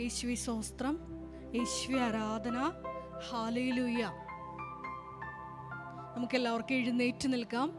[0.00, 0.98] യേശുവി സ്വസ്ത്രം
[1.54, 2.72] യേശുവി ആരാധന.
[3.30, 4.02] ഹാലയിലൂയ
[6.16, 7.72] നമുക്കെല്ലാവർക്കും എഴുന്നേറ്റ് നിൽക്കാം.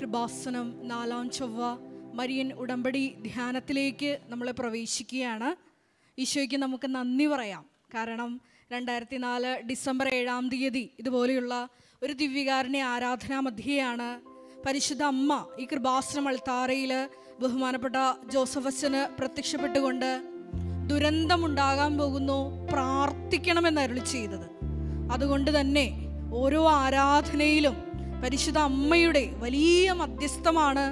[0.00, 1.62] കൃപാസനം നാലാം ചൊവ്വ.
[2.14, 5.56] മരിയൻ ഉടമ്പടി ധ്യാനത്തിലേക്ക് നമ്മൾ പ്രവേശിക്കുകയാണ്.
[6.20, 7.64] ഈശോയ്ക്ക് നമുക്ക് നന്ദി പറയാം.
[7.94, 8.40] കാരണം
[8.72, 11.68] രണ്ടായിരത്തി നാല് ഡിസംബർ ഏഴാം തീയതി ഇതുപോലെയുള്ള
[12.02, 14.22] ഒരു ദിവ്യകാരനെ ആരാധനാ മധ്യയാണ്
[14.66, 17.08] പരിശുദ്ധ അമ്മ ഈ കൃപാസനം അൾത്താറയിൽ
[17.40, 20.33] ബഹുമാനപ്പെട്ട ജോസഫ് അച്ഛന് പ്രത്യക്ഷപ്പെട്ടുകൊണ്ട്
[20.86, 24.46] ദുരന്തമുണ്ടാകാൻ പോകുന്നു പ്രാർത്ഥിക്കണമെന്ന് അരുളി ചെയ്തത്.
[25.12, 25.86] അതുകൊണ്ട് തന്നെ
[26.32, 27.76] ഓരോ ആരാധനയിലും
[28.22, 30.84] പരിശുദ്ധ അമ്മയുടെ വലിയ മധ്യസ്ഥമാണ്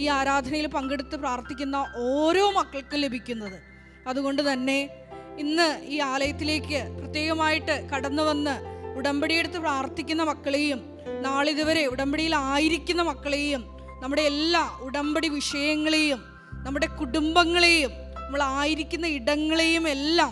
[0.00, 3.58] ഈ ആരാധനയിൽ പങ്കെടുത്ത് പ്രാർത്ഥിക്കുന്ന ഓരോ മക്കൾക്കും ലഭിക്കുന്നത്.
[4.06, 4.90] അതുകൊണ്ട് തന്നെ
[5.38, 8.54] ഇന്ന് ഈ ആലയത്തിലേക്ക് പ്രത്യേകമായിട്ട് കടന്നു വന്ന്
[8.98, 10.80] ഉടമ്പടിയെടുത്ത് പ്രാർത്ഥിക്കുന്ന മക്കളെയും
[11.20, 13.64] നാളിതുവരെ ഉടമ്പടിയിൽ ആയിരിക്കുന്ന മക്കളെയും
[14.02, 16.20] നമ്മുടെ എല്ലാ ഉടമ്പടി വിഷയങ്ങളെയും
[16.52, 18.01] നമ്മുടെ കുടുംബങ്ങളെയും
[18.32, 20.30] നമ്മൾ ആയിരിക്കുന്ന ഇടങ്ങളെയും എല്ലാം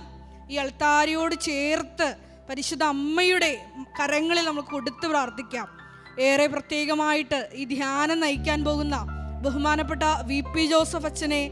[0.52, 2.06] ഈ അൾത്താരയോട് ചേർത്ത്
[2.46, 3.50] പരിശുദ്ധ അമ്മയുടെ
[3.98, 5.66] കരങ്ങളിൽ നമ്മൾ കൊടുത്ത് പ്രാർത്ഥിക്കാം.
[6.28, 8.96] ഏറെ പ്രത്യേകമായിട്ട് ഈ ധ്യാനം നയിക്കാൻ പോകുന്ന
[9.44, 11.42] ബഹുമാനപ്പെട്ട വി പി ജോസഫ് അച്ഛനെ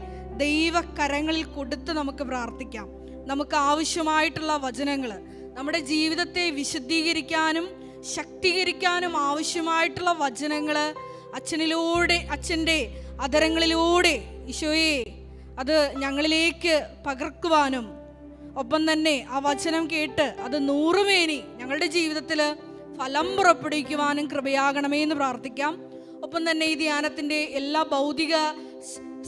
[0.41, 2.87] ദൈവകരങ്ങളിൽ കൊടുത്ത് നമുക്ക് പ്രാർത്ഥിക്കാം.
[3.31, 5.13] നമുക്ക് ആവശ്യമായിട്ടുള്ള വചനങ്ങൾ
[5.59, 7.69] നമ്മുടെ ജീവിതത്തെ വിശുദ്ധീകരിക്കാനും
[8.15, 10.79] ശക്തീകരിക്കാനും ആവശ്യമായിട്ടുള്ള വചനങ്ങൾ
[11.39, 12.79] അച്ഛനിലൂടെ അച്ഛന്റെ
[13.27, 14.17] അതരങ്ങളിലൂടെ
[14.51, 14.99] ഈശോയെ
[15.59, 17.85] അത് ഞങ്ങളിലേക്ക് പകർക്കുവാനും
[18.57, 22.39] ഒപ്പം തന്നെ ആ വചനം കേട്ട് അത് നൂറുമേനി ഞങ്ങളുടെ ജീവിതത്തിൽ
[22.99, 25.73] ഫലം പുറപ്പെടുവിക്കുവാനും കൃപയാകണമേ എന്ന് പ്രാർത്ഥിക്കാം.
[26.23, 28.35] ഒപ്പം തന്നെ ഈ ധ്യാനത്തിന്റെ എല്ലാ ഭൗതിക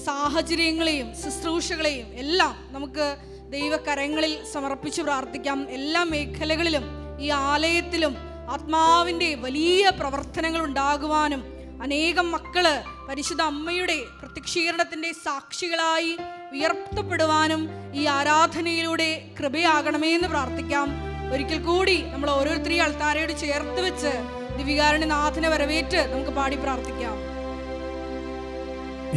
[0.05, 3.05] സാഹചര്യങ്ങളെയും ശുശ്രൂഷകളെയും എല്ലാം നമുക്ക്
[3.51, 5.69] ദൈവകരങ്ങളിൽ സമർപ്പിച്ച് പ്രാർത്ഥിക്കാം.
[5.69, 6.85] എല്ലാ മേഖലകളിലും
[7.19, 8.13] ഈ ആലയത്തിലും
[8.49, 11.41] ആത്മാവിന്റെ വലിയ പ്രവർത്തനങ്ങൾ ഉണ്ടാകുവാനും
[11.81, 12.65] അനേകം മക്കൾ
[13.09, 16.17] പരിശുദ്ധ അമ്മയുടെ പ്രത്യക്ഷീകരണത്തിന്റെ സാക്ഷികളായി
[16.53, 20.87] ഉയർത്തപ്പെടുവാനും ഈ ആരാധനയിലൂടെ കൃപയാകണമേ എന്ന് പ്രാർത്ഥിക്കാം.
[21.33, 24.11] ഒരിക്കൽ കൂടി നമ്മൾ ഓരോരുത്തരെയും അൾത്താരയോട് ചേർത്ത് വെച്ച്
[24.57, 27.15] ദിവികാരണ നാഥനെ വരവേറ്റ് നമുക്ക് പാടി പ്രാർത്ഥിക്കാം.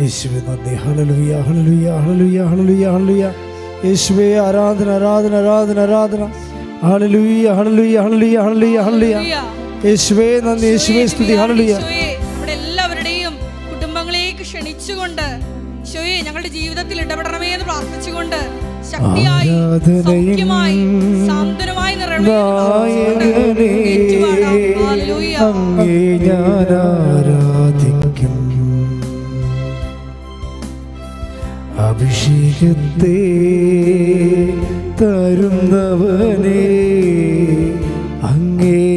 [0.02, 0.74] യേശുവെ നന്ദി.
[0.74, 3.32] ഹല്ലേലൂയ ഹല്ലേലൂയ ഹല്ലേലൂയ ഹല്ലേലൂയ ഹല്ലേലൂയ.
[3.84, 6.22] യേശുവേ ആരാധന ആരാധന ആരാധന ആരാധന.
[6.86, 8.80] ഹല്ലേലൂയ ഹല്ലേലൂയ ഹല്ലേലൂയ ഹല്ലേലൂയ.
[8.80, 9.63] ഹല്ലേലൂയ.
[9.86, 10.66] യേശുവേ നന്ദി.
[10.66, 11.34] യേശുവേ സ്തുതി.
[11.40, 11.74] ഹല്ലേലൂയ.
[12.36, 13.34] ഇവിടെ എല്ലാവരുടെയും
[13.70, 15.26] കുടുംബങ്ങളിലേക്ക് ക്ഷണിച്ചുകൊണ്ട്
[15.80, 18.40] യേശുവേ ഞങ്ങളുടെ ജീവിതത്തിൽ ഇടപെടണമേ എന്ന് പ്രാർത്ഥിച്ചുകൊണ്ട്
[18.92, 19.52] ശക്തിയായി
[20.06, 20.80] സൗഖ്യമായി
[21.28, 21.94] സാന്ത്വനമായി
[26.74, 28.32] ആരാധിക്കും.
[31.86, 33.18] അഭിഷേകത്തെ
[35.00, 36.62] തരുന്നവനെ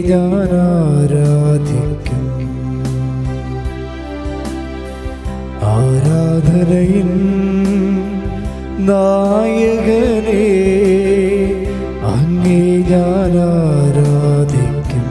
[0.07, 2.23] ഞാൻ ആരാധിക്കും
[5.71, 7.11] ആരാധനയിൻ
[8.89, 10.45] നായകനെ
[12.11, 15.07] അങ്ങേ ഞാൻ ആരാധിക്കും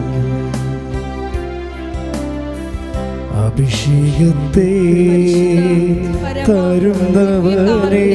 [3.45, 4.71] അഭിഷേകത്തെ
[6.49, 8.09] തരുന്നവനെ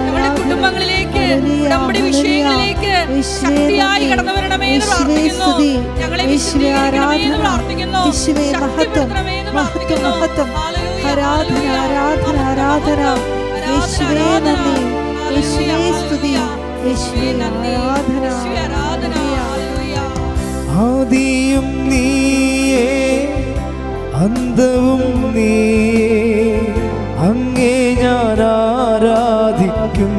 [0.05, 1.25] ഞങ്ങളുടെ കുടുംബങ്ങളിലേക്ക്
[1.67, 2.93] ഉടമ്പടി വിഷയങ്ങളിലേക്ക്
[3.43, 5.49] ശക്തിയായി കടന്നു വരണമേ എന്ന് പ്രാർത്ഥിക്കുന്നു.
[6.01, 6.25] ഞങ്ങളെ
[7.39, 7.99] പ്രാർത്ഥിക്കുന്നു.
[8.59, 9.09] മഹത്വം.
[9.55, 10.03] മഹത്വം.
[10.03, 10.49] മഹത്വം.
[11.11, 11.67] ആരാധന.
[11.83, 13.01] ആരാധന ആരാധന.
[13.73, 14.77] യേശുവേ നന്ദി.
[15.35, 16.33] യേശുവേ സ്തുതി.
[16.87, 18.23] യേശുവേ ആരാധന.
[18.23, 19.15] യേശുവേ ആരാധന.
[19.49, 19.97] ഹല്ലേലൂയ.
[20.79, 23.30] ആദിയും നീയേ.
[24.20, 25.52] അന്തവും നീ.
[27.19, 30.14] അങ്ങേ ഞാൻ ആരാധിക്കും.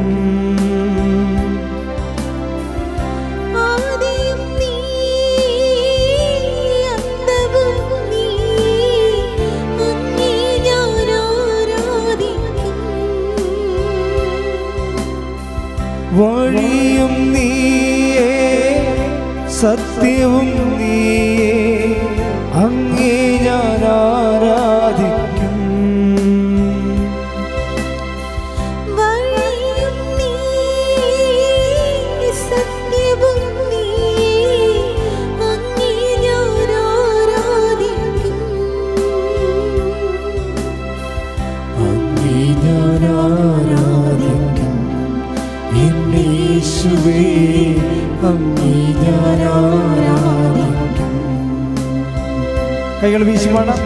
[16.12, 18.32] വഴിയും നീയേ
[19.60, 20.71] സത്യവും
[53.02, 53.78] കൈകൾ വീശി പാടാം.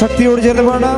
[0.00, 0.93] ശക്തിയോട് ചേർന്ന് പാടാം.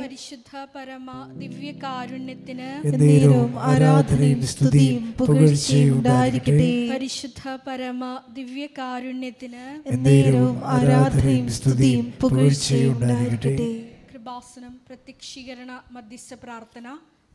[0.00, 1.10] പരിശുദ്ധ പരമ
[3.62, 5.04] ആരാധനയും സ്തുതിയും
[6.90, 8.04] പരിശുദ്ധ പരമ
[10.74, 12.06] ആരാധനയും സ്തുതിയും
[14.10, 16.86] കൃപാസനം പ്രത്യക്ഷീകരണ മധ്യസ്ഥ പ്രാർത്ഥന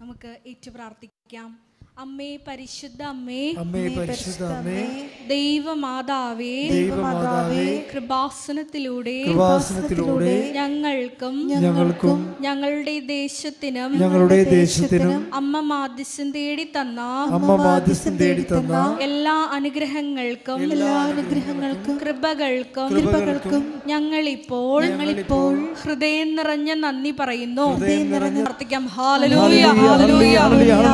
[0.02, 1.52] നമുക്ക് ഏറ്റു പ്രാർത്ഥിക്കാം
[2.00, 3.54] അമ്മേ പരിശുദ്ധ അമ്മേ.
[3.58, 5.10] അമ്മേ പരിശുദ്ധ അമ്മേ.
[5.28, 6.70] ദൈവമാതാവേ.
[6.70, 7.82] ദൈവമാതാവേ.
[7.94, 9.24] കൃപാസനത്തിലൂടെ.
[9.24, 18.98] കൃപാസനത്തിലൂടെ ഞങ്ങൾക്കും ഞങ്ങൾക്കും ഞങ്ങളുടെ ദേശത്തിനും ഞങ്ങളുടെ ദേശത്തിനും അമ്മ മാധ്യസ്ഥം തേടി തന്ന അമ്മ മാധ്യസ്ഥം തേടി തന്ന
[19.02, 27.76] എല്ലാ അനുഗ്രഹങ്ങൾക്കും എല്ലാ അനുഗ്രഹങ്ങൾക്കും കൃപകൾക്കും കൃപകൾക്കും ഞങ്ങളിപ്പോൾ ഞങ്ങളിപ്പോൾ ഹൃദയം നിറഞ്ഞ നന്ദി പറയുന്നു.
[27.76, 28.88] ഹൃദയം നിറഞ്ഞ പ്രാർത്ഥിക്കാം.
[28.88, 30.36] ഹാലലൂയ ഹാലലൂയ.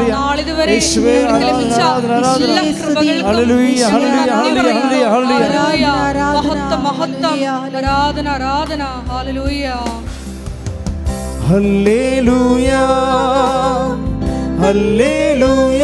[0.09, 2.77] നാളിതുവരെ യേശുവേ, ഞങ്ങൾക്ക് ലഭിച്ച ആരാധന, ആരാധന, എല്ലാ ആരാധന.
[2.79, 4.85] കൃപകൾക്കും ഹല്ലേലൂയ, ഈശോയെ ഹല്ലേലൂയ, നന്ദി പറയുന്നു.
[4.85, 5.45] ഹല്ലേലൂയ, ഹല്ലേലൂയ.
[5.55, 5.85] ഹല്ലേലൂയ.
[6.37, 7.47] മഹത്വം മഹത്വം ഹല്ലേലൂയ.
[7.79, 9.65] ആരാധന ആരാധന ഹാലലൂയ
[11.49, 12.69] ഹല്ലേലൂയ
[14.61, 15.83] ഹല്ലേലൂയ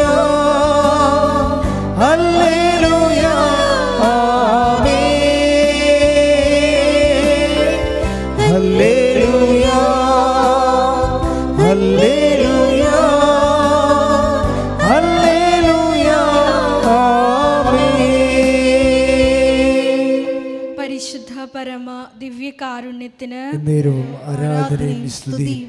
[22.26, 25.68] പരമ ദിവ്യകാരുണ്യത്തിന് എന്നേരവും ആരാധനയും സ്തുതിയും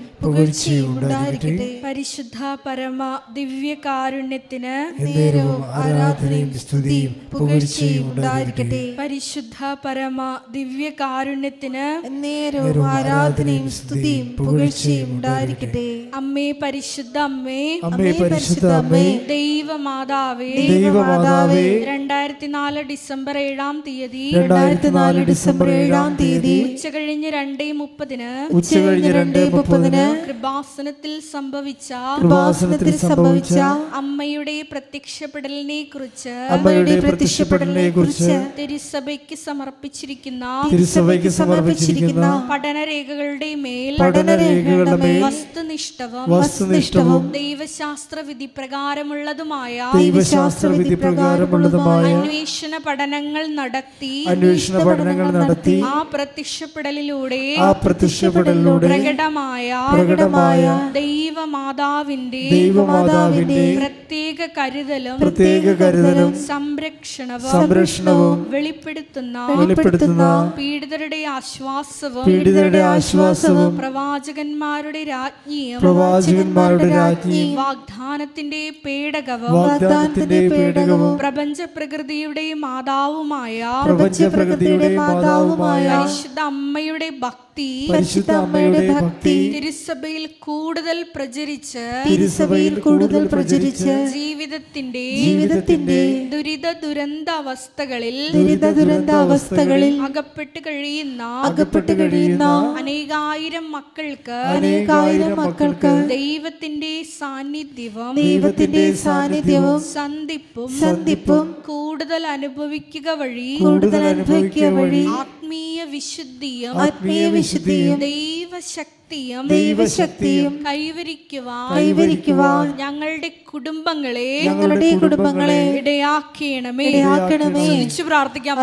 [1.83, 8.95] പരിശുദ്ധ പരമ ദിവ്യകാരുണ്യത്തിന് എന്നേരവും ആരാധനയും സ്തുതിയും പുകഴ്ചയും ഉണ്ടായിരിക്കട്ടെ.
[8.99, 16.03] പരിശുദ്ധ പരമ ദിവ്യകാരുണ്യത്തിന് നേരവും ആരാധനയും സ്തുതിയും പുകഴ്ചയും ഉണ്ടായിരിക്കട്ടെ.
[16.15, 17.79] അമ്മേ പരിശുദ്ധ അമ്മേ.
[17.83, 19.19] അമ്മേ പരിശുദ്ധ അമ്മേ.
[19.27, 20.67] ദൈവമാതാവേ.
[20.67, 21.83] ദൈവമാതാവേ.
[21.83, 24.31] രണ്ടായിരത്തി നാല് ഡിസംബർ ഏഴാം തീയതി.
[24.35, 26.73] രണ്ടായിരത്തി നാല് ഡിസംബർ ഏഴാം തീയതി.
[26.73, 28.55] ഉച്ച കഴിഞ്ഞ് രണ്ടേ മുപ്പതിന്.
[28.55, 30.06] ഉച്ച കഴിഞ്ഞ് രണ്ട് മുപ്പതിന്.
[30.27, 33.57] കൃപാസനത്തിൽ സംഭവിച്ച കൃപാസനത്തിൽ സംഭവിച്ച
[33.99, 46.25] അമ്മയുടെ പ്രത്യക്ഷപ്പെടലിനെ കുറിച്ച് അമ്മയുടെ പ്രത്യക്ഷപ്പെടലിനെ കുറിച്ച് തിരുസഭയ്ക്ക് സമർപ്പിച്ചിരിക്കുന്ന തിരുസഭയ്ക്ക് സമർപ്പിച്ചിരിക്കുന്ന പഠനരേഖകളുടെ മേൽ പഠനരേഖകളുടെ മേൽ വസ്തുനിഷ്ഠവും
[46.35, 57.43] വസ്തുനിഷ്ഠവും ദൈവശാസ്ത്ര വിധി പ്രകാരമുള്ളതുമായ ദൈവശാസ്ത്ര വിധി പ്രകാരമുള്ളതുമായ അന്വേഷണ പഠനങ്ങൾ നടത്തി അന്വേഷണ പഠനങ്ങൾ നടത്തി ആ പ്രത്യക്ഷപ്പെടലിലൂടെ
[57.61, 60.63] ആ പ്രത്യക്ഷപ്പെടലിലൂടെ പ്രകടമായ പ്രകടമായ
[60.97, 70.25] ദൈവമാതാവിന്റെ ദൈവമാതാവിന്റെ പ്രത്യേക കരുതലും പ്രത്യേക കരുതലും സംരക്ഷണവും സംരക്ഷണവും വെളിപ്പെടുത്തുന്ന വെളിപ്പെടുത്തുന്ന
[70.57, 83.59] പീഡിതരുടെ ആശ്വാസവും പീഡിതരുടെ ആശ്വാസവും പ്രവാചകന്മാരുടെ രാജ്ഞിയും പ്രവാചകന്മാരുടെ രാജ്ഞി വാഗ്ദാനത്തിന്റെ പേടകവും വാഗ്ദാനത്തിന്റെ പേടകവും പ്രപഞ്ച പ്രകൃതിയുടെ മാതാവുമായ
[83.87, 87.46] പ്രപഞ്ച പ്രകൃതിയുടെ മാതാവുമായ പരിശുദ്ധ അമ്മയുടെ ഭക്തി
[87.89, 89.35] പരിശുദ്ധ അമ്മയുടെ ഭക്തി.
[89.53, 95.99] തിരുസഭയിൽ കൂടുതൽ പ്രചരിച്ച് തിരുസഭയിൽ കൂടുതൽ പ്രചരിച്ച് ജീവിതത്തിന്റെ ജീവിതത്തിന്റെ
[96.33, 102.43] ദുരിത ദുരന്ത അവസ്ഥകളിൽ ദുരിത ദുരന്താവസ്ഥകളിൽ അകപ്പെട്ട് കഴിയുന്ന അകപ്പെട്ട് കഴിയുന്ന
[102.81, 114.69] അനേകായിരം മക്കൾക്ക് അനേകായിരം മക്കൾക്ക് ദൈവത്തിന്റെ സാന്നിധ്യവും ദൈവത്തിന്റെ സാന്നിധ്യവും സന്ധിപ്പും സന്ധിപ്പും കൂടുതൽ അനുഭവിക്കുക വഴി കൂടുതൽ അനുഭവിക്കുക
[114.77, 126.85] വഴി ആത്മീയ വിശുദ്ധിയും ആത്മീയ വിശുദ്ധിയും ദൈവശക്തിയും ദൈവശക്തിയും കൈവരിക്കുവാൻ കൈവരിക്കുവാൻ ഞങ്ങളുടെ കുടുംബങ്ങളെ ഞങ്ങളുടെ കുടുംബങ്ങളെ ഇടയാക്കണമേ.
[126.85, 127.65] ഇടയാക്കണമേ.
[127.65, 128.57] സ്തുതിച്ച് പ്രാർത്ഥിക്കാം.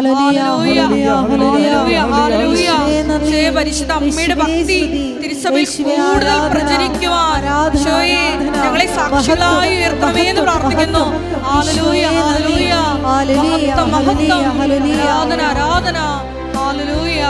[3.57, 4.79] പരിശുദ്ധ അമ്മയുടെ ഭക്തി
[5.25, 6.39] തിരുസഭയിൽ കൂടുതൽ.
[6.53, 7.41] പ്രചരിക്കുവാൻ.
[8.63, 11.05] ഞങ്ങളെ സാക്ഷികളായി മഹത്വം, ഉയർത്തണമേ എന്ന് പ്രാർത്ഥിക്കുന്നു.
[11.39, 14.63] ഹാലലൂയ ഹല്ലേലൂയ, മഹത്വം മഹത്വം.
[14.63, 15.99] ആരാധന ആരാധന.
[16.57, 17.23] ഹാലലൂയ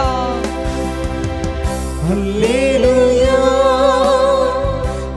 [2.07, 3.27] ഹല്ലേലൂയ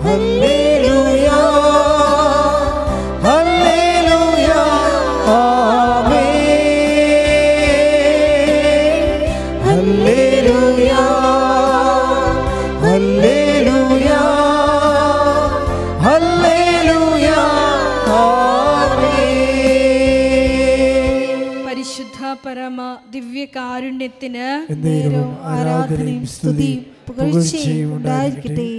[0.06, 0.66] ഹല്ലേലൂയ
[22.67, 24.47] പരമ ദിവ്യകാരുണ്യത്തിന്
[25.51, 26.81] ആരാധനയും സ്തുതിയും.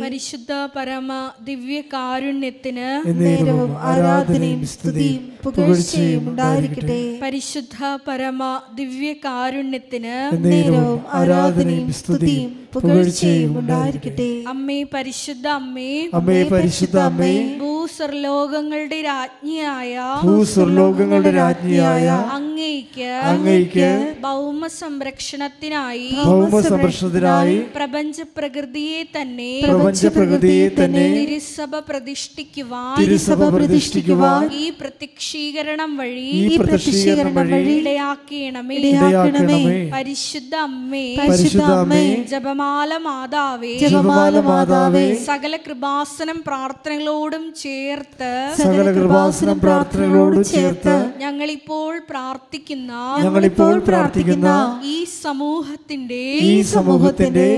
[0.02, 1.10] പരിശുദ്ധ പരമ
[1.48, 2.88] ദിവ്യകാരുണ്യത്തിന്
[3.20, 6.98] നേരവും ആരാധനയും സ്തുതിയും പുകഴ്ചയും ഉണ്ടായിരിക്കട്ടെ.
[7.22, 7.76] പരിശുദ്ധ
[8.08, 8.40] പരമ
[8.78, 10.16] ദിവ്യകാരുണ്യത്തിന്
[10.46, 14.28] നേരവും ആരാധനയും സ്തുതിയും പുകഴ്ചയും ഉണ്ടായിരിക്കട്ടെ.
[14.52, 17.32] അമ്മേ പരിശുദ്ധ അമ്മേ അമ്മേ പരിശുദ്ധ അമ്മേ.
[17.62, 19.94] ഭൂസ്വർലോകങ്ങളുടെ രാജ്ഞിയായ
[20.24, 22.06] ഭൂസ്വർലോകങ്ങളുടെ രാജ്ഞിയായ
[22.36, 23.88] അങ്ങേക്ക് അങ്ങേക്ക്
[24.20, 34.66] ഭൗമ സംരക്ഷണത്തിനായി ഭൗമ സംരക്ഷണത്തിനായി പ്രപഞ്ച പ്രകൃതിയെ തന്നെ പ്രപഞ്ച പ്രകൃതിയെ തന്നെ തിരുസഭ പ്രതിഷ്ഠിക്കുവാൻ തിരുസഭ പ്രതിഷ്ഠിക്കുവാൻ ഈ
[34.80, 38.76] പ്രത്യക്ഷീകരണം വഴി ഈ പ്രത്യക്ഷീകരണം വഴി ഇടയാക്കണമേ.
[38.80, 39.76] ഇടയാക്കണമേ.
[39.94, 41.04] പരിശുദ്ധ അമ്മേ.
[41.20, 42.02] പരിശുദ്ധ അമ്മേ.
[42.28, 43.72] ജപമാല മാതാവേ.
[43.78, 45.06] ജപമാല മാതാവേ.
[45.24, 54.48] സകല കൃപാസനം പ്രാർത്ഥനകളോടും ചേർത്ത് സകല കൃപാസനം പ്രാർത്ഥനകളോട് ചേർത്ത് ഞങ്ങളിപ്പോൾ പ്രാർത്ഥിക്കുന്ന ഞങ്ങളിപ്പോൾ പ്രാർത്ഥിക്കുന്ന
[54.88, 57.48] ഈ സമൂഹത്തിന്റെ ഈ സമൂഹത്തിന്റെ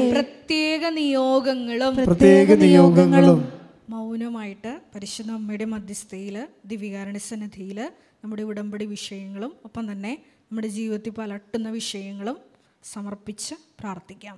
[0.51, 3.41] പ്രത്യേക നിയോഗങ്ങളും പ്രത്യേക നിയോഗങ്ങളും
[3.93, 6.37] മൗനമായിട്ട് പരിശുദ്ധ അമ്മയുടെ മധ്യസ്ഥയിൽ
[6.71, 7.79] ദിവ്യകാരണ സന്നിധിയിൽ
[8.23, 10.13] നമ്മുടെ ഉടമ്പടി വിഷയങ്ങളും ഒപ്പം തന്നെ
[10.49, 12.39] നമ്മുടെ ജീവിതത്തിൽ പലട്ടുന്ന വിഷയങ്ങളും
[12.85, 14.37] സമർപ്പിച്ച് പ്രാർത്ഥിക്കാം.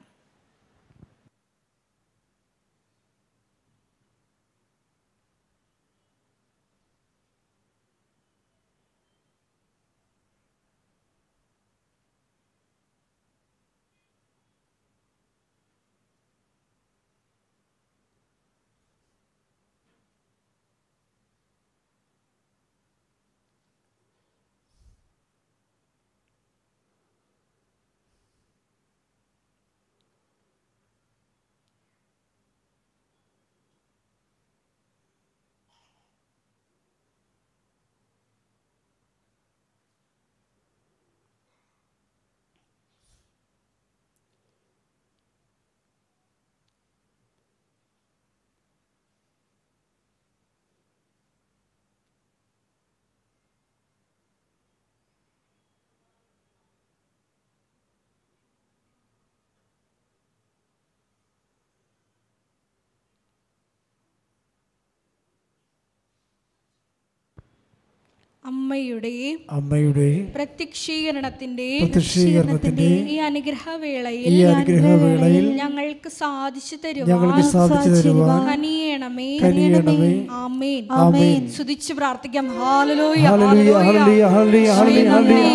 [68.45, 69.11] അമ്മയുടെ
[69.51, 80.11] അമ്മയുടെ പ്രത്യക്ഷീകരണത്തിന്റെ പ്രത്യക്ഷീകരണത്തിന്റെ ഈ അനുഗ്രഹവേളയിൽ ഈ അനുഗ്രഹവേളയിൽ ഞങ്ങൾക്ക് സാധിച്ചു തരുവാൻ ഞങ്ങൾക്ക് സാധിച്ചു തരുവാൻ കനിയണമേ കനിയണമേ.
[80.41, 80.83] ആമേൻ.
[80.99, 81.39] ആമേൻ.
[81.55, 82.49] സ്തുതിച്ച് പ്രാർത്ഥിക്കാം.
[82.63, 84.73] ഹല്ലേലൂയ ഹല്ലേലൂയ ഹല്ലേലൂയ ഹല്ലേലൂയ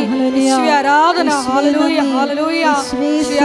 [0.06, 1.30] ഹല്ലേലൂയ ആരാധന.
[1.50, 2.64] ഹല്ലേലൂയ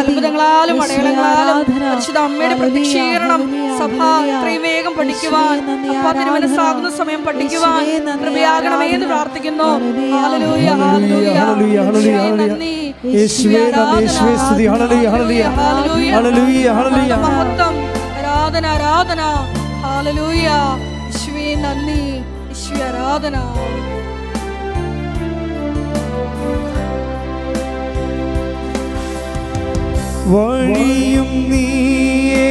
[0.02, 3.42] അത്ഭുതങ്ങളാലും അടയാളങ്ങളാലും പരിശുദ്ധ അമ്മയുടെ പ്രത്യക്ഷീകരണം
[3.80, 3.98] സഭ
[4.30, 5.56] ഇത്രയും വേഗം പഠിക്കുവാൻ
[5.92, 7.82] അപ്പ തിരുമനസ്സാകുന്ന സമയം പഠിക്കുവാൻ
[8.22, 9.64] കൃപയാകണമേ എന്ന് പ്രാർത്ഥിക്കുന്നു.
[17.16, 17.74] മഹത്വം.
[18.18, 19.20] ആരാധന ആരാധന.
[19.84, 20.48] ഹാലലൂയ
[21.04, 22.02] യേശുവേ നന്ദി.
[22.48, 23.36] യേശുവേ ആരാധന.
[30.26, 32.48] വഴിയും നീയേ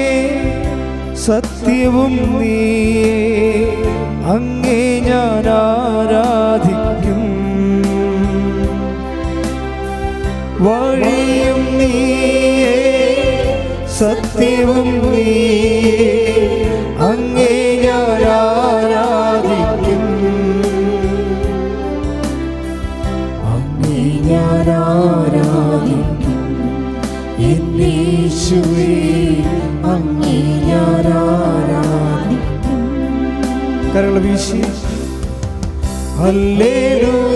[1.16, 3.81] സത്യവും നീയേ.
[4.26, 7.22] അങ്ങേ ഞാൻ ആരാധിക്കും.
[10.60, 12.78] വഴിയും നീയേ
[13.88, 16.14] സത്യവും നീയേ
[17.00, 20.04] അങ്ങേ ഞാൻ ആരാധിക്കും.
[23.44, 26.40] അങ്ങേ ഞാൻ ആരാധിക്കും.
[27.40, 28.94] എന്നീശുവേ
[29.84, 31.71] അങ്ങേ ഞാൻ ആരാധിക്കും.
[33.96, 34.62] കരങ്ങൾ വീശി.
[36.20, 37.31] ഹല്ലേലൂയ.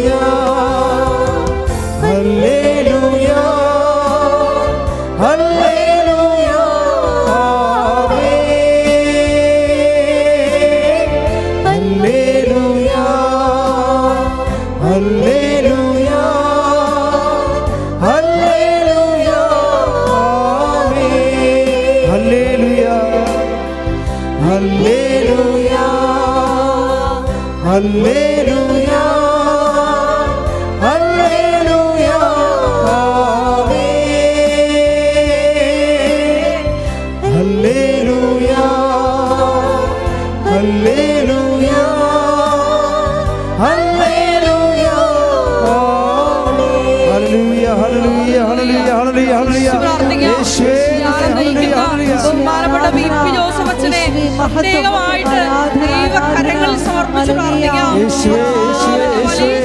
[27.95, 28.24] ഹല്ലേലൂയ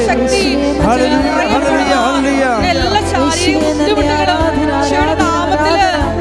[0.09, 0.43] ശക്തി.
[2.71, 4.43] എല്ലാ ശാരീരിക ബുദ്ധിമുട്ടുകളും
[4.79, 5.77] ഈശോയുടെ നാമത്തിൽ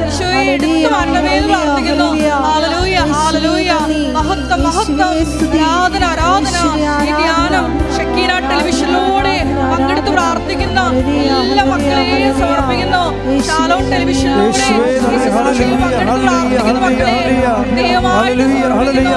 [0.08, 2.08] ഈശോയെ എടുത്തു മാറ്റണമേ എന്ന് പ്രാർത്ഥിക്കുന്നു.
[2.46, 3.72] ഹാലലൂയ ഹാലലൂയ
[4.18, 5.16] മഹത്വം മഹത്വം.
[5.70, 6.58] ആരാധന ആരാധന.
[7.08, 7.66] ഈ ധ്യാനം
[8.50, 9.36] ടെലിവിഷനിലൂടെ
[9.72, 10.80] പങ്കെടുത്ത് പ്രാർത്ഥിക്കുന്ന.
[11.40, 13.04] എല്ലാ മക്കളെയും സമർപ്പിക്കുന്നു.
[13.48, 14.68] ഷാലോൺ ടെലിവിഷനിലൂടെ
[15.06, 17.18] പങ്കെടുത്ത് പ്രാർത്ഥിക്കുന്ന മക്കളെ
[18.20, 19.10] ഹല്ലേലൂയ,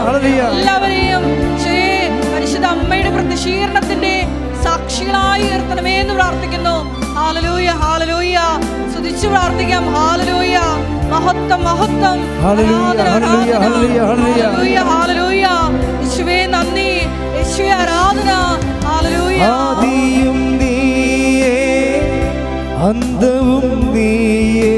[0.50, 1.23] എല്ലാവരെയും
[5.33, 6.75] സാക്ഷികളായി ഉയർത്തണമേ എന്ന് പ്രാർത്ഥിക്കുന്നു.
[7.17, 8.39] ഹാലലൂയ ഹാലലൂയ
[8.93, 9.85] സ്തുതിച്ചു പ്രാർത്ഥിക്കാം.
[9.95, 10.57] ഹാലലൂയ
[11.12, 12.19] മഹത്വം മഹത്വം.
[12.43, 13.53] ഹാലലൂയ
[14.91, 15.47] ഹാലലൂയ.
[16.03, 16.91] യേശുവേ നന്ദി.
[17.37, 18.31] യേശുവേ ആരാധന.
[18.89, 21.55] ഹാലലൂയ ആദിയും നീയേ
[22.89, 24.75] അന്തവും നീയേ.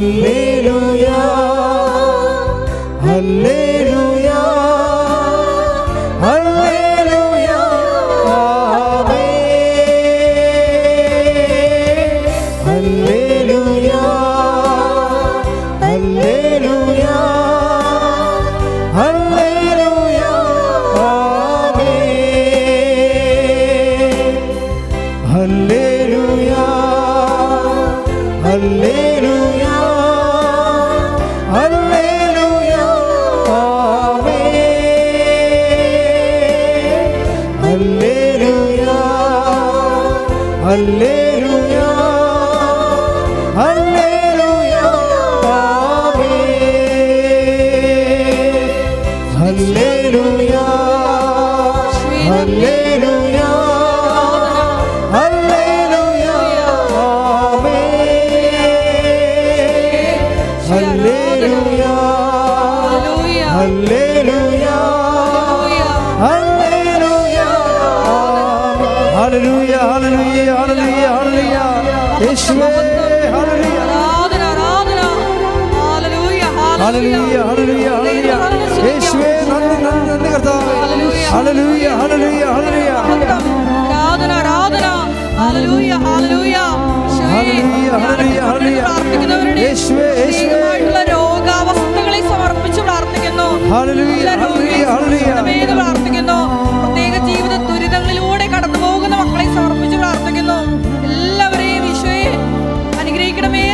[0.00, 1.06] ഹല്ലേലൂയ
[69.28, 71.56] ഹല്ലേലൂയ ഹല്ലേലൂയ ഹല്ലേലൂയ ഹല്ലേലൂയ
[72.24, 72.68] യേശുവേ
[73.34, 75.00] ഹല്ലേലൂയ ആരാധന ആരാധന.
[75.78, 76.78] ഹല്ലേലൂയ ഹല്ലേലൂയ.
[76.82, 78.30] ഹല്ലേലൂയ ഹല്ലേലൂയ
[78.86, 80.72] യേശുവേ നന്ദി നന്ദി നന്ദി കർത്താവേ.
[80.82, 81.26] ഹല്ലേലൂയ.
[81.34, 82.92] ഹല്ലേലൂയ ഹല്ലേലൂയ
[83.82, 84.86] ആരാധന ആരാധന
[85.40, 86.56] ഹല്ലേലൂയ ഹല്ലേലൂയ.
[87.32, 88.80] ഹല്ലേലൂയ, ഹല്ലേലൂയ, ഹല്ലേലൂയ.
[89.64, 90.62] യേശുവേ, യേശുവേ.
[91.12, 93.48] രോഗാവസ്ഥകളെ സമർപ്പിച്ച് പ്രാർത്ഥിക്കുന്നു.
[93.74, 94.84] ഹല്ലേലൂയ, ഹല്ലേലൂയ,
[95.74, 96.38] പ്രാർത്ഥിക്കുന്നു.
[96.82, 97.54] പ്രത്യേക ജീവിത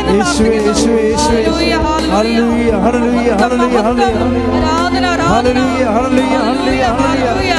[0.05, 1.73] ഹല്ലേലൂയ.
[2.15, 3.29] ഹല്ലേലൂയ, ഹല്ലേലൂയ,
[5.95, 7.53] ഹല്ലേലൂയ, ഹല്ലേലൂയ.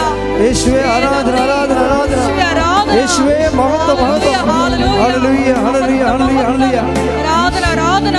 [0.44, 2.20] യേശുവേ ആരാധന ആരാധന ആരാധന
[2.96, 4.34] യേശുവേ, മഹത്വം മഹത്വം.
[4.50, 6.78] ഹല്ലേലൂയ, ഹല്ലേലൂയ ഹല്ലേലൂയ ഹല്ലേലൂയ ഹല്ലേലൂയ.
[7.18, 8.18] ആരാധന ആരാധന.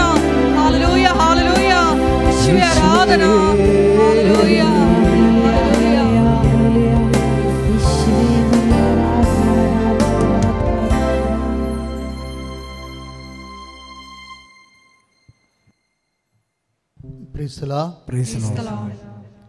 [0.59, 1.73] ഹല്ലേലൂയ ഹല്ലേലൂയ.
[2.27, 3.23] യേശുവേ ആരാധന.
[3.99, 4.61] ഹാലലൂയ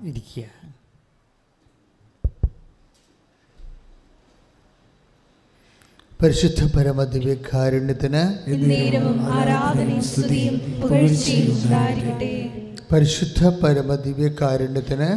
[0.04, 0.46] ഇരിക്കുക.
[6.20, 8.22] പരിശുദ്ധ പരമദിവ്യകാരുണ്യത്തിന്
[12.90, 15.08] പരിശുദ്ധ പരമദിവ്യകാരുണ്യത്തിന്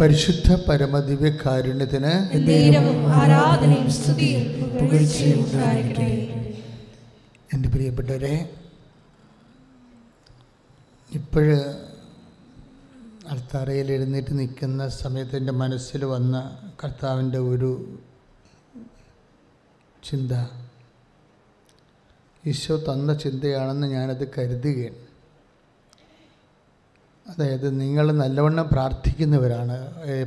[0.00, 2.12] പരിശുദ്ധ പരമദിവ്യകാരുണ്യത്തിന്
[7.50, 8.34] എന്റെ പ്രിയപ്പെട്ടവരെ
[11.14, 11.56] ഇപ്പോഴ്
[13.28, 17.98] അൾത്താറയിൽ എഴുന്നേറ്റ് നിൽക്കുന്ന സമയത്ത് എന്റെ മനസ്സിൽ വന്ന കർത്താവിന്റെ ഒരു
[20.04, 20.32] ചിന്ത.
[22.46, 25.06] ഈശോ തന്ന ചിന്തയാണെന്ന് ഞാനത് കരുതുകയാണ്.
[27.30, 29.76] അതായത് നിങ്ങൾ നല്ലവണ്ണം പ്രാർത്ഥിക്കുന്നവരാണ്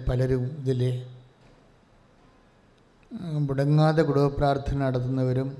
[0.10, 1.10] പലരും ഇതിലെ.
[3.39, 5.58] മുടങ്ങാതെ കുടുംബപ്രാർത്ഥന നടത്തുന്നവരും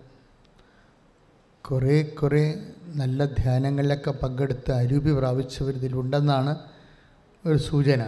[1.72, 6.54] കുറേ കുറേ നല്ല ധ്യാനങ്ങളിലൊക്കെ പങ്കെടുത്ത് അരൂപി പ്രാപിച്ചവർ ഇതിലുണ്ടെന്നാണ്
[7.46, 8.02] ഒരു സൂചന.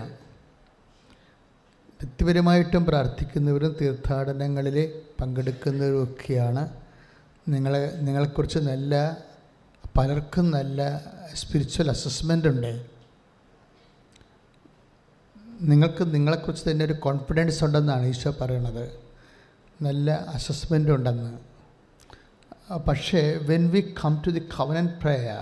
[2.00, 4.78] വ്യക്തിപരമായിട്ടും പ്രാർത്ഥിക്കുന്നവരും തീർത്ഥാടനങ്ങളിൽ
[5.21, 6.63] പങ്കെടുക്കുന്നവരും ഒക്കെയാണ്
[7.54, 8.93] നിങ്ങളെ നിങ്ങളെക്കുറിച്ച് നല്ല
[9.98, 10.80] പലർക്കും നല്ല
[11.34, 12.71] സ്പിരിച്വൽ അസസ്മെന്റ് ഉണ്ട്.
[15.62, 18.86] നിങ്ങൾക്ക് നിങ്ങളെക്കുറിച്ച് തന്നെ ഒരു കോൺഫിഡൻസ് ഉണ്ടെന്നാണ് ഈശോ പറയണത്.
[19.82, 21.55] നല്ല അസസ്മെന്റ് ഉണ്ടെന്ന്.
[22.67, 25.41] പക്ഷേ when we come to the covenant prayer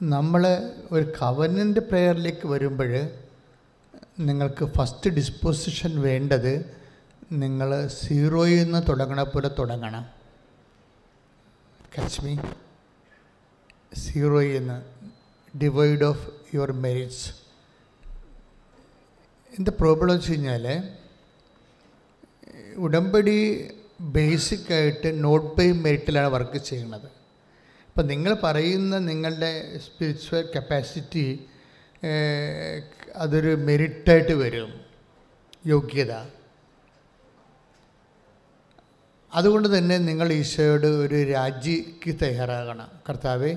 [0.00, 0.42] നമ്മൾ
[0.90, 2.92] ഒരു കവനന്റെ പ്രേയറിലേക്ക് വരുമ്പോൾ
[4.20, 6.52] നിങ്ങൾക്ക് ഫസ്റ്റ് ഡിസ്പോസിഷൻ വേണ്ടത്
[7.34, 10.04] നിങ്ങൾ സീറോയിൽ നിന്ന് തുടങ്ങണ പോലെ തുടങ്ങണം.
[11.94, 12.34] കശ്മി
[13.96, 14.78] സീറോയിൽ നിന്ന്
[15.54, 17.28] ഡിവൈഡ് ഓഫ് യുവർ മെറിറ്റ്സ്
[19.52, 20.66] എന്താ പ്രോബ്ലം വെച്ച് കഴിഞ്ഞാൽ
[22.78, 23.38] ഉടമ്പടി
[24.00, 27.08] ബേസിക്കായിട്ട് നോട്ട് ബൈ മെറിറ്റിലാണ് വർക്ക് ചെയ്യുന്നത്.
[27.88, 31.46] ഇപ്പം നിങ്ങൾ പറയുന്ന നിങ്ങളുടെ സ്പിരിച്വൽ കപ്പാസിറ്റി
[33.16, 34.80] അതൊരു മെറിറ്റായിട്ട് വരും.
[35.66, 36.12] യോഗ്യത.
[39.34, 42.88] അതുകൊണ്ട് തന്നെ നിങ്ങൾ ഈശോയോട് ഒരു രാജിക്ക് തയ്യാറാകണം.
[43.08, 43.56] കർത്താവെ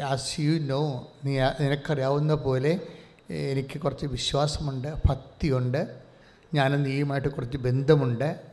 [0.00, 2.80] ആസ് യു നോ നീ നിനക്കറിയാവുന്ന പോലെ
[3.30, 5.88] എനിക്ക് കുറച്ച് വിശ്വാസമുണ്ട് ഭക്തിയുണ്ട്.
[6.54, 8.49] ഞാൻ നീയുമായിട്ട് കുറച്ച് ബന്ധമുണ്ട്.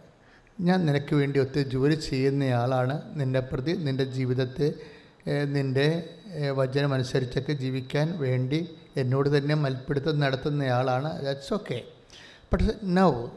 [0.59, 4.73] ഞാൻ നിനക്ക് വേണ്ടി ഒത്തിരി ജോലി ചെയ്യുന്നയാളാണ് നിന്നെ പ്രതി നിന്റെ ജീവിതത്തെ
[5.45, 6.09] നിന്റെ
[6.51, 11.21] വചനമനുസരിച്ചൊക്കെ ജീവിക്കാൻ വേണ്ടി എന്നോട് തന്നെ മൽപ്പിടുത്തം നടത്തുന്നയാളാണ്.
[11.21, 11.83] ദാറ്റ്സ് ഓക്കെ
[12.53, 13.27] പക്ഷെ നൗ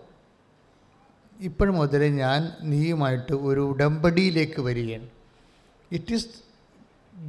[1.41, 5.09] ഇപ്പോഴും മുതലേ ഞാൻ നീയുമായിട്ട് ഒരു ഉടമ്പടിയിലേക്ക് വരികയാണ്.
[5.93, 6.29] It is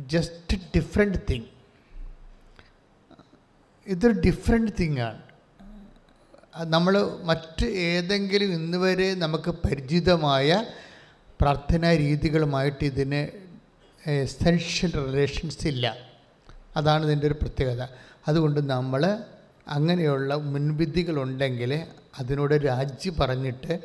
[0.07, 1.49] just different thing
[3.87, 5.30] ഇതൊരു ഡിഫറെന്റ് തിങ്ങാണ്
[6.55, 10.65] നമ്മൾ മറ്റ് ഏതെങ്കിലും ഇന്ന് വരെ നമുക്ക് പരിചിതമായ
[11.41, 13.27] പ്രാർത്ഥനാ രീതികളുമായിട്ട് ഇതിന്
[14.07, 15.97] എസെൻഷ്യൽ റിലേഷൻസ് ഇല്ല.
[16.75, 17.87] അതാണ് ഇതിന്റെ ഒരു പ്രത്യേകത.
[18.27, 19.23] അതുകൊണ്ട് നമ്മൾ
[19.67, 21.85] അങ്ങനെയുള്ള മുൻവിധികളുണ്ടെങ്കിൽ
[22.19, 23.79] അതിനോട് രാജി പറഞ്ഞിട്ട്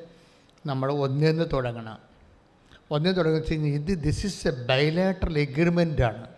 [0.67, 1.99] നമ്മൾ ഒന്നേന്ന് തുടങ്ങണം.
[2.91, 6.36] ഒന്നേ തുടങ്ങി വെച്ച് കഴിഞ്ഞാൽ ഇത് ദിസ് ഇസ് എ ബൈലാറ്ററൽ എഗ്രിമെന്റാണ്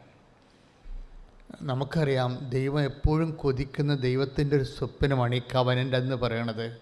[1.63, 6.79] നമുക്കറിയാം ദൈവം എപ്പോഴും കൊതിക്കുന്ന ദൈവത്തിന്റെ ഒരു സ്വപ്നമാണ് ഈ കവനന്റ് എന്ന് പറയണത്.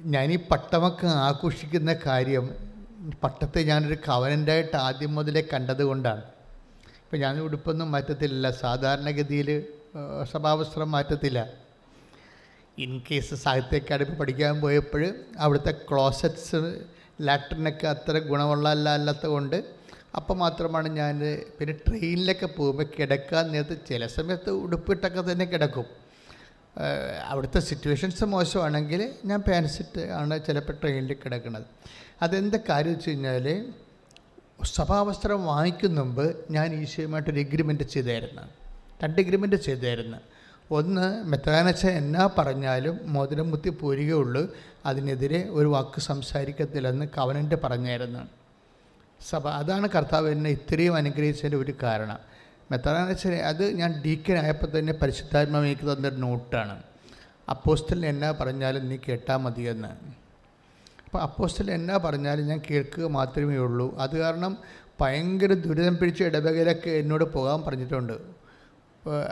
[0.00, 2.46] ഞാനീ പട്ടമൊക്കെ ആഘോഷിക്കുന്ന കാര്യം
[3.22, 6.22] പട്ടത്തെ ഞാനൊരു കവനന്റായിട്ട് ആദ്യം മുതലേ കണ്ടതുകൊണ്ടാണ്
[7.04, 9.66] ഇപ്പം ഞാൻ ഉടുപ്പൊന്നും മാറ്റത്തില്ല സാധാരണഗതിയിൽ
[10.30, 11.48] സ്വഭാവസ്ത്രം മാറ്റത്തില്ല.
[12.78, 16.84] ഇൻ കേസ് സാഹിത്യ അക്കാഡമി പഠിക്കാൻ പോയപ്പോൾ അവിടുത്തെ ക്ലോസറ്റ്സ്
[17.20, 19.79] ലാട്രിനൊക്കെ അത്ര ഗുണമുള്ള അല്ല അല്ലാത്ത കൊണ്ട്
[20.16, 25.84] അപ്പം മാത്രമാണ് ഞാൻ പിന്നെ ട്രെയിനിലൊക്കെ പോകുമ്പോൾ കിടക്കാൻ നേരത്ത് ചില സമയത്ത് ഉടുപ്പിട്ടൊക്കെ തന്നെ കിടക്കും.
[27.26, 31.64] അവിടുത്തെ സിറ്റുവേഷൻസ് മോശമാണെങ്കിൽ ഞാൻ പാൻസിട്ട് ആണ് ചിലപ്പോൾ ട്രെയിനിൽ കിടക്കുന്നത്.
[32.22, 33.66] അതെന്താ കാര്യം വെച്ച് കഴിഞ്ഞാൽ
[34.64, 38.42] സഭാവസ്ത്രം വാങ്ങിക്കും മുമ്പ് ഞാൻ ഈശോയുമായിട്ടൊരു എഗ്രിമെന്റ് ചെയ്തായിരുന്നു.
[39.02, 40.18] രണ്ട് എഗ്രിമെന്റ് ചെയ്തായിരുന്നു.
[40.70, 44.54] ഒന്ന് മെത്രാനച്ച എന്നാ പറഞ്ഞാലും മോതിരം മുത്തി പോരുകയുള്ളൂ.
[44.86, 48.39] അതിനെതിരെ ഒരു വാക്ക് സംസാരിക്കത്തില്ലെന്ന് കവനന്റെ പറഞ്ഞായിരുന്നു.
[49.28, 49.48] സഭ.
[49.48, 52.18] അതാണ് കർത്താവ് എന്നെ ഇത്രയും അനുഗ്രഹിച്ചതിന്റെ ഒരു കാരണം.
[52.70, 56.82] മെത്രാനച്ചനെ അത് ഞാൻ ഡീക്കനായപ്പോൾ തന്നെ പരിശുദ്ധാത്മാവ് എനിക്ക് തന്നൊരു നോട്ടാണ്.
[57.48, 59.88] അപ്പോസ്റ്റലിന് എന്നാ പറഞ്ഞാലും നീ കേട്ടാൽ മതിയെന്ന്.
[61.04, 63.98] അപ്പോൾ അപ്പോസ്റ്റൽ എന്നാ പറഞ്ഞാലും ഞാൻ കേൾക്കുക മാത്രമേ ഉള്ളൂ.
[63.98, 64.58] അത് കാരണം
[65.00, 68.12] ഭയങ്കര ദുരിതം പിടിച്ച ഇടവകയിലൊക്കെ എന്നോട് പോകാൻ പറഞ്ഞിട്ടുണ്ട്.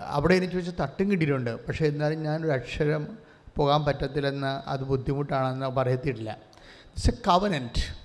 [0.07, 1.67] അവിടെ എനിക്ക് വെച്ച് തട്ടും കിട്ടിയിട്ടുണ്ട്.
[1.67, 3.19] പക്ഷേ എന്നാലും ഞാനൊരു അക്ഷരം
[3.57, 6.31] പോകാൻ പറ്റത്തില്ലെന്ന് അത് ബുദ്ധിമുട്ടാണെന്ന് പറയത്തില്ല.
[6.31, 7.98] ഇറ്റ്സ് എ കവനന്റ്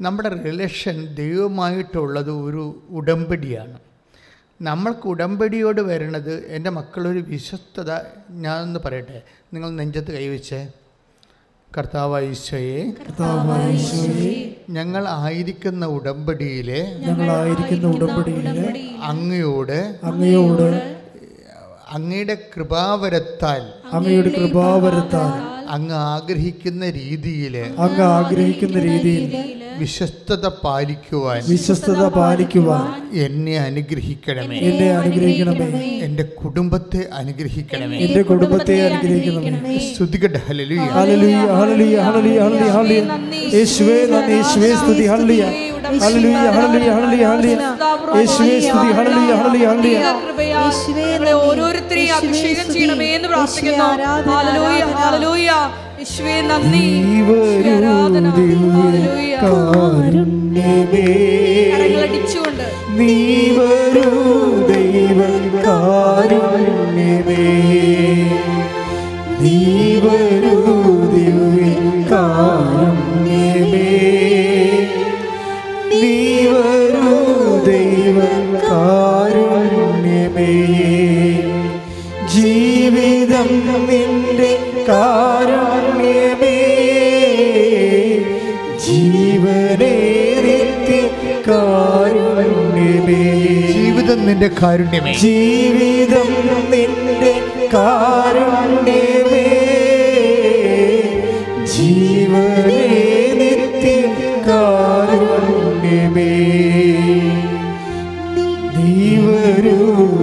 [0.00, 3.78] നമ്മുടെ റിലേഷൻ ദൈവമായിട്ടുള്ളത് ഒരു ഉടമ്പടിയാണ്.
[4.62, 7.92] നമ്മൾക്ക് ഉടമ്പടിയോട് വരണത് എന്റെ മക്കളൊരു വിശ്വസ്തത
[8.30, 9.22] ഞാനൊന്ന് പറയട്ടെ?
[9.54, 10.68] നിങ്ങൾ നെഞ്ചത്ത് കൈവച്ചേ.
[11.76, 12.94] കർത്താവ് ഈശോയെ.
[14.70, 20.96] ഞങ്ങൾ ആയിരിക്കുന്ന ഉടമ്പടിയിലെ ഞങ്ങളായിരിക്കുന്ന ഉടമ്പടിയിലെ അങ്ങയോട് അങ്ങയോട്
[21.90, 33.58] അങ്ങയുടെ കൃപാവരത്താൽ അങ്ങയുടെ കൃപാവരത്താൽ അങ്ങ് ആഗ്രഹിക്കുന്ന രീതിയിൽ അങ്ങ് ആഗ്രഹിക്കുന്ന രീതിയിൽ വിശ്വസ്തത പാലിക്കുവാൻ വിശ്വസ്തത പാലിക്കുവാൻ എന്നെ
[33.58, 34.58] അനുഗ്രഹിക്കണമേ.
[34.58, 35.80] എന്നെ അനുഗ്രഹിക്കണമേ.
[35.80, 37.98] എന്റെ കുടുംബത്തെ അനുഗ്രഹിക്കണമേ.
[37.98, 39.94] എന്റെ കുടുംബത്തെ അനുഗ്രഹിക്കണമേ.
[39.94, 40.78] സ്തുതികട്ടെ ഹല്ലേലൂയ.
[40.78, 43.54] ഹല്ലേലൂയ ഹല്ലേലൂയ ഹല്ലേലൂയ ഹല്ലേലൂയ ഹല്ലേലൂയ.
[43.54, 45.06] യേശുവേ നന്ദി യേശുവേ സ്തുതി.
[45.06, 45.44] ഹല്ലേലൂയ.
[46.04, 47.24] ഹല്ലേലൂയ ഹല്ലേലൂയ ഹല്ലേലൂയ.
[47.24, 47.93] ഹല്ലേലൂയ
[51.32, 53.84] ഓരോരുത്തരെയും അഭിഷേകം ചെയ്യണമേ എന്ന് പ്രാർത്ഥിക്കുന്നു.
[56.48, 56.78] നന്ദി.
[57.64, 58.30] ആരാധന.
[61.72, 62.66] കരങ്ങളടിച്ചുകൊണ്ട്.
[62.88, 64.10] നീ വരൂ
[64.66, 65.20] ദൈവ
[65.64, 67.44] കാരുണ്യമേ.
[69.40, 70.43] നീ വരൂ
[84.88, 86.74] കാരുണ്യമേ
[91.48, 93.22] കാരുണ്യമേ.
[93.72, 95.12] ജീവിതം നിന്റെ കാരുണ്യമേ.
[95.12, 96.28] ജീവിതം
[96.70, 97.34] നിന്റെ
[97.74, 99.46] കാരുണ്യമേ.
[101.76, 102.82] ജീവനേ
[103.40, 104.00] നിത്യ
[104.46, 106.30] കാരുണ്യമേ.
[108.76, 109.80] നീ വരൂ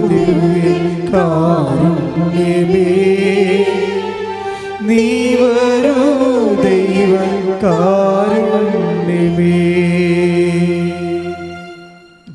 [0.08, 0.68] ദിവ്യ
[1.12, 1.41] കാരുണ്യമേ.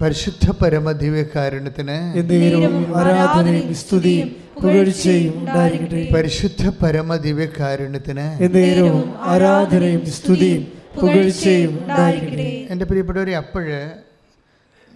[0.08, 4.28] പരിശുദ്ധ പരമദിവ്യകാരുണ്യത്തിന് എന്നേരവും ആരാധനയും സ്തുതിയും
[4.62, 6.02] പുകഴ്ചയും ഉണ്ടായിരിക്കട്ടെ.
[6.16, 10.64] പരിശുദ്ധ പരമദിവ്യകാരുണ്യത്തിന് എന്നേരവും ആരാധനയും സ്തുതിയും
[11.00, 12.46] പുകഴ്ചയും ഉണ്ടായിരിക്കട്ടെ.
[12.70, 13.80] എന്റെ പ്രിയപ്പെട്ടവരെ അപ്പോഴ്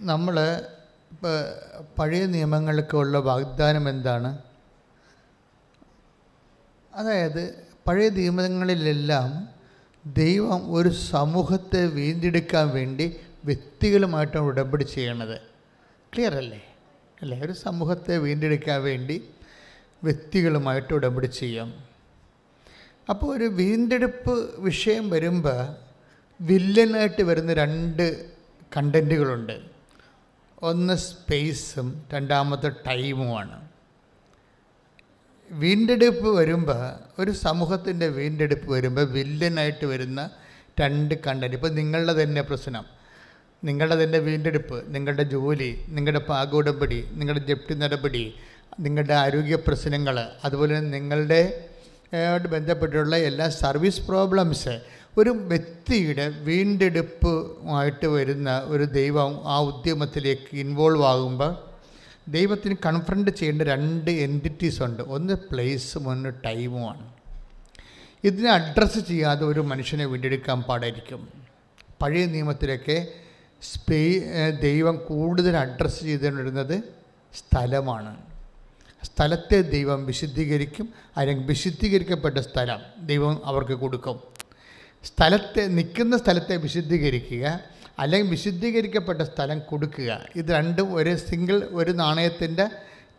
[0.00, 0.36] നമ്മൾ
[1.98, 4.30] പഴയ നിയമങ്ങൾക്കുള്ള വാഗ്ദാനം എന്താണ്?
[6.94, 7.42] അതായത്
[7.88, 9.28] പഴയ നിയമങ്ങളിലെല്ലാം
[10.06, 13.06] ദൈവം ഒരു സമൂഹത്തെ വീണ്ടെടുക്കാൻ വേണ്ടി
[13.44, 15.38] വ്യക്തികളുമായിട്ടാണ് ഉടമ്പടി ചെയ്യണത്.
[16.14, 16.74] ക്ലിയർ അല്ലേ?
[17.22, 17.40] അല്ലേ?
[17.40, 19.24] ഒരു സമൂഹത്തെ വീണ്ടെടുക്കാൻ വേണ്ടി
[20.04, 21.84] വ്യക്തികളുമായിട്ട് ഉടമ്പടി ചെയ്യാം.
[23.08, 25.76] അപ്പോൾ ഒരു വീണ്ടെടുപ്പ് വിഷയം വരുമ്പോൾ
[26.40, 28.30] വില്ലനായിട്ട് വരുന്ന രണ്ട്
[28.76, 29.60] കണ്ടന്റുകളുണ്ട്
[30.62, 33.68] ഒന്ന് സ്പേസും രണ്ടാമത്തെ ടൈമുമാണ്.
[35.50, 40.30] വീണ്ടെടുപ്പ് വരുമ്പോൾ ഒരു സമൂഹത്തിന്റെ വീണ്ടെടുപ്പ് വരുമ്പോൾ വില്ലനായിട്ട് വരുന്ന
[40.80, 43.01] രണ്ട് കണ്ടന്റ് ഇപ്പോൾ നിങ്ങളുടെ തന്നെ പ്രശ്നം.
[43.64, 48.34] നിങ്ങളുടെ തന്നെ വീണ്ടെടുപ്പ് നിങ്ങളുടെ ജോലി നിങ്ങളുടെ പാകോടമ്പടി നിങ്ങളുടെ ജപ്തി നടപടി
[48.80, 51.68] നിങ്ങളുടെ ആരോഗ്യ പ്രശ്നങ്ങൾ അതുപോലെ തന്നെ നിങ്ങളുടെ
[52.46, 54.80] ബന്ധപ്പെട്ടുള്ള എല്ലാ സർവീസ് പ്രോബ്ലംസ്
[55.18, 61.72] ഒരു വ്യക്തിയുടെ വീണ്ടെടുപ്പുമായിട്ട് വരുന്ന ഒരു ദൈവം ആ ഉദ്യമത്തിലേക്ക് ഇൻവോൾവ് ആകുമ്പോൾ
[62.28, 65.02] ദൈവത്തിന് കൺഫ്രണ്ട് ചെയ്യേണ്ട രണ്ട് എന്റിറ്റീസ് ഉണ്ട്.
[65.02, 67.10] ഒന്ന് പ്ലേസും ഒന്ന് ടൈമുമാണ്
[68.24, 71.28] ഇതിനെ അഡ്രസ്സ് ചെയ്യാതെ ഒരു മനുഷ്യനെ വീണ്ടെടുക്കാൻ പാടായിരിക്കും.
[72.02, 73.08] പഴയ നിയമത്തിലൊക്കെ
[73.62, 74.20] സ്പേ
[74.62, 76.82] ദൈവം കൂടുതൽ അഡ്രസ്സ് ചെയ്തുകൊണ്ടിരുന്നത്
[77.34, 78.16] സ്ഥലമാണ്.
[79.04, 84.20] സ്ഥലത്തെ ദൈവം വിശുദ്ധീകരിക്കും അല്ലെങ്കിൽ വിശുദ്ധീകരിക്കപ്പെട്ട സ്ഥലം ദൈവം അവർക്ക് കൊടുക്കും.
[85.04, 87.60] സ്ഥലത്തെ നിൽക്കുന്ന സ്ഥലത്തെ വിശുദ്ധീകരിക്കുക
[87.98, 90.26] അല്ലെങ്കിൽ വിശുദ്ധീകരിക്കപ്പെട്ട സ്ഥലം കൊടുക്കുക.
[90.36, 92.66] ഇത് രണ്ടും ഒരു സിംഗിൾ ഒരു നാണയത്തിന്റെ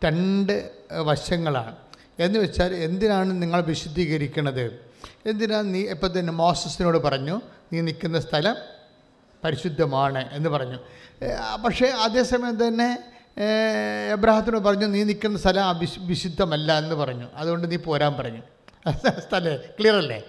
[0.06, 1.76] രണ്ട് വശങ്ങളാണ്.
[2.20, 4.80] എന്ന് വെച്ചാൽ എന്തിനാണ് നിങ്ങൾ വിശുദ്ധീകരിക്കുന്നത്
[5.26, 7.42] എന്തിനാണ് നീ ഇപ്പം തന്നെ മോസസിനോട് പറഞ്ഞു
[7.74, 8.56] നീ നിൽക്കുന്ന സ്ഥലം
[9.44, 10.80] പരിശുദ്ധമാണ് എന്ന് പറഞ്ഞു.
[11.66, 12.90] പക്ഷേ അതേസമയം തന്നെ
[14.16, 17.28] എബ്രാഹത്തിനോട് പറഞ്ഞു നീ നിൽക്കുന്ന സ്ഥലം അവിശ് വിശുദ്ധമല്ല എന്ന് പറഞ്ഞു.
[17.36, 18.42] അതുകൊണ്ട് നീ പോരാൻ പറഞ്ഞു.
[19.26, 20.20] സ്ഥലേ ക്ലിയർ അല്ലേ?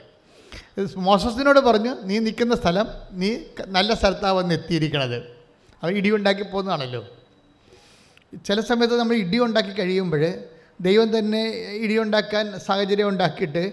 [0.97, 3.29] മോസസിനോട് പറഞ്ഞു നീ നിൽക്കുന്ന സ്ഥലം നീ
[3.67, 5.19] നല്ല സ്ഥലത്താണ് വന്ന് എത്തിയിരിക്കണത്.
[5.83, 7.03] അവൻ ഇടിയുണ്ടാക്കി പോകുന്നതാണല്ലോ.
[8.47, 10.23] ചില സമയത്ത് നമ്മൾ ഇടി ഉണ്ടാക്കി കഴിയുമ്പോൾ
[10.81, 11.43] ദൈവം തന്നെ
[11.85, 13.73] ഇടിയുണ്ടാക്കാൻ സാഹചര്യം ഉണ്ടാക്കിയിട്ട്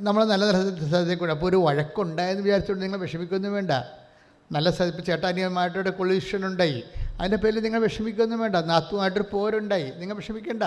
[0.00, 3.70] നമ്മൾ നല്ല നല്ല സ്ഥലത്തേക്ക് അപ്പോൾ ഒരു വഴക്കുണ്ടായെന്ന് വിചാരിച്ചുകൊണ്ട് നിങ്ങൾ വിഷമിക്കൊന്നും വേണ്ട.
[4.52, 6.82] നല്ല സ്ഥലത്ത് ചേട്ടാനിയമായിട്ടൊരു കൊളീഷൻ ഉണ്ടായി.
[7.20, 8.56] അതിന്റെ പേരിൽ നിങ്ങൾ വിഷമിക്കൊന്നും വേണ്ട.
[8.56, 9.92] നാത്തുമായിട്ടൊരു പോരുണ്ടായി.
[9.96, 10.62] നിങ്ങൾ വിഷമിക്കണ്ട.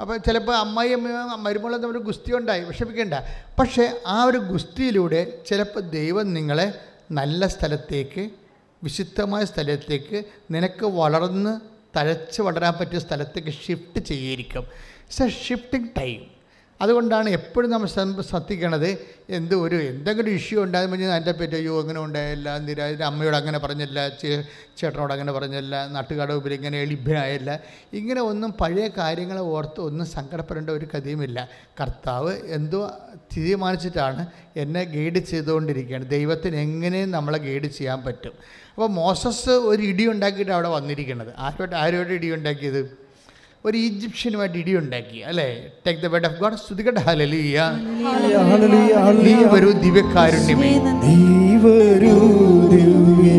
[0.00, 1.04] അപ്പോൾ ചിലപ്പോൾ അമ്മായിയും
[1.42, 2.64] മരുമോളും തമ്മിൽ ഗുസ്തി ഉണ്ടായി.
[2.64, 3.14] വിഷമിക്കേണ്ട.
[3.58, 6.72] പക്ഷേ ആ ഒരു ഗുസ്തിയിലൂടെ ചിലപ്പോൾ ദൈവം നിങ്ങളെ
[7.10, 8.30] നല്ല സ്ഥലത്തേക്ക്
[8.84, 11.60] വിശുദ്ധമായ സ്ഥലത്തേക്ക് നിനക്ക് വളർന്ന്
[11.98, 14.64] തഴച്ച് വളരാൻ പറ്റിയ സ്ഥലത്തേക്ക് ഷിഫ്റ്റ് ചെയ്യിരിക്കും
[15.00, 16.35] ഇറ്റ്സ് എ ഷിഫ്റ്റിംഗ് ടൈം
[16.80, 17.88] അതുകൊണ്ടാണ് എപ്പോഴും നമ്മൾ
[18.30, 18.88] ശ്രദ്ധിക്കണത്
[19.36, 23.98] എന്ത് ഒരു എന്തെങ്കിലും ഇഷ്യൂ ഉണ്ടാകുമ്പോൾ അതിന്റെ പറ്റി അയ്യോ അങ്ങനെ ഉണ്ടായില്ല എന്തിരാ എന്റെ അമ്മയോട് അങ്ങനെ പറഞ്ഞില്ല
[24.80, 27.50] ചേട്ടനോട് അങ്ങനെ പറഞ്ഞില്ല നാട്ടുകാരുടെ ഉപരി ഇങ്ങനെ എളിഭനായില്ല.
[28.00, 31.48] ഇങ്ങനെ ഒന്നും പഴയ കാര്യങ്ങളെ ഓർത്ത് ഒന്നും സങ്കടപ്പെടേണ്ട ഒരു കഥയുമില്ല
[31.80, 32.80] കർത്താവ് എന്തോ
[33.36, 34.22] തീരുമാനിച്ചിട്ടാണ്
[34.64, 36.06] എന്നെ ഗൈഡ് ചെയ്തുകൊണ്ടിരിക്കുകയാണ്.
[36.16, 38.36] ദൈവത്തിന് എങ്ങനെയും നമ്മളെ ഗൈഡ് ചെയ്യാൻ പറ്റും.
[38.74, 41.32] അപ്പോൾ മോസസ് ഒരു ഇടി ഉണ്ടാക്കിയിട്ട് അവിടെ വന്നിരിക്കുന്നത്.
[41.46, 42.80] ആരോട്ട് ആരോട് ഇടി ഉണ്ടാക്കിയത്?
[43.66, 45.66] ഒരു ഈജിപ്ഷ്യനുമായിട്ട് ഇടിയുണ്ടാക്കി അല്ലേ?
[45.86, 47.60] Take the word of God സ്തുതികട്ടെ ഹല്ലേലൂയ.
[48.52, 49.34] ഹല്ലേലൂയ, നീ.
[49.44, 50.70] വരൂ ദിവ്യകാരുണ്യമേ.
[51.04, 51.16] നീ
[51.56, 52.16] വരൂ
[52.72, 53.32] ദിവ്യ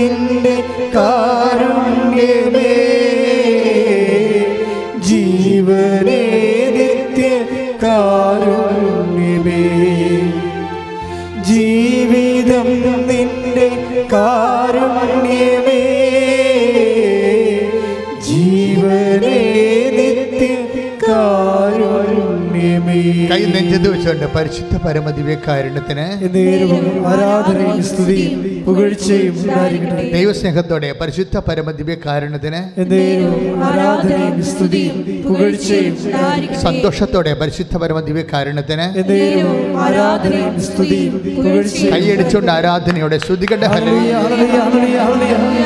[0.00, 0.47] നിന്റെ
[23.48, 26.04] കൈ നെഞ്ചത്ത് വെച്ചുകൊണ്ട് പരിശുദ്ധ പരമദിവ്യകാരുണ്യത്തിന്
[27.10, 28.32] ആരാധനയും സ്തുതിയും
[28.66, 29.34] പുകഴ്ചയും
[30.14, 32.60] ദൈവസ്നേഹത്തോടെ പരിശുദ്ധ പരമദിവ്യകാരുണ്യത്തിന്
[33.68, 34.96] ആരാധനയും സ്തുതിയും
[35.28, 35.94] പുകഴ്ചയും
[36.64, 38.86] സന്തോഷത്തോടെ പരിശുദ്ധ പരമദിവ്യകാരുണ്യത്തിന്
[39.86, 45.64] ആരാധനയും സ്തുതിയും പുകഴ്ചയും കൈയടിച്ചുകൊണ്ട് ആരാധനയോടെ ശ്രുതികണ്ഠ ഹല്ലേലൂയ, ഹല്ലേലൂയ, ഹല്ലേലൂയ,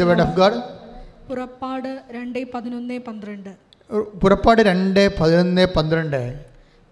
[0.00, 0.54] the word of God.
[1.28, 3.50] പുറപ്പാട് രണ്ട് പതിനൊന്ന് പന്ത്രണ്ട്
[4.22, 6.22] പുറപ്പാട് രണ്ട് പതിനൊന്ന് പന്ത്രണ്ട്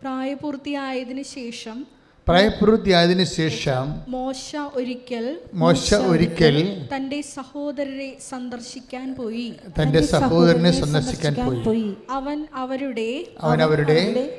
[0.03, 1.79] പ്രായപൂർത്തിയായതിനു ശേഷം
[2.28, 6.56] പ്രായപൂർത്തിയായതിനു ശേഷം മോശ ഒരിക്കൽ മോശ ഒരിക്കൽ
[6.96, 9.54] തന്റെ സഹോദരരെ സന്ദർശിക്കാൻ പോയി.
[9.82, 11.94] തന്റെ സഹോദരനെ സന്ദർശിക്കാൻ പോയി.
[12.10, 13.98] അവൻ അവരുടെ അവൻ അവരുടെ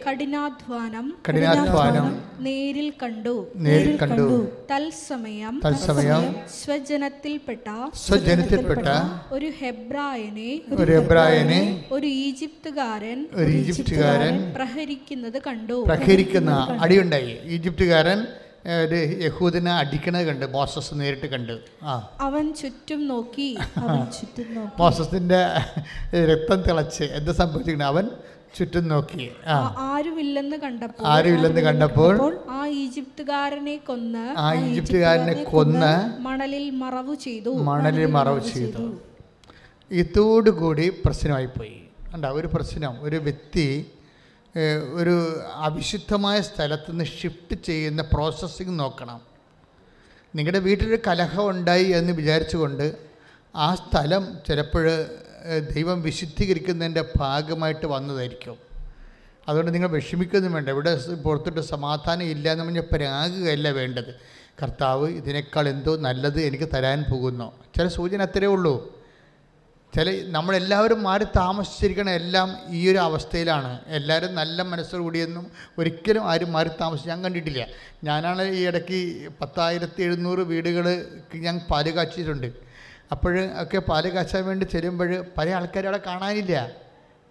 [0.09, 3.47] കഠിനാധ്വാനം കഠിനാധ്വാനം നേരിൽ കണ്ടു.
[3.55, 4.47] നേരിൽ കണ്ടു.
[4.71, 7.67] തത്സമയം തത്സമയം സ്വജനത്തിൽപ്പെട്ട
[8.07, 8.87] സ്വജനത്തിൽപ്പെട്ട
[9.31, 15.83] ഒരു ഹെബ്രായനെ ഒരു ഹെബ്രായനെ ഒരു ഈജിപ്തുകാരൻ ഒരു ഈജിപ്തുകാരൻ പ്രഹരിക്കുന്നത് കണ്ടു.
[15.87, 17.39] പ്രഹരിക്കുന്ന അടിയുണ്ടായി.
[17.79, 18.19] ഈജിപ്തുകാരൻ
[18.83, 21.53] ഒരു യഹൂദിനെ അടിക്കണത് കണ്ട് മോസസ് നേരിട്ട് കണ്ട്.
[21.83, 21.93] ആ.
[22.21, 23.47] അവൻ ചുറ്റും നോക്കി
[24.79, 25.39] മോസസിന്റെ
[26.29, 28.05] രക്തം തിളച്ച് എന്ത് സംഭവിച്ചിരിക്കണം അവൻ
[28.57, 29.25] ചുറ്റും നോക്കി.
[29.87, 32.15] ആരുമില്ലെന്ന് കണ്ടപ്പോൾ ആരുമില്ലെന്ന് കണ്ടപ്പോൾ
[32.49, 37.53] ആ ഈജിപ്തുകാരനെ കൊന്ന് ആ ഈജിപ്തുകാരനെ കൊന്ന് മണലിൽ മറവ് ചെയ്തു.
[37.69, 38.85] മണലിൽ മറവ് ചെയ്തു.
[39.91, 41.77] ഇതോടുകൂടി പ്രശ്നമായി പോയി
[42.13, 43.65] അല്ല ഒരു പ്രശ്നം ഒരു വ്യക്തി
[44.93, 49.21] ഒരു അവിശുദ്ധമായ സ്ഥലത്ത് നിന്ന് ഷിഫ്റ്റ് ചെയ്യുന്ന പ്രോസസ്സിങ് നോക്കണം.
[50.35, 52.95] നിങ്ങളുടെ വീട്ടിലൊരു കലഹം ഉണ്ടായി എന്ന് വിചാരിച്ചുകൊണ്ട്
[53.55, 55.05] ആ സ്ഥലം ചിലപ്പോൾ
[55.73, 58.57] ദൈവം വിശുദ്ധീകരിക്കുന്നതിന്റെ ഭാഗമായിട്ട് വന്നതായിരിക്കും.
[59.47, 60.69] അതുകൊണ്ട് നിങ്ങൾ വിഷമിക്കൊന്നും വേണ്ട.
[60.69, 64.15] ഇവിടെ പുറത്തോട്ട് സമാധാനം ഇല്ല എന്ന് പറഞ്ഞാൽ പരാകുകയല്ല വേണ്ടത്.
[64.63, 67.51] കർത്താവ് ഇതിനേക്കാൾ എന്തോ നല്ലത് എനിക്ക് തരാൻ പോകുന്നു.
[67.77, 68.98] ചില സൂചന അത്രയേ ഉള്ളൂ.
[69.95, 73.79] ചില നമ്മളെല്ലാവരും മാറി താമസിച്ചിരിക്കണ എല്ലാം ഈ ഒരു അവസ്ഥയിലാണ്.
[73.87, 77.67] എല്ലാവരും നല്ല മനസ്സോടുകൂടിയൊന്നും ഒരിക്കലും ആരും മാറി താമസിച്ച് ഞാൻ കണ്ടിട്ടില്ല.
[78.03, 78.99] ഞാനാണ് ഈ ഇടയ്ക്ക്
[79.41, 80.85] പത്തായിരത്തി എഴുന്നൂറ് വീടുകൾ
[81.35, 82.47] ഞാൻ പാൽ കാച്ചിട്ടുണ്ട്.
[83.11, 86.67] അപ്പോൾ ഒക്കെ പാൽ കാച്ചാൻ വേണ്ടി ചെല്ലുമ്പോൾ പല ആൾക്കാരും അവിടെ കാണാനില്ല.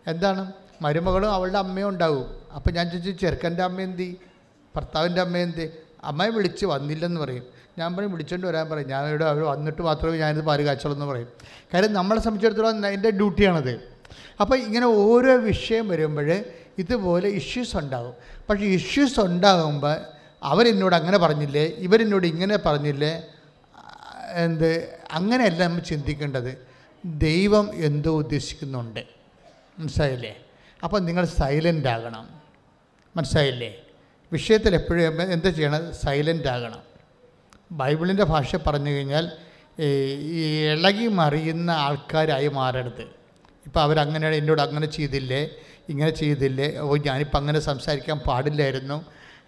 [0.06, 0.52] എന്താണ്?
[0.82, 2.26] മരുമകളും അവളുടെ അമ്മയും ഉണ്ടാവും.
[2.54, 4.16] അപ്പോൾ ഞാൻ ചോദിച്ചു ചെറുക്കന്റെ അമ്മ എന്തി?
[4.76, 5.70] ഭർത്താവിന്റെ അമ്മ എന്തി?
[6.04, 7.57] അമ്മയെ വിളിച്ച് വന്നില്ലെന്ന് പറയും.
[7.78, 8.88] ഞാൻ പറയും വിളിച്ചോണ്ട് വരാൻ പറയും.
[8.88, 11.28] ഞാൻ ഇവിടെ അവർ വന്നിട്ട് മാത്രമേ ഞാനിത് പാൽ കാച്ചുള്ളൂ എന്ന് പറയും.
[11.74, 13.72] കാര്യം നമ്മളെ സംബന്ധിച്ചിടത്തോളം എന്റെ ഡ്യൂട്ടിയാണത്.
[14.40, 16.44] അപ്പോൾ ഇങ്ങനെ ഓരോ വിഷയം വരുമ്പോൾ
[16.78, 18.14] ഇതുപോലെ ഇഷ്യൂസ് ഉണ്ടാകും
[18.50, 19.96] പക്ഷേ ഇഷ്യൂസ് ഉണ്ടാകുമ്പോൾ
[20.42, 21.64] അവരെന്നോട് അങ്ങനെ പറഞ്ഞില്ലേ?
[21.64, 23.22] ഇവരെന്നോട് ഇങ്ങനെ പറഞ്ഞില്ലേ?
[24.44, 26.66] എന്ത് അങ്ങനെയല്ല നമ്മൾ ചിന്തിക്കേണ്ടത്.
[27.05, 29.00] ദൈവം എന്തോ ഉദ്ദേശിക്കുന്നുണ്ട്.
[29.78, 30.36] മനസ്സിലായില്ലേ?
[30.84, 32.28] അപ്പം നിങ്ങൾ സൈലന്റ് ആകണം.
[33.16, 33.70] മനസ്സിലായില്ലേ?
[34.32, 36.88] വിഷയത്തിൽ എപ്പോഴും എന്താ ചെയ്യണം സൈലന്റ് ആകണം.
[37.70, 39.24] ബൈബിളിന്റെ ഭാഷ പറഞ്ഞു കഴിഞ്ഞാൽ
[40.38, 43.04] ഈ ഇളകി മറിയുന്ന ആൾക്കാരായി മാറരുത്.
[43.66, 45.42] ഇപ്പോൾ അവരങ്ങനെ എന്നോട് അങ്ങനെ ചെയ്തില്ലേ
[45.92, 48.98] ഇങ്ങനെ ചെയ്തില്ലേ ഓ ഞാനിപ്പോൾ അങ്ങനെ സംസാരിക്കാൻ പാടില്ലായിരുന്നു.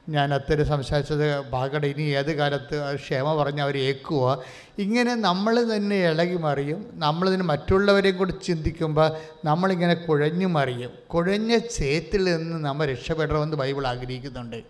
[0.08, 4.44] ഞാൻ അത്തരം സംസാരിച്ചത് ഭാഗട ഇനി ഏത് കാലത്ത് ക്ഷേമ പറഞ്ഞ് അവർ ഏക്കുക
[4.84, 9.08] ഇങ്ങനെ നമ്മൾ തന്നെ ഇളകി മറിയും നമ്മളിതിന് മറ്റുള്ളവരെയും കൂടി ചിന്തിക്കുമ്പോൾ
[9.44, 10.90] നമ്മളിങ്ങനെ കുഴഞ്ഞു മറിയും.
[11.14, 14.60] കുഴഞ്ഞ ചേറ്റിൽ നിന്ന് നമ്മൾ രക്ഷപ്പെടണമെന്ന് ബൈബിൾ ആഗ്രഹിക്കുന്നുണ്ട്.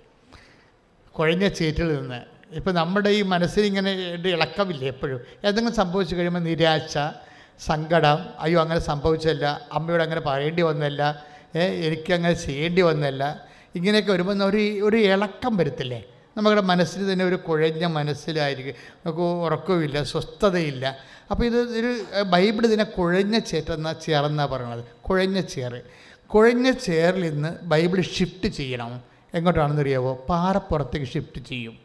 [1.14, 2.20] കുഴഞ്ഞ ചേറ്റിൽ നിന്ന്.
[2.59, 3.90] ഇപ്പം നമ്മുടെ ഈ മനസ്സിനിങ്ങനെ
[4.36, 5.20] ഇളക്കമില്ല എപ്പോഴും?
[5.46, 6.94] എന്തെങ്കിലും സംഭവിച്ചു കഴിയുമ്പോൾ നിരാശ
[7.68, 9.46] സങ്കടം അയ്യോ അങ്ങനെ സംഭവിച്ചല്ല
[9.76, 11.03] അമ്മയോട് അങ്ങനെ പറയേണ്ടി വന്നല്ല
[11.86, 13.22] എനിക്കങ്ങനെ ചെയ്യേണ്ടി വന്നല്ല
[13.78, 16.01] ഇങ്ങനെയൊക്കെ വരുമ്പോൾ ഒരു ഒരു ഇളക്കം വരത്തില്ലേ?
[16.36, 18.74] നമ്മുടെ മനസ്സിൽ തന്നെ ഒരു കുഴഞ്ഞ മനസ്സിലായിരിക്കും.
[19.03, 20.84] നമുക്ക് ഉറക്കമില്ല സ്വസ്ഥതയില്ല.
[21.30, 21.90] അപ്പോൾ ഇത് ഒരു
[22.34, 24.82] ബൈബിൾ ഇതിനെ കുഴഞ്ഞ ചേറ്റെന്ന ചേർന്നാണ് പറയണത്?
[25.09, 25.80] കുഴഞ്ഞ ചേറ്
[26.34, 28.92] കുഴഞ്ഞ ചേറിൽ നിന്ന് ബൈബിൾ ഷിഫ്റ്റ് ചെയ്യണം.
[29.34, 30.12] എങ്ങോട്ടാണെന്നറിയാവോ?
[30.30, 31.76] പാറപ്പുറത്തേക്ക് ഷിഫ്റ്റ് ചെയ്യും.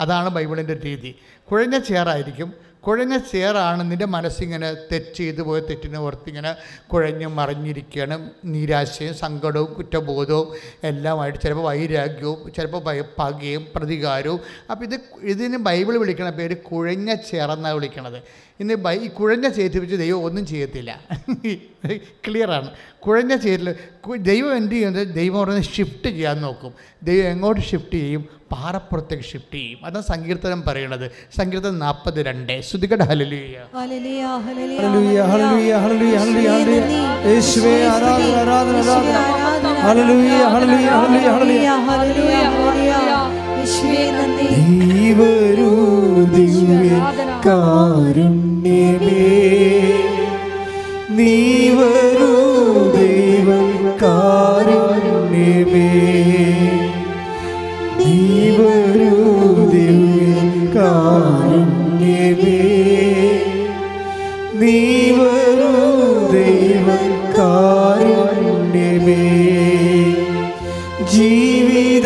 [0.00, 1.14] അതാണ് ബൈബിളിന്റെ രീതി.
[1.52, 6.52] കുഴഞ്ഞ ചേറായിരിക്കും കുഴഞ്ഞ ചേറാണ് നിന്റെ മനസ്സിങ്ങനെ തെറ്റ് ചെയ്തു പോയ തെറ്റിനെ ഓർത്തിങ്ങനെ
[6.92, 8.30] കുഴഞ്ഞ് മറിഞ്ഞിരിക്കുകയാണ്.
[8.44, 10.48] നിരാശയും സങ്കടവും കുറ്റബോധവും
[10.84, 14.40] എല്ലാമായിട്ട് ചിലപ്പോൾ വൈരാഗ്യവും ചിലപ്പോൾ ഭയ പകയും പ്രതികാരവും.
[14.70, 18.18] അപ്പോൾ ഇത് ഇതിന് ബൈബിൾ വിളിക്കണ പേര് കുഴഞ്ഞ ചേറെന്നാണ് വിളിക്കണത്.
[18.60, 20.90] ഇന്ന് ബൈ കുഴഞ്ഞ ചേറ്റിപ്പിച്ച് ദൈവം ഒന്നും ചെയ്യത്തില്ല.
[22.28, 22.70] ക്ലിയറാണ്
[23.06, 23.74] കുഴഞ്ഞ ചേരിൽ
[24.16, 25.08] ദൈവം എന്ത് ചെയ്യുന്നത്?
[25.14, 26.74] ദൈവം പറഞ്ഞ് ഷിഫ്റ്റ് ചെയ്യാൻ നോക്കും.
[27.02, 28.39] ദൈവം എങ്ങോട്ട് ഷിഫ്റ്റ് ചെയ്യും?
[28.52, 29.80] പാറപ്പുറത്തേക്ക് ഷിഫ്റ്റ് ചെയ്യും.
[29.86, 31.06] അതാണ് സങ്കീർത്തനം പറയണത്.
[31.38, 35.18] സങ്കീർത്തനം നാൽപ്പത് രണ്ട് ശ്രുതികട ഹലലിയ ഹല്ലേലൂയ,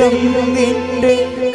[0.07, 1.15] നിന്റെ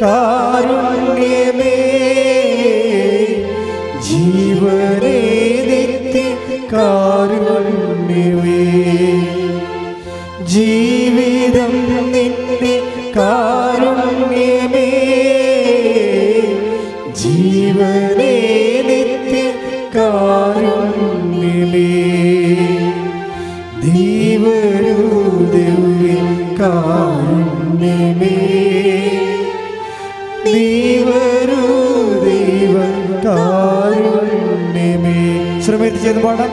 [35.70, 36.52] ശ്രമിച്ച് ചെയ്ത് പാടാം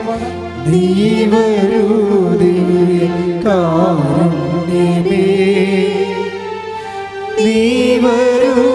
[0.72, 1.82] ദൈവരൂ
[2.40, 3.06] ദിവ്യ
[3.46, 5.22] കാരുണ്യമേ
[7.38, 8.66] ദൈവരൂ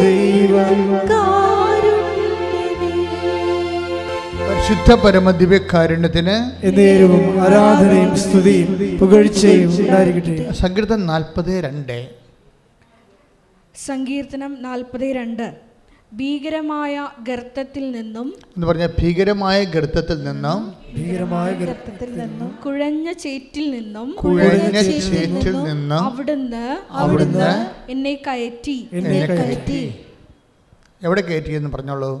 [0.00, 0.80] ദൈവം
[4.48, 6.36] പരിശുദ്ധ പരമദിവ്യകാരുണ്യത്തിന്
[6.66, 10.52] എന്നേരവും ആരാധനയും സ്തുതിയും പുകഴ്ചയും ഉണ്ടായിരിക്കട്ടെ.
[10.52, 11.98] സങ്കീർത്തനം നാൽപ്പത് രണ്ട്.
[13.86, 15.65] സങ്കീർത്തനം നാൽപ്പത് രണ്ട്.
[16.12, 20.60] ഭീകരമായ ഗർത്തത്തിൽ നിന്നും എന്ന് പറഞ്ഞ ഭീകരമായ ഗർത്തത്തിൽ നിന്നും
[20.96, 27.50] ഭീകരമായ ഗർത്തത്തിൽ നിന്നും കുഴഞ്ഞ ചേറ്റിൽ നിന്നും കുഴഞ്ഞ ചേറ്റിൽ നിന്നും അവിടുന്ന് അവിടുന്ന്
[27.88, 28.88] എന്നെ കയറ്റി.
[28.92, 29.82] എന്നെ കയറ്റി.
[31.02, 32.12] എവിടെ കയറ്റി എന്ന് പറഞ്ഞോളൂ?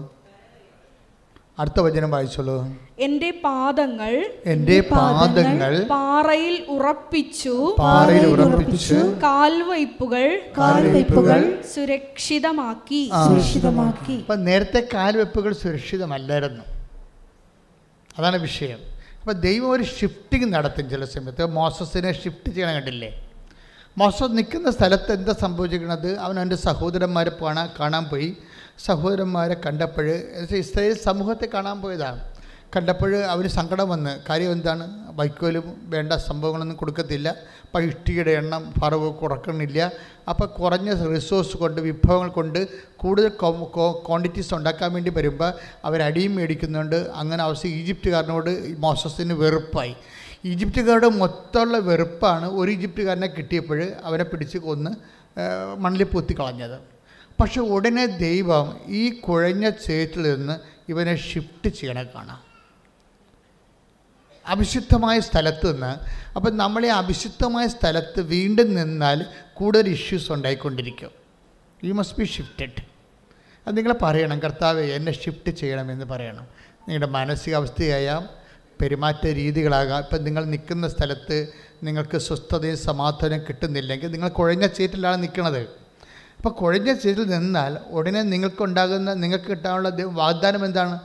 [1.58, 2.56] അടുത്ത വചനം വായിച്ചോളൂ.
[2.98, 7.76] എന്റെ പാദങ്ങൾ എന്റെ പാദങ്ങൾ പാറയിൽ ഉറപ്പിച്ചു.
[7.78, 8.94] പാറയിൽ ഉറപ്പിച്ചു.
[9.22, 13.10] കാൽവയ്പ്പുകൾ കാൽവയ്പ്പുകൾ സുരക്ഷിതമാക്കി.
[13.28, 14.16] സുരക്ഷിതമാക്കി.
[14.18, 16.64] അപ്പൊ നേരത്തെ കാൽവയ്പ്പുകൾ സുരക്ഷിതമല്ലായിരുന്നു.
[18.18, 18.78] അതാണ് വിഷയം.
[19.20, 21.46] അപ്പോൾ ദൈവം ഒരു ഷിഫ്റ്റിംഗ് നടത്തും ചില സമയത്ത്.
[21.46, 23.30] മോസസിനെ ഷിഫ്റ്റ് ചെയ്യണം കണ്ടില്ലേ?
[23.98, 26.16] മോസസ് നിൽക്കുന്ന സ്ഥലത്ത് എന്താ സംഭവിച്ചിരിക്കുന്നത്?
[26.16, 28.36] അവൻ അവന്റെ സഹോദരന്മാരെ കാണാൻ കാണാൻ പോയി.
[28.84, 30.06] സഹോദരന്മാരെ കണ്ടപ്പോൾ
[30.56, 32.20] ഇസ്രയേൽ സമൂഹത്തെ കാണാൻ പോയതാണ്.
[32.76, 35.12] കണ്ടപ്പോൾ അവന് സങ്കടം വന്ന് കാര്യം എന്താണ്?
[35.16, 37.28] വൈക്കോലും വേണ്ട സംഭവങ്ങളൊന്നും കൊടുക്കത്തില്ല.
[37.64, 39.92] അപ്പം ഇഷ്ടികയുടെ എണ്ണം ഫറവ് കുറക്കണില്ല.
[40.28, 43.28] അപ്പോൾ കുറഞ്ഞ റിസോഴ്സ് കൊണ്ട് വിഭവങ്ങൾ കൊണ്ട് കൂടുതൽ
[44.06, 45.52] ക്വാണ്ടിറ്റീസ് ഉണ്ടാക്കാൻ വേണ്ടി വരുമ്പോൾ
[45.84, 46.96] അവരടിയും മേടിക്കുന്നുണ്ട്.
[46.96, 49.96] അങ്ങനെ അവസ്ഥ ഈജിപ്തുകാരനോട് മോസസിന് വെറുപ്പായി.
[50.44, 54.90] ഈജിപ്തുകാരുടെ മൊത്തമുള്ള വെറുപ്പാണ് ഒരു ഈജിപ്തുകാരനെ കിട്ടിയപ്പോൾ അവനെ പിടിച്ച് കൊന്ന്
[55.78, 56.95] മണ്ണിൽ മണ്ണിൽ പൊത്തിക്കളഞ്ഞത്
[57.40, 60.58] പക്ഷെ ഉടനെ ദൈവം ഈ കുഴഞ്ഞ ചേറ്റിൽ നിന്ന്
[60.88, 62.40] ഇവനെ ഷിഫ്റ്റ് ചെയ്യണ കാണാം.
[64.46, 65.92] അഭിശുദ്ധമായ സ്ഥലത്ത് നിന്ന്
[66.36, 71.10] അപ്പം നമ്മളെ അഭിശുദ്ധമായ സ്ഥലത്ത് വീണ്ടും നിന്നാൽ കൂടുതൽ ഇഷ്യൂസ് ഉണ്ടായിക്കൊണ്ടിരിക്കും.
[71.84, 72.82] യു മസ്റ്റ് ബി ഷിഫ്റ്റഡ്
[73.66, 76.46] അത് നിങ്ങൾ പറയണം കർത്താവ് എന്നെ ഷിഫ്റ്റ് ചെയ്യണമെന്ന് പറയണം.
[76.88, 78.28] നിങ്ങളുടെ മാനസികാവസ്ഥയായാം
[78.80, 80.02] പെരുമാറ്റ രീതികളാകാം.
[80.02, 81.48] ഇപ്പം നിങ്ങൾ നിൽക്കുന്ന സ്ഥലത്ത്
[81.82, 85.85] നിങ്ങൾക്ക് സ്വസ്ഥതയും സമാധാനം കിട്ടുന്നില്ലെങ്കിൽ നിങ്ങൾ കുഴഞ്ഞ ചേറ്റിലാണ് നിൽക്കുന്നത്
[86.46, 90.98] അപ്പോൾ കുഴഞ്ഞ സ്ഥിതിയിൽ നിന്നാൽ ഉടനെ നിങ്ങൾക്കുണ്ടാകുന്ന നിങ്ങൾക്ക് കിട്ടാനുള്ള വാഗ്ദാനം എന്താണ്?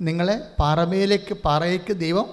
[0.00, 2.26] നിങ്ങളെ പാറമയിലേക്ക് പാറയ്ക്ക് ദൈവം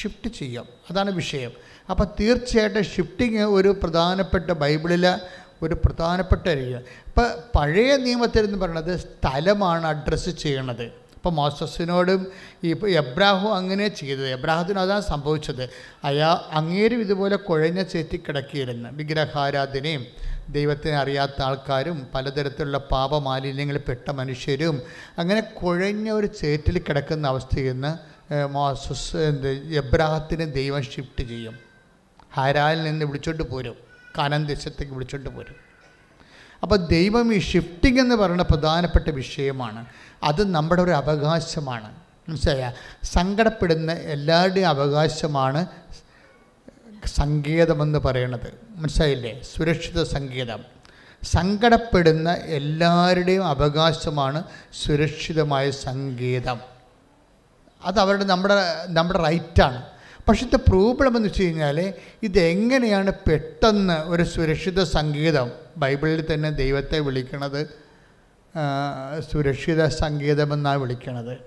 [0.00, 0.68] ഷിഫ്റ്റ് ചെയ്യും.
[0.90, 1.50] അതാണ് വിഷയം.
[1.90, 5.14] അപ്പോൾ തീർച്ചയായിട്ടും ഷിഫ്റ്റിങ് ഒരു പ്രധാനപ്പെട്ട ബൈബിളിലെ
[5.62, 6.74] ഒരു പ്രധാനപ്പെട്ട രീതി.
[7.10, 10.82] ഇപ്പം പഴയ നിയമത്തിൽ എന്ന് പറയുന്നത് സ്ഥലമാണ് അഡ്രസ്സ് ചെയ്യണത്.
[10.82, 12.26] ഇപ്പോൾ മോസസിനോടും
[12.64, 14.28] ഈ എബ്രാഹു അങ്ങനെ ചെയ്തത്.
[14.28, 15.68] എബ്രാഹത്തിന് അതാണ് സംഭവിച്ചത്.
[16.04, 18.88] അയാ അങ്ങേരും ഇതുപോലെ കുഴഞ്ഞ ചേറ്റി കിടക്കിയിരുന്നു.
[18.92, 20.06] വിഗ്രഹാരാധനയും
[20.50, 24.82] ദൈവത്തിനെ അറിയാത്ത ആൾക്കാരും പലതരത്തിലുള്ള പാപമാലിന്യങ്ങളിൽ പെട്ട മനുഷ്യരും
[25.18, 28.12] അങ്ങനെ കുഴഞ്ഞ ഒരു ചേറ്റിൽ കിടക്കുന്ന അവസ്ഥയിൽ നിന്ന്
[28.46, 31.58] മോസസ് എന്ത് എബ്രാഹത്തിന് ദൈവം ഷിഫ്റ്റ് ചെയ്യും.
[32.34, 33.74] ഹരാലിൽ നിന്ന് വിളിച്ചോണ്ട് പോരും.
[34.18, 35.54] കാനൻ ദേശത്തേക്ക് വിളിച്ചോണ്ട് പോരും.
[36.62, 39.86] അപ്പോൾ ദൈവം ഈ ഷിഫ്റ്റിംഗ് എന്ന് പറയുന്ന പ്രധാനപ്പെട്ട വിഷയമാണ്.
[40.22, 41.94] അത് നമ്മുടെ ഒരു അവകാശമാണ്.
[42.28, 42.72] മനസ്സിലായ?
[43.02, 45.66] സങ്കടപ്പെടുന്ന എല്ലാവരുടെയും അവകാശമാണ്
[47.06, 48.60] സങ്കേതമെന്ന് പറയണത്.
[48.76, 49.40] മനസ്സിലായില്ലേ?
[49.56, 50.64] സുരക്ഷിത സങ്കേതം.
[51.22, 54.44] സങ്കടപ്പെടുന്ന എല്ലാവരുടെയും അവകാശമാണ്
[54.84, 56.60] സുരക്ഷിതമായ സങ്കേതം.
[57.82, 58.54] അത് അവരുടെ നമ്മുടെ
[58.86, 59.82] നമ്മുടെ റൈറ്റാണ്
[60.28, 67.66] പക്ഷേ ഇത് പ്രോബ്ലം എന്ന് വെച്ച് കഴിഞ്ഞാൽ ഇതെങ്ങനെയാണ് പെട്ടെന്ന് ഒരു സുരക്ഷിത സംഗീതം ബൈബിളിൽ തന്നെ ദൈവത്തെ വിളിക്കണത്
[69.32, 71.38] സുരക്ഷിത സംഗീതമെന്നാണ് വിളിക്കണത്.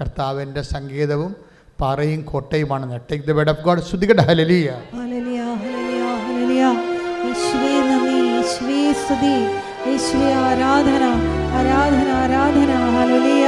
[0.00, 1.36] കർത്താവിന്റെ സംഗീതവും
[1.80, 3.00] പാറയും കോട്ടയുമാണ്.
[3.12, 4.74] Take the word of God ശ്രുതികട ഹലലിയ
[10.48, 11.04] ആരാധന
[11.58, 12.72] ആരാധന ആരാധന.
[12.96, 13.46] ഹല്ലേലൂയ.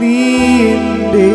[0.00, 0.18] നീ
[0.72, 1.28] എന്റെ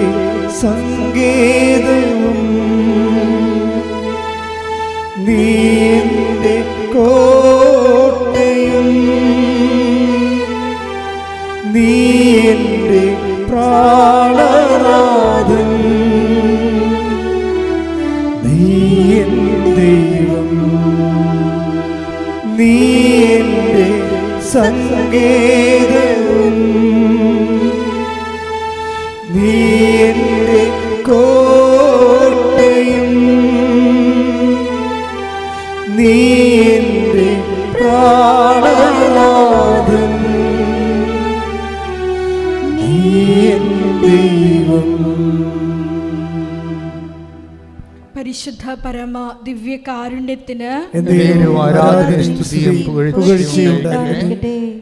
[53.69, 54.79] ഉണ്ടായിരിക്കട്ടെ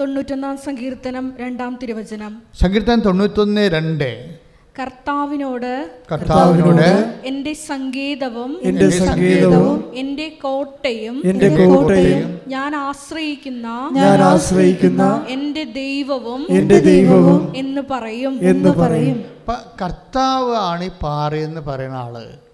[0.00, 2.42] തൊണ്ണൂറ്റൊന്നാം സങ്കീർത്തനം രണ്ടാം തിരുവചനം.
[2.60, 4.40] സങ്കീർത്തനം തൊണ്ണൂറ്റൊന്ന് രണ്ട്.
[4.78, 15.64] കർത്താവിനോട് കർത്താവിനോട് എന്റെ സംഗീതവും എന്റെ സംഗീതവും എന്റെ കോട്ടയും എന്റെ കോട്ടയും ഞാൻ ആശ്രയിക്കുന്ന ഞാൻ ആശ്രയിക്കുന്ന എന്റെ
[15.64, 18.38] ദൈവവും എന്റെ ദൈവവും എന്ന് പറയും.
[18.42, 19.24] എന്ന് പറയും.
[19.82, 22.49] കർത്താവ് ആണ് ഈ പാറയെന്ന് പറയുന്ന ആൾ.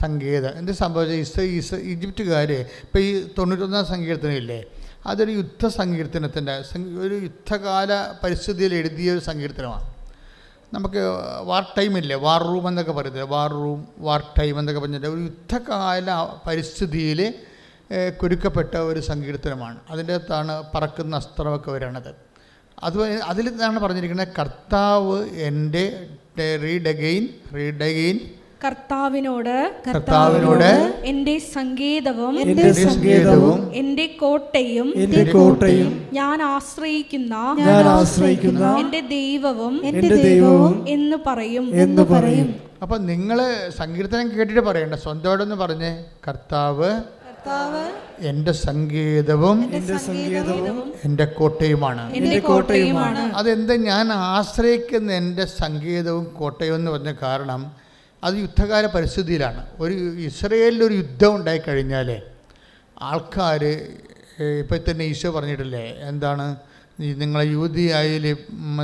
[0.00, 4.60] സംഗീതം എന്ത് സംഭവിച്ചത് ഇസ് ഇസ് ഈജിപ്തുകാർ ഇപ്പം ഈ തൊണ്ണൂറ്റൊന്നാം സങ്കീർത്തനമില്ലേ?
[5.06, 6.54] അതൊരു യുദ്ധ സങ്കീർത്തനത്തിന്റെ
[7.04, 7.90] ഒരു യുദ്ധകാല
[8.22, 9.86] പരിസ്ഥിതിയിൽ എഴുതിയ ഒരു സങ്കീർത്തനമാണ്.
[10.74, 11.02] നമുക്ക്
[11.50, 12.16] വാർ ടൈം ഇല്ലേ?
[12.26, 16.08] വാർ റൂം എന്നൊക്കെ പറയുന്നത് വാർ റൂം വാർ ടൈം എന്നൊക്കെ പറഞ്ഞിട്ട് ഒരു യുദ്ധകാല
[16.46, 17.20] പരിസ്ഥിതിയിൽ
[18.22, 19.78] കുരുക്കപ്പെട്ട ഒരു സങ്കീർത്തനമാണ്.
[19.90, 22.12] അതിന്റെ അകത്താണ് പറക്കുന്ന അസ്ത്രമൊക്കെ വരണത്.
[22.82, 22.98] അത്
[23.30, 25.16] അതിൽ നിന്നാണ് പറഞ്ഞിരിക്കുന്നത് കർത്താവ്
[25.48, 25.84] എന്റെ
[26.62, 27.24] റീഡ് അഗെയിൻ
[27.56, 28.18] റീഡ് അഗെയിൻ
[28.64, 39.00] കർത്താവിനോട് കർത്താവിനോട് എന്റെ സംഗീതവും എന്റെ സംഗീതവും എന്റെ കോട്ടയും എന്റെ കോട്ടയും ഞാൻ ആശ്രയിക്കുന്ന ഞാൻ ആശ്രയിക്കുന്ന എന്റെ
[39.00, 41.70] ദൈവവും എന്റെ ദൈവവും എന്ന് പറയും.
[41.74, 42.54] എന്ന് പറയും.
[42.82, 43.38] അപ്പൊ നിങ്ങൾ
[43.78, 44.94] സങ്കീർത്തനം കേട്ടിട്ട് പറയണ്ട.
[44.94, 46.04] സ്വന്തമായിട്ടൊന്ന് പറഞ്ഞേ.
[46.28, 52.14] കർത്താവ് കർത്താവ് എന്റെ സംഗീതവും എന്റെ സംഗീതവും എന്റെ കോട്ടയുമാണ്.
[52.14, 53.32] എന്റെ കോട്ടയുമാണ്.
[53.34, 57.79] അതെന്താ ഞാൻ ആശ്രയിക്കുന്ന എന്റെ സങ്കേതവും കോട്ടയും എന്ന് പറഞ്ഞ കാരണം
[58.24, 59.62] അത് യുദ്ധകാല പരിസ്ഥിതിയിലാണ്.
[59.80, 59.94] ഒരു
[60.28, 62.08] ഇസ്രയേലിലൊരു യുദ്ധം ഉണ്ടായിക്കഴിഞ്ഞാൽ
[63.10, 63.62] ആൾക്കാർ
[64.60, 66.44] ഇപ്പം തന്നെ ഈശോ പറഞ്ഞിട്ടില്ലേ എന്താണ്
[67.22, 68.24] നിങ്ങളെ യൂതിയായിൽ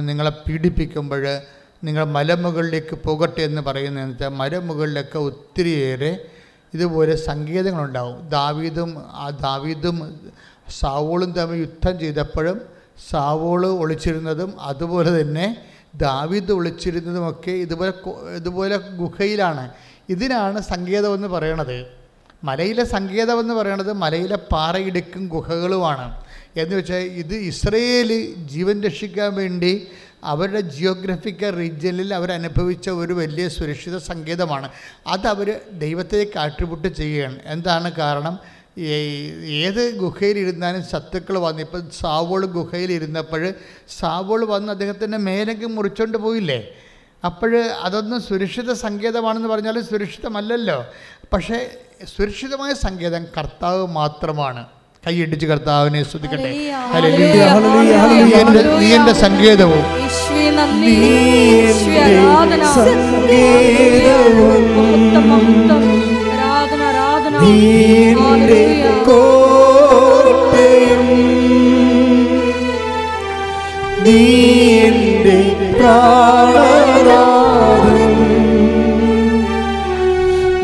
[0.08, 1.24] നിങ്ങളെ പീഡിപ്പിക്കുമ്പോൾ
[1.84, 6.12] നിങ്ങൾ മലമുകളിലേക്ക് പോകട്ടെ എന്ന് പറയുന്നതെന്ന് വെച്ചാൽ മലമുകളിലൊക്കെ ഒത്തിരിയേറെ
[6.74, 8.16] ഇതുപോലെ സങ്കേതങ്ങളുണ്ടാവും.
[8.36, 8.90] ദാവീദും
[9.22, 9.96] ആ ദാവീദും
[10.80, 12.58] സാവോളും തമ്മിൽ യുദ്ധം ചെയ്തപ്പോഴും
[13.10, 15.46] സാവോൾ ഒളിച്ചിരുന്നതും അതുപോലെ തന്നെ
[15.96, 17.92] ദാവീദ് ഒളിച്ചിരുന്നതുമൊക്കെ ഇതുപോലെ
[18.36, 19.70] ഇതുപോലെ ഗുഹയിലാണ്.
[20.08, 21.86] ഇതിനാണ് സങ്കേതമെന്ന് പറയണത്.
[22.44, 26.20] മലയിലെ സങ്കേതമെന്ന് പറയണത് മലയിലെ പാറയിടുക്കും ഗുഹകളുമാണ്.
[26.56, 29.86] എന്ന് വെച്ചാൽ ഇത് ഇസ്രയേൽ ജീവൻ രക്ഷിക്കാൻ വേണ്ടി
[30.24, 34.68] അവരുടെ ജിയോഗ്രഫിക്കൽ റീജിയനിൽ അവരനുഭവിച്ച ഒരു വലിയ സുരക്ഷിത സങ്കേതമാണ്.
[35.06, 37.38] അത് അവർ ദൈവത്തെ ആട്രിബ്യൂട്ട് ചെയ്യുകയാണ്.
[37.46, 38.55] എന്താണ് കാരണം?
[39.48, 41.60] ഏത് ഗുഹയിലിരുന്നാലും ശത്രുക്കൾ വന്നു.
[41.60, 43.52] ഇപ്പം സാവോൾ ഗുഹയിലിരുന്നപ്പോൾ
[43.98, 46.68] സാവോൾ വന്ന് അദ്ദേഹത്തിന്റെ മേലേക്ക് മുറിച്ചോണ്ട് പോയില്ലേ?
[47.24, 50.86] അപ്പോൾ അതൊന്നും സുരക്ഷിത സങ്കേതമാണെന്ന് പറഞ്ഞാൽ സുരക്ഷിതമല്ലല്ലോ.
[51.32, 51.70] പക്ഷേ
[52.16, 54.66] സുരക്ഷിതമായ സങ്കേതം കർത്താവ് മാത്രമാണ്.
[55.06, 56.72] കൈയിടിച്ച് കർത്താവിനെ സ്തുതിക്കട്ടെ.
[56.92, 59.82] ഹല്ലേലൂയ, നീ എന്റെ- സങ്കേതവും.
[60.80, 60.96] നീ
[69.06, 71.08] കോട്ടയും
[74.04, 74.20] നീ
[74.78, 75.38] എന്റെ
[75.78, 78.14] പ്രാണനാഥൻ.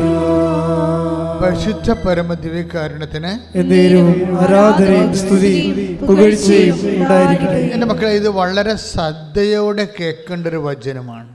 [1.43, 4.11] പരിശുദ്ധ പരമദിവ്യകാരുണ്യത്തിന് എന്നേരവും
[4.43, 5.71] ആരാധനയും സ്തുതിയും
[6.07, 7.61] പുകഴ്ചയും ഉണ്ടായിരിക്കട്ടെ.
[7.75, 11.33] എന്റെ മക്കളെ ഇത് വളരെ ശ്രദ്ധയോടെ കേൾക്കേണ്ട ഒരു വചനമാണ്.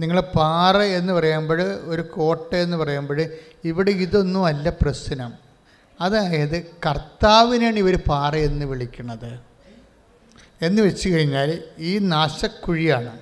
[0.00, 1.60] നിങ്ങളെ പാറ എന്ന് പറയുമ്പോൾ
[1.92, 3.18] ഒരു കോട്ട എന്ന് പറയുമ്പോൾ
[3.70, 5.32] ഇവിടെ ഇതൊന്നും അല്ല പ്രശ്നം.
[6.02, 9.40] അതായത് കർത്താവിനാണ് ഇവർ പാറ എന്ന് വിളിക്കുന്നത്.
[10.62, 13.18] എന്ന് വെച്ച് കഴിഞ്ഞാൽ ഈ നാശക്കുഴിയാണ്.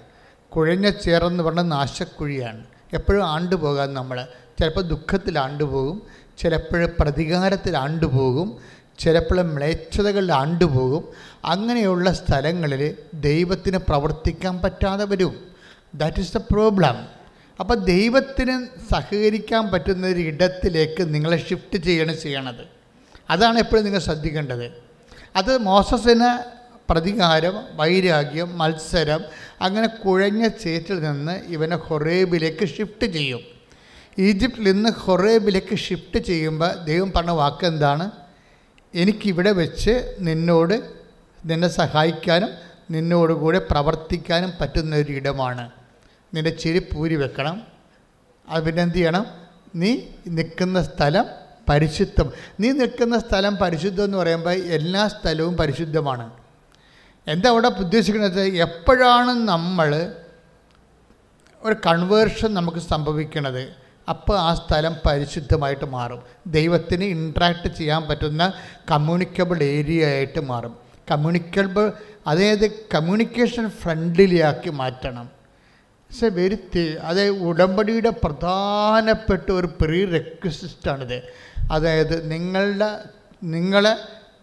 [0.49, 2.65] കുഴഞ്ഞ ചേർന്ന് പറഞ്ഞ നാശക്കുഴിയാണ്.
[2.93, 4.27] എപ്പോഴും ആണ്ടുപോകാൻ നമ്മൾ.
[4.59, 6.03] ചിലപ്പോൾ ദുഃഖത്തിൽ ആണ്ടുപോകും
[6.39, 8.59] ചിലപ്പോൾ പ്രതികാരത്തിൽ ആണ്ടുപോകും
[8.99, 11.05] ചിലപ്പോൾ മ്ലേച്ഛതകളിൽ ആണ്ടുപോകും
[11.45, 15.49] അങ്ങനെയുള്ള സ്ഥലങ്ങളിൽ ദൈവത്തിന് പ്രവർത്തിക്കാൻ പറ്റാതെ വരും.
[15.95, 17.20] ദാറ്റ് ഈസ് ദ പ്രോബ്ലം
[17.61, 22.65] അപ്പോൾ ദൈവത്തിന് സഹകരിക്കാൻ പറ്റുന്ന ഒരു ഇടത്തിലേക്ക് നിങ്ങളെ ഷിഫ്റ്റ് ചെയ്യണം ചെയ്യണത്.
[23.31, 24.73] അതാണ് എപ്പോഴും നിങ്ങൾ ശ്രദ്ധിക്കേണ്ടത്.
[25.37, 26.61] അത് മോസസിന്
[26.93, 29.25] പ്രതികാരം വൈരാഗ്യം മത്സരം
[29.61, 33.41] അങ്ങനെ കുഴഞ്ഞ ചേറ്റിൽ നിന്ന് ഇവനെ ഹൊറേബിലേക്ക് ഷിഫ്റ്റ് ചെയ്യും.
[34.19, 38.11] ഈജിപ്തിൽ നിന്ന് ഹൊറേബിലേക്ക് ഷിഫ്റ്റ് ചെയ്യുമ്പോൾ ദൈവം പറഞ്ഞ വാക്ക് എന്താണ്?
[38.95, 40.83] എനിക്കിവിടെ വെച്ച് നിന്നോട്
[41.45, 42.49] നിന്നെ സഹായിക്കാനും
[42.91, 45.71] നിന്നോടുകൂടെ പ്രവർത്തിക്കാനും പറ്റുന്ന ഒരു ഇടമാണ്.
[46.35, 47.63] നിന്റെ ചെരുപ്പ് ഊരി വെക്കണം.
[48.49, 49.27] അത് പിന്നെ എന്ത് ചെയ്യണം?
[49.75, 51.25] നീ നിൽക്കുന്ന സ്ഥലം
[51.69, 52.33] പരിശുദ്ധം.
[52.61, 56.31] നീ നിൽക്കുന്ന സ്ഥലം പരിശുദ്ധം എന്ന് പറയുമ്പോൾ എല്ലാ സ്ഥലവും പരിശുദ്ധമാണ്.
[57.27, 58.41] എന്താ അവിടെ ഉദ്ദേശിക്കുന്നത്?
[58.41, 60.15] എപ്പോഴാണ് നമ്മൾ
[61.63, 63.69] ഒരു കൺവേർഷൻ നമുക്ക് സംഭവിക്കുന്നത്?
[64.09, 66.23] അപ്പോൾ ആ സ്ഥലം പരിശുദ്ധമായിട്ട് മാറും.
[66.47, 68.53] ദൈവത്തിന് ഇൻട്രാക്ട് ചെയ്യാൻ പറ്റുന്ന
[68.91, 70.77] കമ്മ്യൂണിക്കബിൾ ഏരിയ ആയിട്ട് മാറും.
[71.11, 71.93] കമ്മ്യൂണിക്കബിൾ
[72.27, 75.40] അതായത് കമ്മ്യൂണിക്കേഷൻ ഫ്രണ്ട്ലിയാക്കി മാറ്റണം.
[76.11, 81.23] ഇറ്റ്സ് വരുത്തി വെരി അത് ഉടമ്പടിയുടെ പ്രധാനപ്പെട്ട ഒരു പ്രീ റെക്വസിസ്റ്റാണിത്
[81.73, 82.99] അതായത് നിങ്ങളുടെ
[83.45, 83.95] നിങ്ങളെ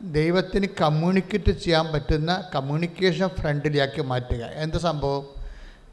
[0.02, 4.44] ദൈവത്തിന് കമ്മ്യൂണിക്കേറ്റ് ചെയ്യാൻ പറ്റുന്ന കമ്മ്യൂണിക്കേഷൻ ഫ്രണ്ടിലാക്കി മാറ്റുക.
[4.56, 5.26] എന്ത് സംഭവം?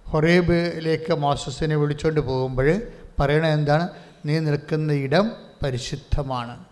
[0.09, 2.81] ഹൊറേബിലേക്ക് മോസസിനെ വിളിച്ചുകൊണ്ട് പോകുമ്പോൾ
[3.19, 3.89] പറയണത് എന്താണ്?
[4.27, 6.65] നീ നിൽക്കുന്ന ഇടം പരിശുദ്ധമാണ്.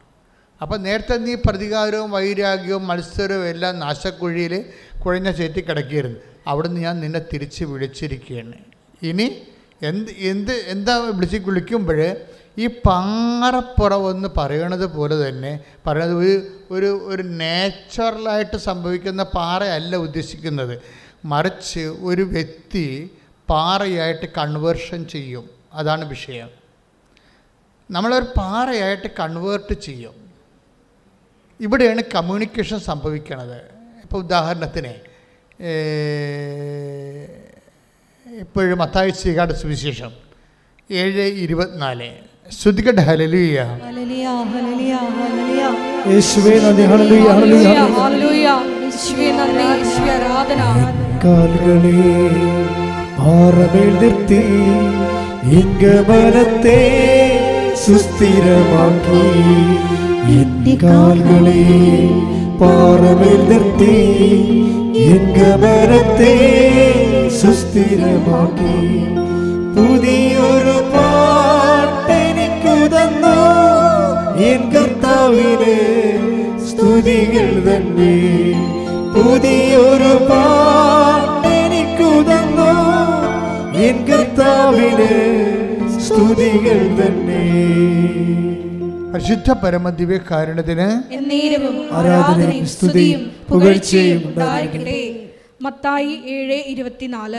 [0.62, 4.64] അപ്പം നേരത്തെ നീ പ്രതികാരവും വൈരാഗ്യവും മത്സരവും എല്ലാം നാശക്കുഴിയിൽ
[4.98, 6.20] കുഴഞ്ഞ ചേറ്റി കിടക്കിയിരുന്നു.
[6.46, 8.72] അവിടുന്ന് ഞാൻ നിന്നെ തിരിച്ച് വിളിച്ചിരിക്കുകയാണ്.
[9.03, 9.42] ഇനി
[9.82, 12.16] എന്ത് എന്ത് എന്താ വിളിച്ച് കുളിക്കുമ്പോൾ
[12.59, 16.34] ഈ പങ്ങറപ്പുറവെന്ന് പറയണത് പോലെ തന്നെ പറയണത് ഒരു
[16.70, 20.82] ഒരു ഒരു നാച്ചുറലായിട്ട് സംഭവിക്കുന്ന പാറയല്ല ഉദ്ദേശിക്കുന്നത്.
[21.24, 23.11] മറിച്ച് ഒരു വ്യക്തി
[23.50, 25.50] പാറയായിട്ട് കൺവേർഷൻ ചെയ്യും.
[25.72, 26.50] അതാണ് വിഷയം.
[27.90, 30.14] നമ്മളൊരു പാറയായിട്ട് കൺവേർട്ട് ചെയ്യും.
[31.61, 33.59] ഇവിടെയാണ് കമ്മ്യൂണിക്കേഷൻ സംഭവിക്കണത്.
[34.03, 34.94] ഇപ്പോൾ ഉദാഹരണത്തിന്
[38.41, 40.11] ഇപ്പോഴും അത്തായ സ്വീകാട സുവിശേഷം.
[40.91, 42.09] ഏഴ് ഇരുപത്തിനാല്.
[42.59, 45.64] ശ്രുതികട്ട് ഹലലിയ ഹല്ലേലൂയ ഹല്ലേലൂയ ഹല്ലേലൂയ.
[46.12, 47.74] യേശുവേ നന്ദി ഹല്ലേലൂയ ഹല്ലേലൂയ.
[47.99, 48.49] ഹല്ലേലൂയ
[48.85, 50.61] യേശുവേ നന്ദി യേശുവേ ആരാധന.
[51.24, 52.01] കാലുകളെ
[53.18, 54.43] പാറമേൽ നിർത്തി
[57.85, 59.24] സുസ്ഥിരമാക്കി.
[60.41, 61.62] എന്റെ കാലുകളെ
[62.61, 63.97] പാറമേൽ നിർത്തി
[65.12, 66.35] ഇംഗമനത്തെ
[67.43, 68.99] സുസ്ഥിരമാക്കി.
[69.76, 73.36] പുതിയൊരു പാട്ടെനിക്കു തന്നു.
[74.43, 75.76] എൻ കർത്താവിന്
[76.70, 78.14] സ്തുതികൾ തന്നെ.
[79.14, 82.70] പുതിയൊരു പാട്ടെനിക്കു തന്നു.
[83.78, 85.11] എൻ കർത്താവിന്
[86.01, 87.72] സ്തുതികൾ തന്നെ.
[89.14, 95.12] പരിശുദ്ധ പരമദിവ്യ കാരണത്തിന് എന്നേരവും ആരാധനയും സ്തുതിയും പുകഴ്ചയും ഉണ്ടായിരിക്കട്ടെ.
[95.63, 97.39] മത്തായി ഏഴ് ഇരുപത്തിനാല്.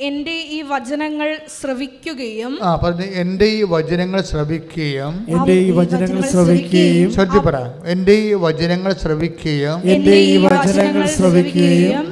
[0.00, 7.56] എന്റെ ഈ വചനങ്ങൾ ശ്രവിക്കുകയും ആ പറഞ്ഞു എന്റെ ഈ വചനങ്ങൾ ശ്രവിക്കുകയും എന്റെ ഈ വചനങ്ങൾ ശ്രവിക്കുകയും ശ്രദ്ധിപ്പറ
[7.86, 12.06] എന്റെ എന്റെ ഈ വചനങ്ങൾ ശ്രവിക്കുകയും എന്റെ ഈ വചനങ്ങൾ ശ്രവിക്കുകയും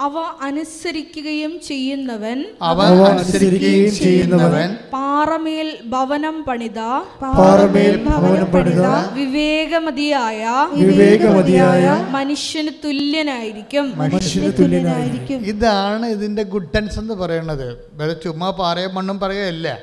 [0.00, 6.80] അവ അനുസരിക്കുകയും ചെയ്യുന്നവൻ അവ അനുസരിക്കുകയും ചെയ്യുന്നവൻ പാറമേൽ ഭവനം പണിത
[7.22, 13.98] പാറമേൽ ഭവനം പണിത വിവേകമതിയായ വിവേകമതിയായ മനുഷ്യന് തുല്യനായിരിക്കും.
[13.98, 15.40] മനുഷ്യന് തുല്യനായിരിക്കും.
[15.44, 17.88] ഇതാണ് ഇതിന്റെ ഗുഡൻസ് എന്ന് പറയുന്നത്.
[17.92, 19.78] വേറെ ചുമ്മാ പാറയും മണ്ണും പറയുകയല്ല.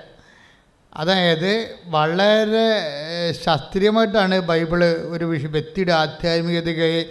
[0.95, 2.67] അതായത് വളരെ
[3.45, 7.05] ശാസ്ത്രീയമായിട്ടാണ് ബൈബിൾ ഒരു വിഷയം വ്യക്തിയുടെ ആധ്യാത്മികതയെ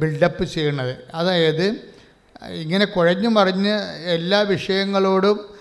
[0.00, 0.96] ബിൽഡപ്പ് ചെയ്യുന്നത്.
[1.14, 1.89] അതായത്
[2.48, 3.74] ഇങ്ങനെ കുഴഞ്ഞു മറിഞ്ഞ്
[4.04, 5.60] എല്ലാ വിഷയങ്ങളോടും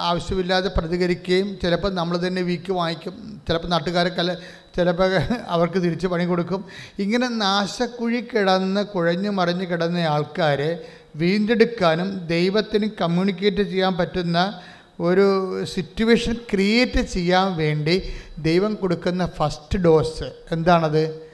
[0.00, 3.42] ആവശ്യമില്ലാതെ പ്രതികരിക്കുകയും ചിലപ്പോൾ നമ്മൾ തന്നെ വീക്ക് വാങ്ങിക്കും.
[3.48, 4.36] ചിലപ്പോൾ നാട്ടുകാരൊക്കെ
[4.76, 6.64] ചിലപ്പോൾ അവർക്ക് തിരിച്ച് പണി കൊടുക്കും.
[6.98, 10.84] ഇങ്ങനെ നാശക്കുഴി കിടന്ന് കുഴഞ്ഞു മറിഞ്ഞ് കിടന്ന ആൾക്കാരെ
[11.16, 14.60] വീണ്ടെടുക്കാനും ദൈവത്തിന് കമ്മ്യൂണിക്കേറ്റ് ചെയ്യാൻ പറ്റുന്ന
[15.00, 21.30] ഒരു സിറ്റുവേഷൻ ക്രിയേറ്റ് ചെയ്യാൻ വേണ്ടി ദൈവം കൊടുക്കുന്ന ഫസ്റ്റ് ഡോസ് എന്താണത്?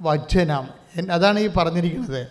[0.00, 0.68] വചനം.
[1.12, 2.26] അതാണ് ഈ പറഞ്ഞിരിക്കുന്നത്.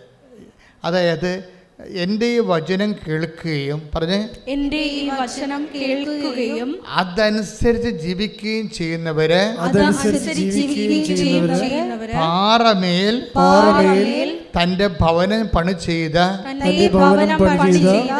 [0.84, 1.55] അതായത്
[1.96, 4.18] എന്റെ ഈ വചനം കേൾക്കുകയും പറഞ്ഞ്
[4.48, 15.42] എന്റെ ഈ വചനം കേൾക്കുകയും അതനുസരിച്ച് ജീവിക്കുകയും ചെയ്യുന്നവര് അതനുസരിച്ച് ജീവിക്കുകയും ചെയ്യുന്നവര് ചെയ്യുന്നവര് പാറമേൽ പാറമേൽ തന്റെ ഭവനം
[15.54, 18.14] പണി ചെയ്ത തന്റെ ഭവനം പണി ചെയ്ത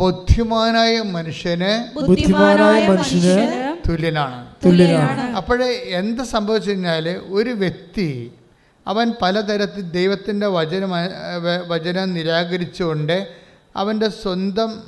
[0.00, 3.36] ബുദ്ധിമാനായ മനുഷ്യന് ബുദ്ധിമാനായ മനുഷ്യന്
[3.86, 4.38] തുല്യനാണ്.
[4.64, 5.24] തുല്യനാണ്.
[5.38, 8.08] അപ്പോഴേ എന്ത് സംഭവിച്ചു കഴിഞ്ഞാൽ ഒരു വ്യക്തി
[8.86, 10.84] അവൻ പലതരത്തിൽ ദൈവത്തിന്റെ വചന
[11.68, 13.26] വചനം നിരാകരിച്ചുകൊണ്ട്
[13.76, 14.82] അവന്റെ സ്വന്തം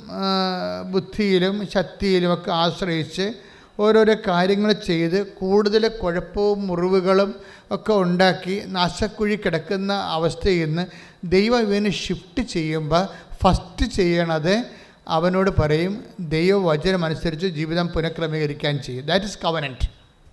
[0.91, 3.33] ബുദ്ധിയിലും ശക്തിയിലുമൊക്കെ ആശ്രയിച്ച്
[3.79, 7.35] ഓരോരോ കാര്യങ്ങൾ ചെയ്ത് കൂടുതൽ കുഴപ്പവും മുറിവുകളും
[7.71, 10.85] ഒക്കെ ഉണ്ടാക്കി നാശക്കുഴി കിടക്കുന്ന അവസ്ഥയിൽ നിന്ന്
[11.23, 13.07] ദൈവം ഇവന് ഷിഫ്റ്റ് ചെയ്യുമ്പോൾ
[13.43, 14.63] ഫസ്റ്റ് ചെയ്യണത്
[15.07, 19.05] അവനോട് പറയും ദൈവവചനം അനുസരിച്ച് ജീവിതം പുനഃക്രമീകരിക്കാൻ ചെയ്യും.
[19.05, 19.87] ദാറ്റ് ഇസ് കവനന്റ്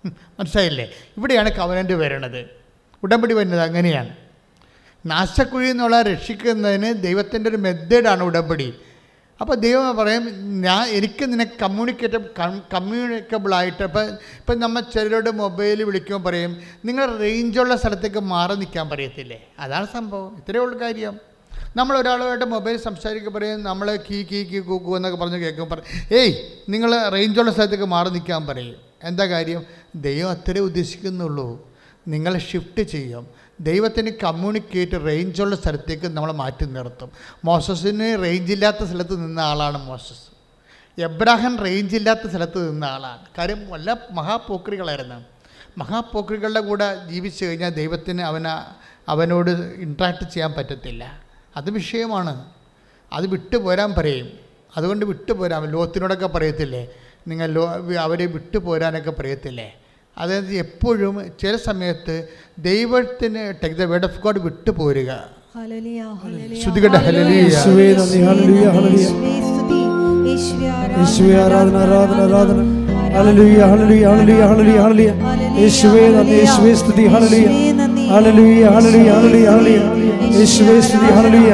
[0.07, 0.91] മനസ്സിലായില്ലേ?
[1.17, 2.66] ഇവിടെയാണ് കവനന്റ് വരണത്.
[3.03, 4.15] ഉടമ്പടി വരുന്നത് അങ്ങനെയാണ്.
[5.05, 8.73] നാശക്കുഴി എന്നുള്ള രക്ഷിക്കുന്നതിന് ദൈവത്തിന്റെ ഒരു മെത്തേഡാണ് ഉടമ്പടി.
[9.41, 10.23] അപ്പോൾ ദൈവം പറയും
[10.61, 12.19] ഞാൻ എനിക്ക് നിന്നെ കമ്മ്യൂണിക്കേറ്റ്
[12.73, 19.47] കമ്മ്യൂണിക്കബിളായിട്ട് ഇപ്പം ഇപ്പം നമ്മൾ ചിലരോട് മൊബൈൽ വിളിക്കുമ്പോൾ പറയും നിങ്ങൾ റേഞ്ചുള്ള സ്ഥലത്തേക്ക് മാറി നിൽക്കാൻ പറയത്തില്ലേ?
[19.59, 20.37] അതാണ് സംഭവം.
[20.37, 21.19] ഇത്രയേ ഉള്ളൂ കാര്യം.
[21.75, 26.33] നമ്മൾ ഒരാളുമായിട്ട് മൊബൈൽ സംസാരിക്കുക പറയും നമ്മൾ കീ കീ കീ കൂക്കു എന്നൊക്കെ പറഞ്ഞ് കേൾക്കുമ്പോൾ പറയും ഏയ്
[26.69, 28.75] നിങ്ങൾ റേഞ്ചുള്ള സ്ഥലത്തേക്ക് മാറി നിൽക്കാൻ പറയും.
[29.03, 29.63] എന്താ കാര്യം?
[29.95, 31.66] ദൈവം അത്രേ ഉദ്ദേശിക്കുന്നുള്ളൂ.
[32.07, 33.27] നിങ്ങൾ ഷിഫ്റ്റ് ചെയ്യും.
[33.59, 37.11] ദൈവത്തിന് കമ്മ്യൂണിക്കേറ്റ് റേഞ്ചുള്ള സ്ഥലത്തേക്ക് നമ്മൾ മാറ്റി നിർത്തും.
[37.45, 40.37] മോസസിന് റേഞ്ചില്ലാത്ത സ്ഥലത്ത് നിന്ന ആളാണ് മോസസ്.
[41.01, 43.17] എബ്രാഹിം റേഞ്ചില്ലാത്ത സ്ഥലത്ത് നിന്ന ആളാണ്.
[43.37, 45.25] കാര്യം വല്ല മഹാപോക്രികളായിരുന്നു.
[45.77, 48.65] മഹാപോക്രികളുടെ കൂടെ ജീവിച്ചു കഴിഞ്ഞാൽ ദൈവത്തിന് അവന
[49.09, 51.21] അവനോട് ഇൻട്രാക്ട് ചെയ്യാൻ പറ്റത്തില്ല.
[51.57, 52.45] അത് വിഷയമാണ്.
[53.13, 54.31] അത് വിട്ടു പോരാൻ പറയും.
[54.77, 56.87] അതുകൊണ്ട് വിട്ടു പോരാൻ ലോത്തിനോടൊക്കെ പറയത്തില്ലേ?
[57.27, 59.75] നിങ്ങൾ ലോ അവരെ വിട്ടു പോരാനൊക്കെ പറയത്തില്ലേ?
[60.17, 62.15] അതായത് എപ്പോഴും ചില സമയത്ത്
[62.59, 65.11] ദൈവത്തിന് take the word of God വിട്ടു പോരുക.
[65.55, 66.61] ഹല്ലേലൂയ ഹല്ലേലൂയ.
[66.61, 67.39] ശ്രുതികട ഹല്ലേലൂയ.
[67.43, 69.03] യേശുവേ നന്ദി ഹല്ലേലൂയ ഹല്ലേലൂയ.
[69.03, 69.79] യേശുവേ സ്തുതി.
[70.29, 70.67] യേശുവേ
[70.99, 72.59] യേശുവേ ആരാധന ആരാധന ആരാധന
[73.17, 75.59] ഹല്ലേലൂയ ഹല്ലേലൂയ ഹല്ലേലൂയ ഹല്ലേലൂയ ഹല്ലേലൂയ.
[75.61, 77.47] യേശുവേ നന്ദി യേശുവേ സ്തുതി ഹല്ലേലൂയ.
[78.13, 79.79] ഹല്ലേലൂയ ഹല്ലേലൂയ ഹല്ലേലൂയ ഹല്ലേലൂയ.
[80.39, 81.53] യേശുവേ സ്തുതി ഹല്ലേലൂയ.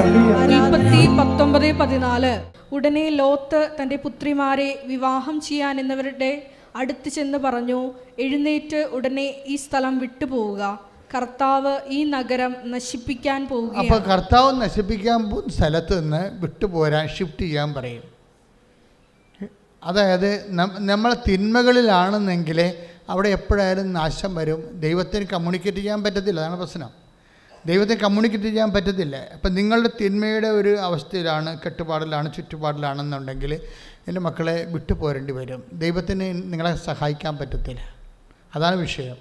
[0.55, 2.33] ഉൽപ്പത്തി പത്തൊമ്പത് പതിനാല്.
[2.75, 6.31] ഉടനെ ലോത്ത് തന്റെ പുത്രിമാരെ വിവാഹം ചെയ്യാൻ എന്നവരുടെ
[6.75, 10.93] അടുത്ത് ചെന്ന് പറഞ്ഞു എഴുന്നേറ്റ് ഉടനെ ഈ സ്ഥലം വിട്ടുപോവുക.
[11.15, 18.03] കർത്താവ് ഈ നഗരം നശിപ്പിക്കാൻ അപ്പോൾ അപ്പൊ കർത്താവ് നശിപ്പിക്കാൻ പോകുന്ന സ്ഥലത്ത് നിന്ന് വിട്ടുപോരാൻ ഷിഫ്റ്റ് ചെയ്യാൻ പറയും.
[19.83, 22.73] അതായത് നമ്മൾ തിന്മകളിലാണെന്നെങ്കിൽ
[23.09, 24.79] അവിടെ എപ്പോഴായാലും നാശം വരും.
[24.79, 26.39] ദൈവത്തിന് കമ്മ്യൂണിക്കേറ്റ് ചെയ്യാൻ പറ്റത്തില്ല.
[26.39, 26.89] അതാണ് പ്രശ്നം.
[27.65, 29.15] ദൈവത്തെ കമ്മ്യൂണിക്കേറ്റ് ചെയ്യാൻ പറ്റത്തില്ല.
[29.33, 33.59] അപ്പം നിങ്ങളുടെ തിന്മയുടെ ഒരു അവസ്ഥയിലാണ് കെട്ടുപാടിലാണ് ചുറ്റുപാടിലാണെന്നുണ്ടെങ്കിൽ
[34.07, 35.63] എന്റെ മക്കളെ വിട്ടു പോരേണ്ടി വരും.
[35.73, 37.81] ദൈവത്തിന് നിങ്ങളെ സഹായിക്കാൻ പറ്റത്തില്ല.
[38.55, 39.15] അതാണ് വിഷയം.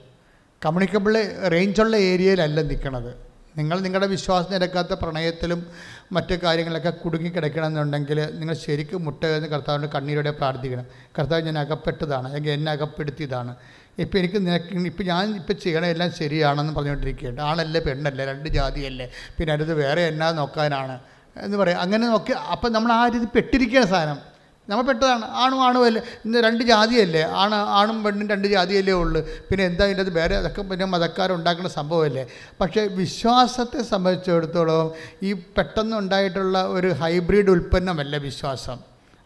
[0.65, 1.15] കമ്മ്യൂണിക്കബിൾ
[1.49, 3.33] റേഞ്ചുള്ള ഏരിയയിലല്ല നിൽക്കണത്.
[3.59, 5.67] നിങ്ങൾ നിങ്ങളുടെ വിശ്വാസം നിരക്കാത്ത പ്രണയത്തിലും
[6.13, 10.87] മറ്റു കാര്യങ്ങളൊക്കെ കുടുങ്ങിക്കിടക്കണമെന്നുണ്ടെങ്കിൽ നിങ്ങൾ ശരിക്കും മുട്ടയെന്ന് കർത്താവിന്റെ കണ്ണീരോടെ പ്രാർത്ഥിക്കണം.
[11.19, 12.27] കർത്താവ് ഞാൻ അകപ്പെട്ടതാണ്.
[12.27, 13.57] അല്ലെങ്കിൽ എന്നെ അകപ്പെടുത്തിയതാണ്.
[13.99, 19.53] ഇപ്പം എനിക്ക് നിനക്ക് ഇപ്പം ഞാൻ ഇപ്പം ചെയ്യണ എല്ലാം ശരിയാണെന്ന് പറഞ്ഞുകൊണ്ടിരിക്കുകയുണ്ട് ആണല്ലേ പെണ്ണല്ലേ രണ്ട് ജാതിയല്ലേ പിന്നെ
[19.53, 20.99] അടുത്ത് വേറെ എന്നാ നോക്കാനാണ്
[21.37, 21.81] എന്ന് പറയാം.
[21.81, 24.32] അങ്ങനെ നോക്കി അപ്പം നമ്മൾ ആ രീതി പെട്ടിരിക്കുന്ന സാധനം.
[24.69, 26.03] നമ്മൾ പെട്ടതാണ് ആണും ആണും അല്ലേ?
[26.25, 27.23] ഇന്ന് രണ്ട് ജാതിയല്ലേ?
[27.23, 29.21] ആണ് ആണും പെണ്ണും രണ്ട് ജാതിയല്ലേ ഉള്ളൂ.
[29.51, 30.15] പിന്നെ എന്താ ഇതിന്റെ അത്?
[30.15, 32.27] വേറെ അതൊക്കെ പിന്നെ മതക്കാരുണ്ടാക്കുന്ന സംഭവമല്ലേ?
[32.61, 34.93] പക്ഷേ വിശ്വാസത്തെ സംബന്ധിച്ചിടത്തോളം
[35.23, 38.79] ഈ പെട്ടെന്നുണ്ടായിട്ടുള്ള ഒരു ഹൈബ്രിഡ് ഉൽപ്പന്നമല്ല വിശ്വാസം?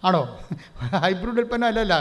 [0.05, 0.39] ആണോ?
[1.05, 1.95] ഹൈബ്രിഡ് ഉൽപ്പന്നം അല്ലല്ല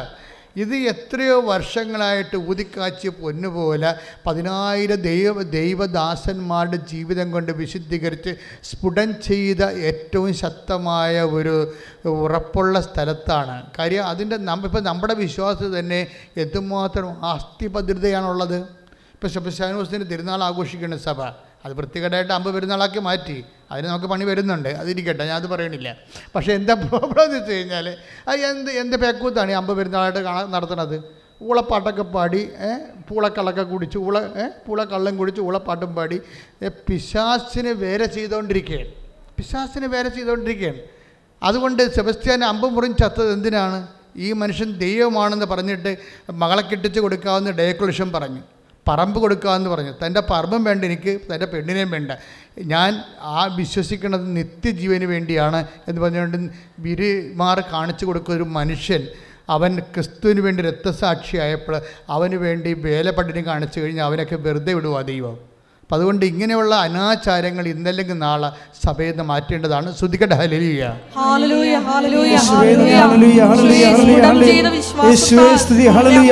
[0.58, 3.90] ഇത് എത്രയോ വർഷങ്ങളായിട്ട് ഊതിക്കാച്ചിയ പൊന്നുപോലെ
[4.28, 8.32] പതിനായിരം ദൈവ ദൈവദാസന്മാരുടെ ജീവിതം കൊണ്ട് വിശുദ്ധീകരിച്ച്
[8.64, 11.56] സ്ഫുടം ചെയ്ത ഏറ്റവും ശക്തമായ ഒരു
[12.10, 13.72] ഉറപ്പുള്ള സ്ഥലത്താണ്.
[13.80, 18.58] കാര്യം അതിന്റെ നമ്മ ഇപ്പം നമ്മുടെ വിശ്വാസം തന്നെ എന്തുമാത്രം ആസ്തിഭദ്രതയാണുള്ളത്
[19.16, 21.20] ഇപ്പം ശബശാനോസിന് തിരുനാൾ ആഘോഷിക്കുന്ന സഭ.
[21.66, 23.38] അത് വൃത്തികേടായിട്ട് അമ്പ് പെരുന്നാളാക്കി മാറ്റി.
[23.72, 24.72] അതിന് നമുക്ക് പണി വരുന്നുണ്ട്.
[24.82, 25.90] അതിരിക്കട്ടെ ഞാൻ അത് പറയണില്ല.
[26.36, 27.88] പക്ഷേ എന്താ പ്രോബ്ലം എന്ന് വെച്ച് കഴിഞ്ഞാൽ
[28.30, 30.98] അത് എന്ത് എന്ത് പേക്കൂത്താണ് ഈ അമ്പ് പെരുന്നാളായിട്ട് കാണാൻ നടത്തുന്നത്?
[31.48, 32.42] ഊളപ്പാട്ടൊക്കെ പാടി
[33.08, 34.18] പൂളക്കള്ളൊക്കെ കുടിച്ച് ഊള
[34.66, 36.18] പൂളക്കള്ളം കുടിച്ച് ഊളപ്പാട്ടും പാടി
[36.88, 38.92] പിശാസിന് വേറെ ചെയ്തുകൊണ്ടിരിക്കുകയാണ്
[39.38, 40.82] പിശാസിന് വേറെ ചെയ്തുകൊണ്ടിരിക്കുകയാണ്
[41.42, 43.80] അതുകൊണ്ട് സെബസ്ത്യാൻ അമ്പ് മുറിഞ്ഞ് ചത്തത് എന്തിനാണ്?
[44.26, 45.92] ഈ മനുഷ്യൻ ദൈവമാണെന്ന് പറഞ്ഞിട്ട്
[46.42, 48.44] മകളെ കെട്ടിച്ച് കൊടുക്കാവുന്ന ഡയക്കുലേഷൻ പറഞ്ഞു.
[48.88, 49.94] പറമ്പ് കൊടുക്കാമെന്ന് പറഞ്ഞു.
[50.06, 52.12] തന്റെ പറമ്പും വേണ്ട എനിക്ക് തന്റെ പെണ്ണിനെയും വേണ്ട.
[52.60, 56.38] ഞാൻ ആ വിശ്വസിക്കുന്നത് നിത്യജീവന് വേണ്ടിയാണ് എന്ന് പറഞ്ഞുകൊണ്ട്
[56.80, 59.08] വിരിമാർ കാണിച്ചു കൊടുക്കുന്ന ഒരു മനുഷ്യൻ
[59.50, 65.55] അവൻ ക്രിസ്തുവിന് വേണ്ടി രക്തസാക്ഷിയായപ്പോൾ അവന് വേണ്ടി വേലപ്പട്ടിനെ കാണിച്ചു കഴിഞ്ഞാൽ അവനൊക്കെ വെറുതെ വിടുവാ ദൈവം.
[65.86, 68.50] അപ്പം അതുകൊണ്ട് ഇങ്ങനെയുള്ള അനാചാരങ്ങൾ ഇന്നല്ലെങ്കിൽ നാളെ
[68.86, 69.90] സഭയിൽ നിന്ന് മാറ്റേണ്ടതാണ്.
[69.98, 70.84] ശ്രുതിക്കട്ടെ ഹലിയ
[71.18, 72.72] ഹല്ലേലൂയ, ഹല്ലേലൂയ, യേശുവേ
[74.26, 74.54] നന്ദി,
[75.98, 76.32] ഹല്ലേലൂയ.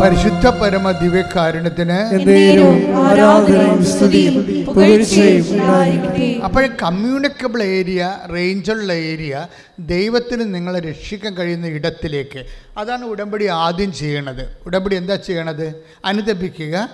[0.00, 2.14] പരിശുദ്ധ പരമ ദിവ്യകാരുണ്യത്തിന്
[6.44, 9.46] അപ്പോൾ കമ്മ്യൂണിക്കബിൾ ഏരിയ റേഞ്ചുള്ള ഏരിയ
[9.78, 12.46] ദൈവത്തിന് നിങ്ങളെ രക്ഷിക്കാൻ കഴിയുന്ന ഇടത്തിലേക്ക്.
[12.78, 14.56] അതാണ് ഉടമ്പടി ആദ്യം ചെയ്യണത്.
[14.66, 15.84] ഉടമ്പടി എന്താ ചെയ്യണത്?
[16.04, 16.88] അനുദപിക്കുക.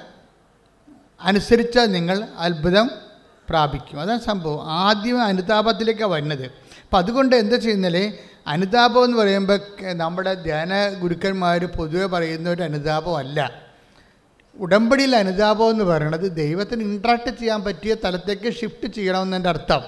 [1.23, 2.91] അനുസരിച്ചാൽ നിങ്ങൾ അത്ഭുതം
[3.49, 4.01] പ്രാപിക്കും.
[4.01, 4.71] അതാണ് സംഭവം.
[4.71, 6.60] ആദ്യം അനുതാപത്തിലേക്കാണ് വരുന്നത്.
[6.91, 8.19] അപ്പം അതുകൊണ്ട് എന്താ ചെയ്യുന്നല്ലേ?
[8.47, 9.59] അനുതാപം എന്ന് പറയുമ്പോൾ
[9.93, 13.63] നമ്മുടെ ധ്യാന ഗുരുക്കന്മാർ പൊതുവെ പറയുന്ന ഒരു അനുതാപമല്ല
[14.59, 19.81] ഉടമ്പടിയിൽ അനുതാപം എന്ന് പറയുന്നത് ദൈവത്തിന് ഇൻട്രാക്ട് ചെയ്യാൻ പറ്റിയ തലത്തേക്ക് ഷിഫ്റ്റ് ചെയ്യണമെന്നതിന്റെ അർത്ഥം.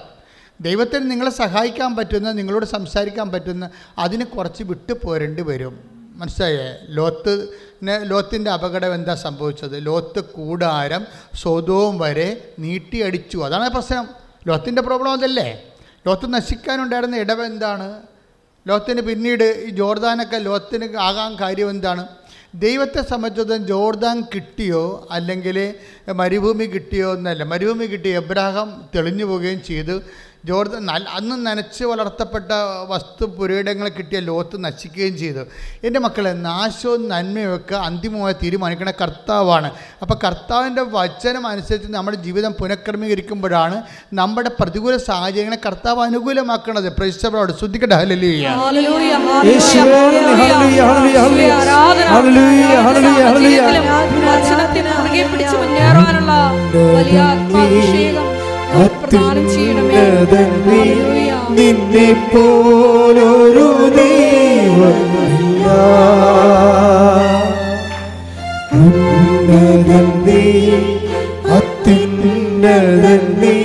[0.61, 5.79] ദൈവത്തിന് നിങ്ങളെ സഹായിക്കാൻ പറ്റുന്ന നിങ്ങളോട് സംസാരിക്കാൻ പറ്റുന്ന അതിന് കുറച്ച് വിട്ടു പോരേണ്ടി വരും.
[6.15, 6.77] മനസ്സിലായേ?
[6.89, 7.47] ലോത്ത്
[8.03, 9.85] ലോത്തിന്റെ അപകടം എന്താ സംഭവിച്ചത്?
[9.85, 11.07] ലോത്ത് കൂടാരം
[11.41, 13.37] സ്വതവും വരെ നീട്ടിയടിച്ചു.
[13.37, 14.07] അതാണ് പ്രശ്നം.
[14.47, 15.72] ലോത്തിന്റെ പ്രോബ്ലം അതല്ലേ?
[16.07, 18.01] ലോത്ത് നശിക്കാനുണ്ടായിരുന്ന ഇടവ് എന്താണ്?
[18.67, 22.07] ലോത്തിന് പിന്നീട് ഈ ജോർദാനൊക്കെ ലോത്തിന് ആകാൻ കാര്യം എന്താണ്?
[22.55, 25.07] ദൈവത്തെ സംബന്ധിച്ചിടത്തോളം ജോർദാൻ കിട്ടിയോ?
[25.11, 25.73] അല്ലെങ്കിൽ
[26.11, 27.43] മരുഭൂമി കിട്ടിയോ എന്നല്ല.
[27.43, 30.01] മരുഭൂമി കിട്ടിയ എബ്രാഹം തെളിഞ്ഞു പോവുകയും ചെയ്തു.
[30.87, 32.49] നല്ല അന്ന് നനച്ച് വളർത്തപ്പെട്ട
[32.89, 35.43] വസ്തു പുരയിടങ്ങൾ കിട്ടിയ ലോത്ത് നശിക്കുകയും ചെയ്തു
[35.87, 39.69] എന്റെ മക്കളെ നാശവും നന്മയൊക്കെ അന്തിമമായി തീരുമാനിക്കണ കർത്താവാണ്
[40.03, 43.77] അപ്പോൾ കർത്താവിന്റെ വചനം അനുസരിച്ച് നമ്മുടെ ജീവിതം പുനഃക്രമീകരിക്കുമ്പോഴാണ്
[44.21, 49.93] നമ്മുടെ പ്രതികൂല സാഹചര്യങ്ങളെ കർത്താവ് അനുകൂലമാക്കുന്നത് പ്രശ്നങ്ങളോട് ശ്രദ്ധിക്കട്ടെ ഹല്ലേലൂയ ഹല്ലേലൂയ, ഹല്ലേലൂയ,
[50.41, 51.49] ഹല്ലേലൂയ, ഹല്ലേലൂയ.
[51.61, 52.07] ആരാധന.
[52.15, 53.61] ഹല്ലേലൂയ, ഹല്ലേലൂയ, ഹല്ലേലൂയ.
[53.61, 58.27] സാഹചര്യത്തിലും വചനത്തിന് മുറുകെ പിടിച്ച് വലിയ ആത്മാഭിഷേകം.
[61.57, 63.65] നിന്നെ പോലൊരു
[63.97, 65.65] ദൈവമില്ല
[68.77, 70.41] ഉന്നതൻ നീ
[71.57, 73.55] അത്യുന്നതൻ നീ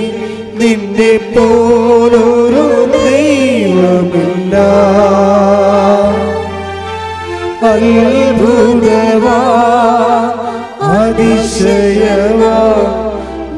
[0.59, 4.55] നിന്നെ പോലൊരു ദൈവമില്ല.
[7.69, 9.39] അത്ഭുതവാ
[10.93, 12.57] അതിശയവാ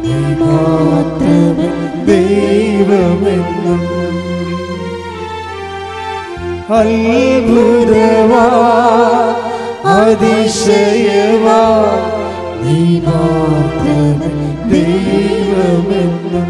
[0.04, 0.16] നീ
[2.08, 3.82] ദൈവമെന്നും
[6.80, 8.46] അത്ഭുതവാ
[9.96, 11.62] അതിശയവാ
[12.64, 12.82] നീ
[14.72, 16.50] ദൈവമെന്നും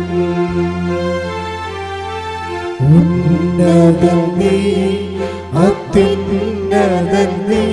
[2.91, 4.57] ഉന്നതൻ നീ
[5.65, 7.63] അത്യുന്നതൻ നീ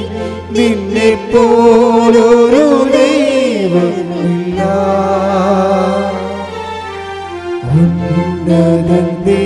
[8.51, 9.42] ഉന്നതൻ നീ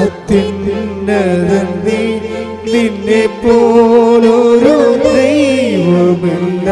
[0.00, 1.68] അത്യുന്നതൻ
[2.66, 4.74] നിന്നെ പോലൊരു
[5.04, 6.68] ദൈവമില്ല.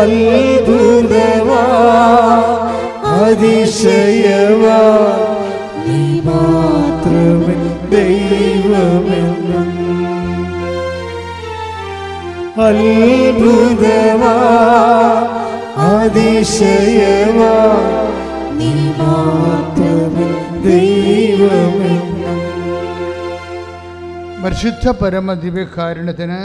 [0.00, 1.62] അത്ഭുതവാ
[3.16, 4.80] അതിശയവാ
[5.86, 7.56] നീ മാത്രമേ
[7.94, 9.70] ദൈവമെന്നും
[12.68, 14.36] അത്ഭുതവാ
[15.92, 17.54] അതിശയവാ
[24.44, 26.38] പരിശുദ്ധ പരമ ദിവ്യകാരുണ്യത്തിന്.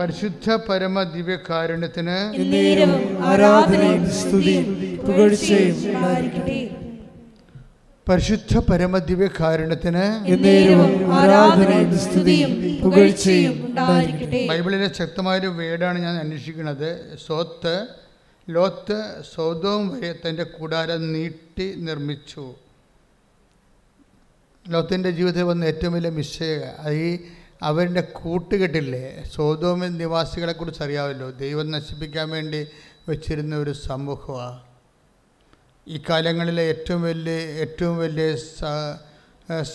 [0.00, 2.18] പരിശുദ്ധ പരമ ദിവ്യകാരുണ്യത്തിന്
[3.30, 4.66] ആരാധനയും സ്തുതിയും
[5.02, 5.74] പുകഴ്ചയും
[8.08, 10.02] പരിശുദ്ധ പരമദിവ്യ കാരണത്തിന്
[10.32, 12.52] എന്നേരവും ആരാധനയും സ്തുതിയും
[12.82, 14.46] പുകഴ്ചയും ഉണ്ടായിരിക്കട്ടെ.
[14.46, 16.90] ബൈബിളിലെ ശക്തമായൊരു വേടാണ് ഞാൻ അന്വേഷിക്കുന്നത്.
[17.26, 17.74] സോത്ത്
[18.50, 18.98] ലോത്ത്
[19.34, 22.44] സോതവും വരെ തന്റെ കൂടാരം നീട്ടി നിർമ്മിച്ചു.
[24.68, 27.10] ലോത്തിന്റെ ജീവിതത്തിൽ വന്ന ഏറ്റവും വലിയ മിശ്ശയ അത് ഈ
[27.62, 31.30] അവരുടെ കൂട്ടുകെട്ടില്ലേ സോതോമിൻ നിവാസികളെക്കുറിച്ച് അറിയാമല്ലോ.
[31.30, 32.66] ദൈവം നശിപ്പിക്കാൻ വേണ്ടി
[33.08, 34.75] വെച്ചിരുന്ന ഒരു സമൂഹമാണ്.
[35.86, 37.34] ഈ കാലങ്ങളിലെ ഏറ്റവും വലിയ
[37.64, 38.28] ഏറ്റവും വലിയ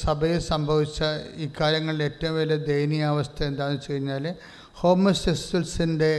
[0.04, 1.00] സഭയിൽ സംഭവിച്ച
[1.44, 4.26] ഈ കാലങ്ങളിലെ ഏറ്റവും വലിയ ദയനീയാവസ്ഥ എന്താണെന്ന് വെച്ച് കഴിഞ്ഞാൽ
[4.82, 6.14] ഹോമോസെക്സ്വൽസിന്റെ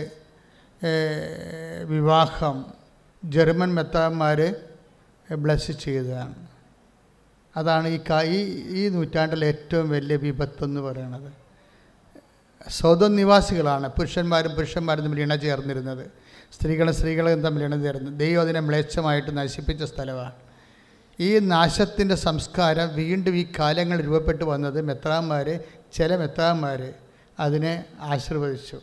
[1.93, 2.57] വിവാഹം
[3.23, 4.41] ജർമ്മൻ മെത്താന്മാർ
[5.29, 6.35] ബ്ലസ് ചെയ്തതാണ്.
[7.55, 7.99] അതാണ് ഈ
[8.37, 8.41] ഈ
[8.81, 11.31] ഈ നൂറ്റാണ്ടിലെ ഏറ്റവും വലിയ വിപത്തെന്ന് പറയുന്നത്
[12.79, 16.05] സ്വതം നിവാസികളാണ് പുരുഷന്മാരും പുരുഷന്മാരും തമ്മിൽ ഇണ ചേർന്നിരുന്നത്
[16.55, 20.35] സ്ത്രീകളും സ്ത്രീകളും തമ്മിൽ ഇണതീർന്നു ദൈവം അതിനെ മ്ലേച്ഛമായിട്ട് നശിപ്പിച്ച സ്ഥലമാണ്.
[21.19, 25.49] ഈ നാശത്തിന്റെ സംസ്കാരം വീണ്ടും ഈ കാലങ്ങൾ രൂപപ്പെട്ടു വന്നത് മെത്രാന്മാർ
[25.97, 26.81] ചില മെത്രാന്മാർ
[27.45, 27.75] അതിനെ
[28.11, 28.79] ആശീർവദിച്ചു.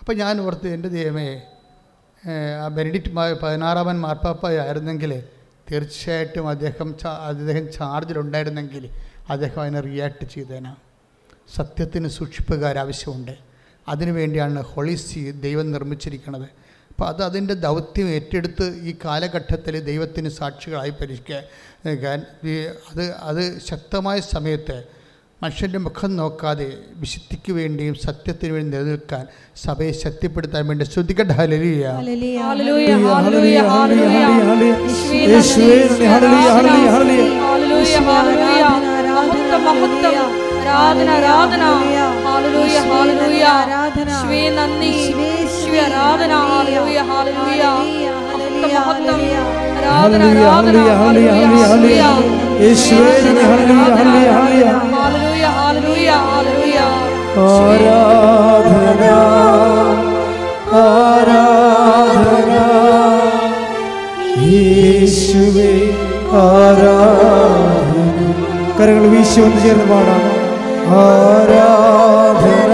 [0.00, 1.28] അപ്പോൾ ഞാൻ ഓർത്ത് എന്റെ ദൈവമേ
[2.62, 3.10] ആ ബെനഡിക്റ്റ്
[3.42, 5.12] പതിനാറാമൻ മാർപ്പാപ്പയായിരുന്നെങ്കിൽ
[5.70, 6.88] തീർച്ചയായിട്ടും അദ്ദേഹം
[7.30, 8.84] അദ്ദേഹം ചാർജിലുണ്ടായിരുന്നെങ്കിൽ
[9.32, 10.72] അദ്ദേഹം അതിനെ റിയാക്ട് ചെയ്തേനാ.
[11.56, 13.34] സത്യത്തിന് സൂക്ഷിപ്പുകാർ ആവശ്യമുണ്ട്
[13.88, 16.48] അതിനുവേണ്ടിയാണ് ഹോളിസി ദൈവം നിർമ്മിച്ചിരിക്കുന്നത്
[16.94, 22.18] അപ്പോൾ അത് അതിന്റെ ദൗത്യം ഏറ്റെടുത്ത് ഈ കാലഘട്ടത്തിൽ ദൈവത്തിന് സാക്ഷികളായി പരിഷ്കരിക്കാൻ
[22.90, 24.76] അത് അത് ശക്തമായ സമയത്ത്
[25.42, 26.66] മനുഷ്യന്റെ മുഖം നോക്കാതെ
[26.96, 29.24] വിശുദ്ധിക്ക് വേണ്ടിയും സത്യത്തിന് വേണ്ടി നിലനിൽക്കാൻ
[29.56, 32.36] സഭയെ ശക്തിപ്പെടുത്താൻ വേണ്ടി ശ്രദ്ധിക്കട്ടെ ഹലലിയ ഹല്ലേലൂയ.
[32.44, 34.72] ഹല്ലേലൂയ, ഹല്ലേലൂയ, ഹല്ലേലൂയ.
[35.32, 37.26] യേശുവേ യേശുവേ നന്ദി, ഹല്ലേലൂയ, ഹല്ലേലൂയ, ഹല്ലേലൂയ.
[37.44, 38.64] ഹല്ലേലൂയ, ഹല്ലേലൂയ.
[39.16, 40.32] മഹത്വം, മഹത്വം.
[40.56, 41.62] ആരാധന ആരാധന
[45.80, 47.62] ആരാധന ഹാലലൂയ ഹാലലൂയ
[48.62, 49.20] മഹത്വം
[49.74, 52.02] ആരാധന ഹല്ലേലൂയ, ആരാധന ഹല്ലേലൂയ, ഹല്ലേലൂയ, ഹല്ലേലൂയ.
[52.62, 53.44] യേശുവേ ഹല്ലേലൂയ,
[53.92, 54.66] ഹല്ലേലൂയ, ഹല്ലേലൂയ.
[54.94, 55.44] ഹാലലൂയ
[56.26, 56.78] ഹാലലൂയ
[57.44, 59.02] ആരാധന
[60.82, 62.52] ആരാധന
[64.46, 65.72] യേശുവേ
[66.42, 68.18] ആരാധന
[68.78, 70.22] കരങ്ങൾ വീശി ഒന്ന് ചേർന്ന് പാടാം
[71.00, 72.72] ആരാധന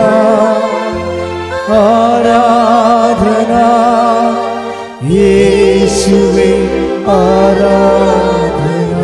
[1.73, 3.53] ആരാധന
[5.15, 6.51] യേശുവേ
[7.15, 8.97] ആരാധന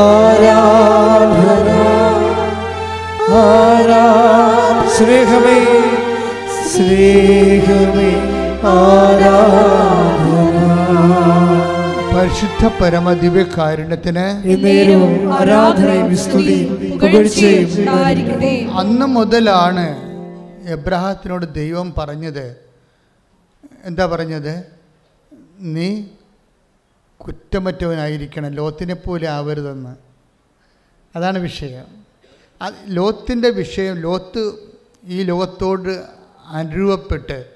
[0.00, 1.70] ആരാധന
[3.42, 4.04] ആരാ
[4.96, 5.58] സ്നേഹമേ
[6.64, 8.10] സ്നേഹമേ
[8.72, 10.13] ആരാധന
[12.34, 14.48] പരിശുദ്ധ പരമ ദിവ്യകാരുണ്യത്തിന്
[18.70, 19.96] അന്ന് മുതലാണ്
[20.68, 22.56] എബ്രഹാത്തിനോട് ദൈവം പറഞ്ഞത്.
[23.84, 24.64] എന്താ പറഞ്ഞത്?
[25.60, 26.04] നീ
[27.18, 29.96] കുറ്റമറ്റവനായിരിക്കണം ലോത്തിനെ പോലെ ആവരുതെന്ന്.
[31.16, 31.86] അതാണ് വിഷയം.
[32.62, 34.54] അത് ലോത്തിന്റെ വിഷയം ലോത്ത്
[35.06, 36.04] ഈ ലോകത്തോട്
[36.48, 37.53] അനുരൂപപ്പെട്ട്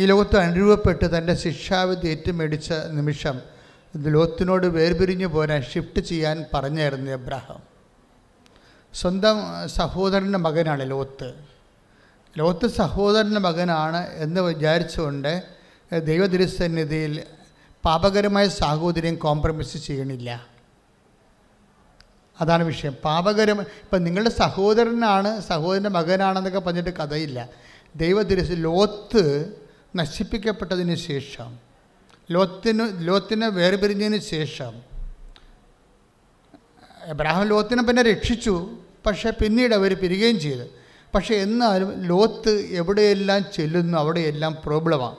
[0.00, 3.40] ഈ ലോകത്ത് അനുരൂപപ്പെട്ട് തന്റെ ശിക്ഷാവിധി ഏറ്റുമേടിച്ച നിമിഷം
[3.94, 7.62] ഇത് ലോത്തിനോട് വേർപിരിഞ്ഞു പോരാൻ ഷിഫ്റ്റ് ചെയ്യാൻ പറഞ്ഞായിരുന്നു എബ്രാഹാം.
[8.94, 9.36] സ്വന്തം
[9.66, 11.34] സഹോദരന്റെ മകനാണ് ലോത്ത്.
[12.38, 15.42] ലോത്ത് സഹോദരന്റെ മകനാണ് എന്ന് വിചാരിച്ചുകൊണ്ട്
[15.98, 17.22] ദൈവതിരുസന്നിധിയിൽ
[17.84, 20.46] പാപകരമായ സാഹോദര്യം കോംപ്രമൈസ് ചെയ്യണില്ല.
[22.40, 22.96] അതാണ് വിഷയം.
[23.04, 27.48] പാപകരം ഇപ്പം നിങ്ങളുടെ സഹോദരനാണ് സഹോദരന്റെ മകനാണെന്നൊക്കെ പറഞ്ഞിട്ട് കഥയില്ല.
[27.96, 29.54] ദൈവതിരുസ് ലോത്ത്
[29.96, 31.58] നശിപ്പിക്കപ്പെട്ടതിന് ശേഷം
[32.30, 34.74] ലോത്തിന് ലോത്തിനെ വേർപിരിഞ്ഞതിന് ശേഷം
[37.04, 38.76] എബ്രാഹിം ലോത്തിനെ പിന്നെ രക്ഷിച്ചു
[39.06, 40.66] പക്ഷേ പിന്നീട് അവർ പിരികുകയും ചെയ്തു.
[41.14, 45.16] പക്ഷേ എന്നാലും ലോത്ത് എവിടെയെല്ലാം ചെല്ലുന്നു അവിടെയെല്ലാം പ്രോബ്ലമാണ്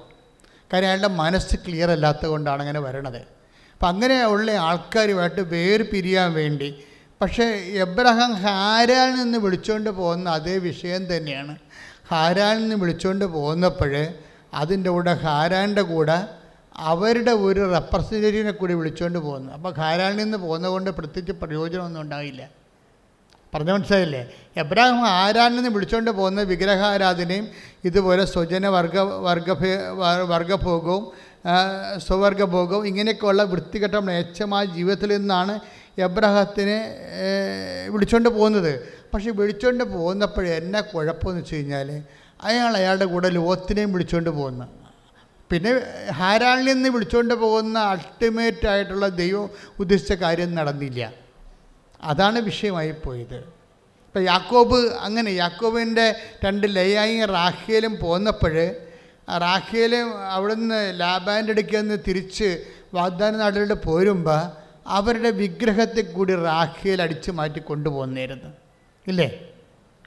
[0.73, 3.21] കാര്യം അയാളുടെ മനസ്സ് ക്ലിയർ അല്ലാത്തത് കൊണ്ടാണ് അങ്ങനെ വരണത്.
[3.73, 6.83] അപ്പം അങ്ങനെ ഉള്ള ആൾക്കാരുമായിട്ട് വേര് പിരിയാൻ വേണ്ടി
[7.21, 7.43] പക്ഷേ
[7.85, 11.57] എബ്രഹാം ഹാരാൽ നിന്ന് വിളിച്ചുകൊണ്ട് പോകുന്ന അതേ വിഷയം തന്നെയാണ്.
[12.11, 14.07] ഹാരാൽ നിന്ന് വിളിച്ചുകൊണ്ട് പോകുന്നപ്പോൾ
[14.53, 16.25] അതിന്റെ കൂടെ ഹാരാന്റെ കൂടെ
[16.77, 19.53] അവരുടെ ഒരു റെപ്രസെന്റേറ്റീവിനെ കൂടി വിളിച്ചുകൊണ്ട് പോകുന്നു.
[19.53, 22.49] അപ്പോൾ ഹാരാനിൽ നിന്ന് പോകുന്നത് കൊണ്ട് പ്രത്യേകിച്ച് പ്രയോജനമൊന്നും ഉണ്ടായില്ല.
[23.53, 24.31] പറഞ്ഞ മനസ്സിലായില്ലേ?
[24.57, 27.47] എബ്രാഹിം ആരാനിൽ നിന്ന് വിളിച്ചുകൊണ്ട് പോകുന്ന വിഗ്രഹാരാധനയും
[27.83, 29.51] ഇതുപോലെ സ്വജന വർഗ വർഗ
[30.29, 31.11] വർഗഭോഗവും
[31.97, 35.59] സ്വവർഗഭോഗവും ഇങ്ങനെയൊക്കെയുള്ള വൃത്തികെട്ട മ്ലേച്ഛമായ ജീവിതത്തിൽ നിന്നാണ്
[36.01, 36.79] എബ്രഹത്തിനെ
[37.89, 38.73] വിളിച്ചുകൊണ്ട് പോകുന്നത്.
[39.13, 42.03] പക്ഷേ വിളിച്ചുകൊണ്ട് പോകുന്നപ്പോഴേ എന്നാ കുഴപ്പമെന്ന് വെച്ച് കഴിഞ്ഞാൽ
[42.43, 44.67] അയാൾ അയാളുടെ കൂടെ ലോത്തിനെയും വിളിച്ചുകൊണ്ട് പോകുന്നു.
[45.51, 45.71] പിന്നെ
[46.11, 51.11] ഹാരാളിൽ നിന്ന് വിളിച്ചുകൊണ്ട് പോകുന്ന അൾട്ടിമേറ്റ് ആയിട്ടുള്ള ദൈവം ഉദ്ദേശിച്ച കാര്യം നടന്നില്ല.
[52.03, 53.39] അതാണ് വിഷയമായി പോയത്.
[54.07, 56.15] ഇപ്പം യാക്കോബ് അങ്ങനെ യാക്കോബിന്റെ
[56.45, 58.75] രണ്ട് ലയായും റാഖേലും പോന്നപ്പോൾ
[59.37, 64.41] റാഖേലും അവിടുന്ന് ലാബാന്റെ അടുക്കൽ നിന്ന് തിരിച്ച് വാഗ്ദാന നാടുകളിൽ പോരുമ്പോൾ
[64.87, 68.49] അവരുടെ വിഗ്രഹത്തെ കൂടി റാഖേൽ അടിച്ചു മാറ്റി കൊണ്ടുപോകുന്നായിരുന്നു
[69.07, 69.50] ഇല്ലേ?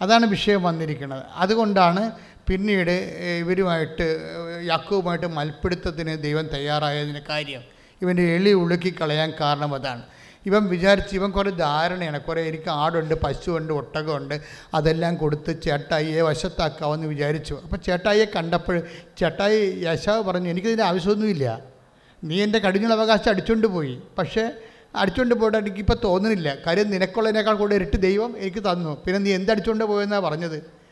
[0.05, 1.23] അതാണ് വിഷയം വന്നിരിക്കുന്നത്.
[1.35, 2.03] അതുകൊണ്ടാണ്
[2.49, 2.95] പിന്നീട്
[3.43, 7.63] ഇവരുമായിട്ട് ഏഹ്, മൽപ്പിടുത്തത്തിന് ദൈവം തയ്യാറായതിന് കാര്യം.
[8.03, 10.03] ഇവന്റെ എളി ഉളുക്കി കളയാൻ കാരണം അതാണ്.
[10.47, 12.19] ഇവൻ വിചാരിച്ച് ഇവൻ കുറേ ധാരണയാണ്.
[12.21, 14.35] കുറേ എനിക്ക് ആടുണ്ട് പശുവുണ്ട് ഒട്ടകമുണ്ട്
[14.75, 17.55] അതെല്ലാം കൊടുത്ത് ചേട്ടായിയെ വശത്താക്കാമെന്ന് വിചാരിച്ചു.
[17.65, 18.77] അപ്പോൾ ചേട്ടായിയെ കണ്ടപ്പോൾ
[19.19, 21.47] ചേട്ടായി യശാവ് പറഞ്ഞു എനിക്കിതിന്റെ ആവശ്യമൊന്നുമില്ല.
[22.23, 23.95] നീ എന്റെ കടിഞ്ഞുള്ള അവകാശം അടിച്ചുകൊണ്ട് പോയി.
[24.19, 24.45] പക്ഷേ
[24.97, 26.57] അടിച്ചുകൊണ്ട് പോയിട്ട് എനിക്കിപ്പോൾ തോന്നുന്നില്ല.
[26.67, 29.03] കാര്യം നിനക്കുള്ളതിനേക്കാൾ കൂടുതൽ ഇരട്ടി ദൈവം എനിക്ക് തന്നു.
[29.05, 30.85] പിന്നെ നീ എന്തടിച്ചുകൊണ്ട് പോയെന്നാണ് പറഞ്ഞത്?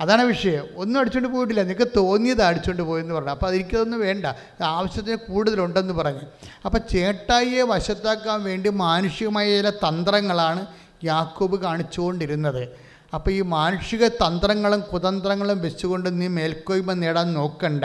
[0.00, 0.64] അതാണ് വിഷയം.
[0.76, 1.62] ഒന്നും അടിച്ചുകൊണ്ട് പോയിട്ടില്ല.
[1.62, 3.30] നിനക്ക് തോന്നിയത് അടിച്ചുകൊണ്ട് പോയെന്ന് പറഞ്ഞു.
[3.30, 4.26] അപ്പോൾ അതെനിക്കതൊന്നും വേണ്ട.
[4.62, 6.20] ആവശ്യത്തിന് കൂടുതലുണ്ടെന്ന് പറഞ്ഞു.
[6.64, 10.66] അപ്പോൾ ചേട്ടായിയെ വശത്താക്കാൻ വേണ്ടി മാനുഷികമായ ചില തന്ത്രങ്ങളാണ്
[11.04, 12.68] യാക്കോബ് കാണിച്ചുകൊണ്ടിരുന്നത്.
[13.14, 17.84] അപ്പോൾ ഈ മാനുഷിക തന്ത്രങ്ങളും കുതന്ത്രങ്ങളും വെച്ചുകൊണ്ട് നീ മേൽക്കോയ്മ നേടാൻ നോക്കണ്ട.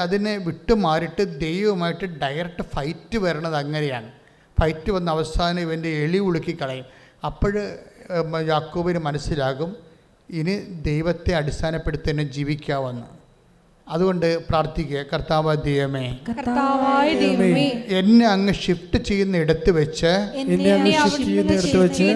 [0.00, 4.17] അതിനെ വിട്ടുമാറിയിട്ട് ദൈവമായിട്ട് ഡയറക്റ്റ് ഫൈറ്റ് വരണത് അങ്ങനെയാണ്.
[4.58, 6.86] ഫൈറ്റ് വന്ന അവസാനം ഇവന്റെ എളി ഉളുക്കി കളയും.
[7.28, 7.54] അപ്പോൾ
[8.52, 9.70] യാക്കോബിന് മനസ്സിലാകും
[10.30, 10.54] ഇനി
[10.88, 13.06] ദൈവത്തെ അടിസ്ഥാനപ്പെടുത്തി തന്നെ ജീവിക്കാമെന്ന്.
[13.90, 21.24] അതുകൊണ്ട് പ്രാർത്ഥിക്കുക കർത്താവ് ദൈവമേ കർത്താവായ ദൈവമേ എന്നെ അങ്ങ് ഷിഫ്റ്റ് ചെയ്യുന്ന ഇടത്ത് വെച്ച് എന്നെ അങ്ങ് ഷിഫ്റ്റ്
[21.24, 22.06] ചെയ്യുന്ന വെച്ച്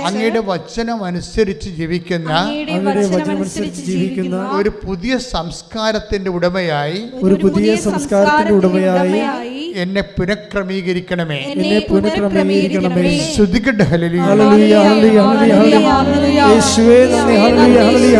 [0.00, 8.54] അങ്ങയുടെ വചനം അനുസരിച്ച് ജീവിക്കുന്ന അങ്ങയുടെ അങ്ങയുടെ വചനമനുസരിച്ച് ജീവിക്കുന്ന ഒരു പുതിയ സംസ്കാരത്തിന്റെ ഉടമയായി ഒരു പുതിയ സംസ്കാരത്തിന്റെ
[8.54, 11.36] ഉടമയായി എന്നെ പുനഃക്രമീകരിക്കണമേ.
[11.52, 13.34] എന്നെ പുനഃക്രമീകരിക്കണമേ.
[13.36, 14.20] ശ്രുതികട്ട് ഹല്ലേലൂയ.
[14.20, 16.40] ഹല്ലേലൂയ ഹല്ലേലൂയ ഹല്ലേലൂയ ഹല്ലേലൂയ.
[16.52, 17.36] യേശുവേ നന്ദി.
[17.36, 18.16] ഹല്ലേലൂയ ഹല്ലേലൂയ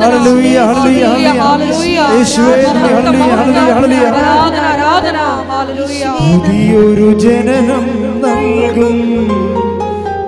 [0.00, 1.28] ഹല്ലേലൂയ ഹല്ലേലൂയ.
[1.40, 1.89] ഹല്ലേലൂയ.
[6.20, 7.86] പുതിയൊരു ജനനം
[8.22, 9.28] നൽകും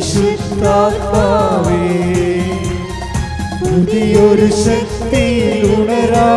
[0.00, 1.78] പരിശുദ്ധാത്മാവേ
[3.60, 5.22] പുതിയൊരു ശക്തി
[5.70, 6.28] ഉണരാ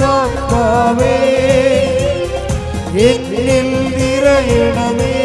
[3.07, 3.49] എന്നിൽ
[3.97, 5.17] നിറയണമേ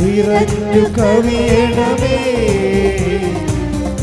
[0.00, 2.18] നിറഞ്ഞു കവിയണമേ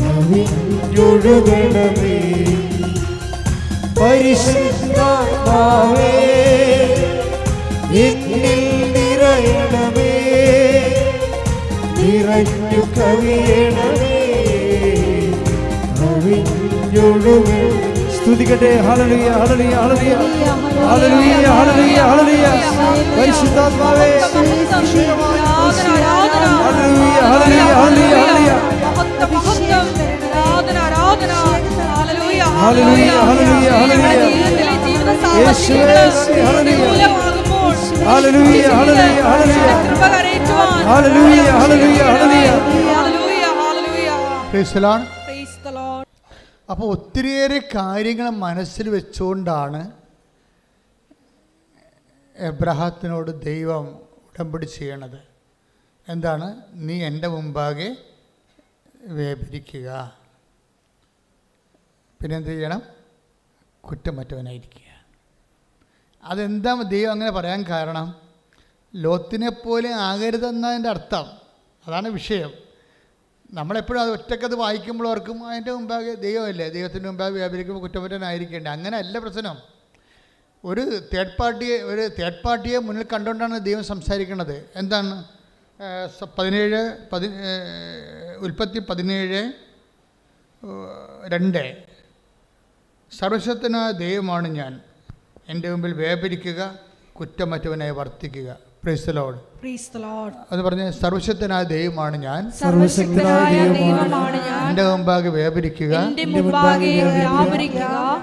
[0.00, 1.40] കവിഞ്ഞൊഴുകണമേ.
[4.80, 5.64] പരിശുദ്ധാത്മാവേ
[8.04, 8.62] എന്നിൽ
[8.94, 10.12] നിറയണമേ
[11.96, 14.16] നിറഞ്ഞു കവിയണമേ
[15.98, 17.60] കവിഞ്ഞൊഴുകണമേ
[18.16, 18.70] സ്തുതിക്കട്ടെ.
[18.86, 20.14] ഹല്ലേലൂയ ഹല്ലേലൂയ ഹല്ലേലൂയ.
[20.90, 22.46] ഹല്ലേലൂയ ഹല്ലേലൂയ ഹല്ലേലൂയ.
[23.18, 24.10] പരിശുദ്ധാത്മാവേ
[27.80, 28.50] ഹല്ലേലൂയ.
[28.82, 29.86] മഹത്വം മഹത്വം.
[30.32, 31.32] ആരാധന ആരാധന.
[32.60, 34.08] ഹല്ലേലൂയ ഹല്ലേലൂയ, ഹല്ലേലൂയ,
[35.40, 36.00] യേശുവേ,
[36.46, 37.04] ഹല്ലേലൂയ.
[38.08, 39.70] ഹല്ലേലൂയ, ഹല്ലേലൂയ, ഹല്ലേലൂയ.
[40.90, 42.50] ഹല്ലേലൂയ, ഹല്ലേലൂയ, ഹല്ലേലൂയ.
[42.98, 44.10] ഹല്ലേലൂയ ഹല്ലേലൂയ.
[44.52, 44.82] Praise the
[45.24, 46.06] praise the lord
[46.72, 49.80] അപ്പോൾ ഒത്തിരിയേറെ കാര്യങ്ങൾ മനസ്സിൽ വെച്ചുകൊണ്ടാണ്
[52.36, 53.84] എബ്രഹാത്തിനോട് ദൈവം
[54.28, 55.20] ഉടമ്പടി ചെയ്യണത്.
[56.08, 56.48] എന്താണ്?
[56.86, 57.88] നീ എന്റെ മുമ്പാകെ
[59.18, 59.88] വേപരിക്കുക.
[62.22, 62.82] പിന്നെ എന്ത് ചെയ്യണം
[63.80, 64.88] കുറ്റമറ്റവനായിരിക്കുക
[66.22, 68.14] അതെന്താ ദൈവം അങ്ങനെ പറയാൻ കാരണം?
[68.94, 71.26] ലോത്തിനെ പോലെ ആകരുതെന്നതിന്റെ അർത്ഥം.
[71.86, 72.52] അതാണ് വിഷയം.
[73.50, 76.68] നമ്മളെപ്പോഴും അത് ഒറ്റക്കത് വായിക്കുമ്പോൾ ഓർക്കും അതിന്റെ മുമ്പാകെ ദൈവമല്ലേ?
[76.68, 79.56] ദൈവത്തിന്റെ മുമ്പാകെ വ്യാപരിക്കുമ്പോൾ കുറ്റമറ്റനായിരിക്കേണ്ടത് അങ്ങനെയല്ല പ്രശ്നം.
[80.64, 80.80] ഒരു
[81.14, 84.70] തേർഡ് പാർട്ടിയെ ഒരു തേർഡ് പാർട്ടിയെ മുന്നിൽ കണ്ടുകൊണ്ടാണ് ദൈവം സംസാരിക്കുന്നത്.
[84.76, 85.24] എന്താണ്?
[86.38, 87.28] പതിനേഴ് പതി
[88.38, 89.52] ഉൽപ്പത്തി പതിനേഴ്
[91.28, 91.89] രണ്ട്.
[93.18, 94.80] സർവശക്തനായ ദൈവമാണ് ഞാൻ.
[95.48, 96.74] എന്റെ മുമ്പിൽ വേപരിക്കുക
[97.20, 98.56] കുറ്റമറ്റവനായി വർത്തിക്കുക.
[100.52, 102.50] അത് പറഞ്ഞ് സർവശക്തനായ ദൈവമാണ് ഞാൻ.
[104.68, 105.94] എന്റെ മുമ്പാകെ വേപരിക്കുക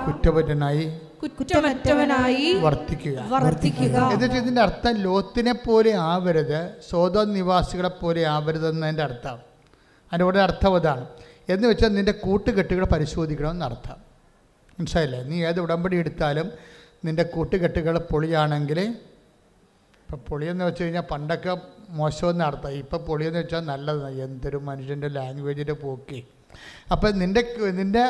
[0.08, 3.28] കുറ്റപറ്റനായി കുറ്റമറ്റവനായി വർത്തിക്കുക.
[3.30, 4.12] വർത്തിക്കുക.
[4.14, 9.34] എന്നിട്ട് ഇതിന്റെ അർത്ഥം ലോത്തിനെ പോലെ ആവരുത് സ്വതോ നിവാസികളെ പോലെ ആവരുതെന്നതിന്റെ അർത്ഥം.
[9.34, 11.06] അതിന്റെ കൂടെ അർത്ഥം അതാണ്.
[11.50, 14.07] എന്ന് വെച്ചാൽ നിന്റെ കൂട്ടുകെട്ടുകൾ പരിശോധിക്കണമെന്ന് അർത്ഥം
[14.80, 15.20] മനസ്സിലായില്ലേ?
[15.24, 16.48] നീ ഏത് ഉടമ്പടി എടുത്താലും
[17.06, 18.80] നിന്റെ കൂട്ടുകെട്ടുകൾ പൊളിയാണെങ്കിൽ
[20.02, 21.58] ഇപ്പം പൊളിയെന്ന് വെച്ച് കഴിഞ്ഞാൽ പണ്ടൊക്കെ
[21.90, 22.70] മോശമെന്ന് അർത്ഥം.
[22.70, 26.20] ഇപ്പം പൊളിയെന്ന് വെച്ചാൽ നല്ലതാണ് എന്തൊരു മനുഷ്യന്റെ ലാംഗ്വേജിന്റെ പോക്കി.
[26.92, 27.42] അപ്പം നിന്റെ
[27.80, 28.04] നിന്റെ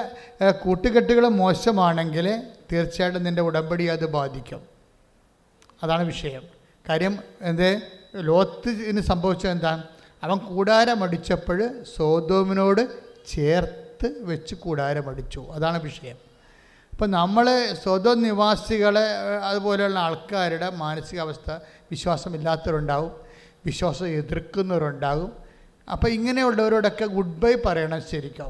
[0.63, 2.27] കൂട്ടുകെട്ടുകൾ മോശമാണെങ്കിൽ
[2.71, 4.61] തീർച്ചയായിട്ടും നിന്റെ ഉടമ്പടി അത് ബാധിക്കും.
[5.83, 6.43] അതാണ് വിഷയം.
[6.89, 7.69] കാര്യം എന്ത്?
[8.15, 9.73] ലോത്തിന് സംഭവിച്ചത് എന്താ?
[10.23, 11.59] അവൻ കൂടാരമടിച്ചപ്പോൾ
[11.95, 12.81] സോതോമിനോട്
[13.27, 16.26] ചേർത്ത് വെച്ച് കൂടാരമടിച്ചു അതാണ് വിഷയം.
[16.97, 19.03] ഇപ്പം നമ്മൾ സ്വതം നിവാസികളെ
[19.49, 21.51] അതുപോലെയുള്ള ആൾക്കാരുടെ മാനസികാവസ്ഥ
[21.91, 23.11] വിശ്വാസമില്ലാത്തവരുണ്ടാവും
[23.65, 25.31] വിശ്വാസം എതിർക്കുന്നവരുണ്ടാകും
[25.91, 28.49] അപ്പോൾ ഇങ്ങനെയുള്ളവരോടൊക്കെ ഗുഡ് ബൈ പറയണം ശരിക്കും.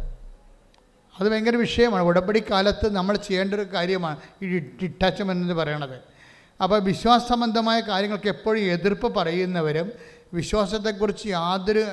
[1.20, 2.04] അത് ഭയങ്കര വിഷയമാണ്.
[2.04, 5.98] ഉടമ്പടി കാലത്ത് നമ്മൾ ചെയ്യേണ്ട ഒരു കാര്യമാണ് ഈ ഡിറ്റാച്ച്മെന്റ് എന്ന് പറയണത്.
[6.64, 9.92] അപ്പോൾ വിശ്വാസ സംബന്ധമായ കാര്യങ്ങൾക്ക് എപ്പോഴും എതിർപ്പ് പറയുന്നവരും
[10.34, 11.86] വിശ്വാസത്തെക്കുറിച്ച് യാതൊരു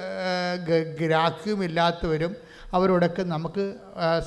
[1.00, 2.36] ഗ്രാഹ്യവും ഇല്ലാത്തവരും
[2.72, 3.74] അവരോടൊക്കെ നമുക്ക്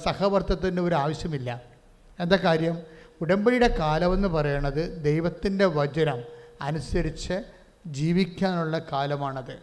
[0.05, 1.76] സഹവർത്തത്തിന്റെ ഒരു ആവശ്യമില്ല.
[2.19, 2.77] എന്താ കാര്യം?
[3.21, 6.19] ഉടമ്പടിയുടെ കാലമെന്ന് പറയണത് ദൈവത്തിന്റെ വചനം
[6.61, 7.43] അനുസരിച്ച്
[7.87, 9.55] ജീവിക്കാനുള്ള കാലമാണത്.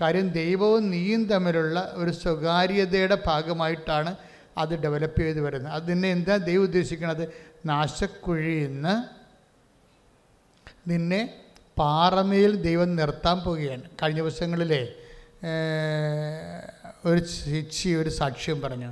[0.00, 4.16] കാര്യം ദൈവവും നീയും തമ്മിലുള്ള ഒരു സ്വകാര്യതയുടെ ഭാഗമായിട്ടാണ്
[4.58, 5.72] അത് ഡെവലപ്പ് ചെയ്ത് വരുന്നത്.
[5.72, 7.28] അത് നിന്നെ എന്താ ദൈവം ഉദ്ദേശിക്കുന്നത്
[7.66, 8.94] നാശക്കുഴിയിൽ നിന്ന്
[10.90, 11.20] നിന്നെ
[11.78, 13.82] പാറമേൽ ദൈവം നിർത്താൻ പോവുകയാണ്.
[14.02, 14.82] കഴിഞ്ഞ ദിവസങ്ങളിലെ
[17.04, 18.90] ഒരു ശിക്ഷി ഒരു സാക്ഷ്യം പറഞ്ഞു.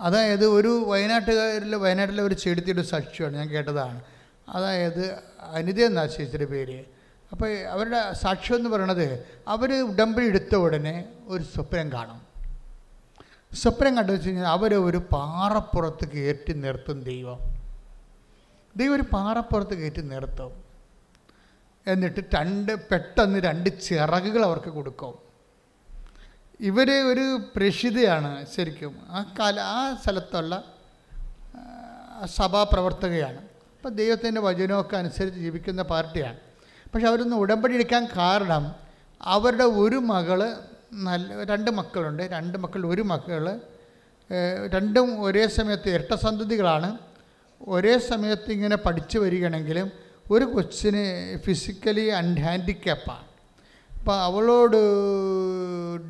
[0.00, 4.04] അതായത് ഒരു വയനാട്ടുകാരിൽ വയനാട്ടിലെ ഒരു ചെടുത്തിയുടെ സാക്ഷിയാണ് ഞാൻ കേട്ടതാണ്.
[4.48, 5.14] അതായത്
[5.52, 6.84] അനിത എന്നാ ചേച്ചിയുടെ പേര്.
[7.32, 12.26] അപ്പോൾ അവരുടെ സാക്ഷ്യം എന്ന് പറയണത് അവർ ഉടമ്പടി എടുത്ത ഉടനെ ഒരു സ്വപ്നം കാണും.
[13.54, 17.38] സ്വപ്നം കണ്ടു വെച്ച് കഴിഞ്ഞാൽ അവരെ ഒരു പാറപ്പുറത്ത് കയറ്റി നിർത്തും ദൈവം.
[18.76, 20.64] ദൈവം ഒരു പാറപ്പുറത്ത് കയറ്റി നിർത്തും.
[21.86, 25.25] എന്നിട്ട് രണ്ട് പെട്ടെന്ന് രണ്ട് ചിറകുകൾ അവർക്ക് കൊടുക്കും.
[26.60, 27.24] ഇവർ ഒരു
[27.56, 28.92] പ്രഷിതയാണ് ശരിക്കും.
[29.08, 30.54] ആ കാല ആ സ്ഥലത്തുള്ള
[32.36, 33.40] സഭാപ്രവർത്തകയാണ്
[33.76, 36.38] അപ്പോൾ ദൈവത്തിന്റെ വചനമൊക്കെ അനുസരിച്ച് ജീവിക്കുന്ന പാർട്ടിയാണ്.
[36.92, 38.64] പക്ഷെ അവരൊന്ന് ഉടമ്പടി എടുക്കാൻ കാരണം
[39.22, 40.40] അവരുടെ ഒരു മകൾ
[40.92, 42.22] നല്ല രണ്ട് മക്കളുണ്ട്.
[42.22, 43.60] രണ്ട് മക്കൾ ഒരു മക്കൾ
[44.74, 46.98] രണ്ടും ഒരേ സമയത്ത് ഇരട്ട സന്തതികളാണ്.
[47.60, 49.92] ഒരേ സമയത്ത് ഇങ്ങനെ പഠിച്ചു വരികയാണെങ്കിലും
[50.30, 51.04] ഒരു കൊച്ചിന്
[51.44, 53.25] ഫിസിക്കലി അൺഹാൻഡിക്കാപ്പാണ്
[54.06, 54.76] അപ്പോൾ അവളോട്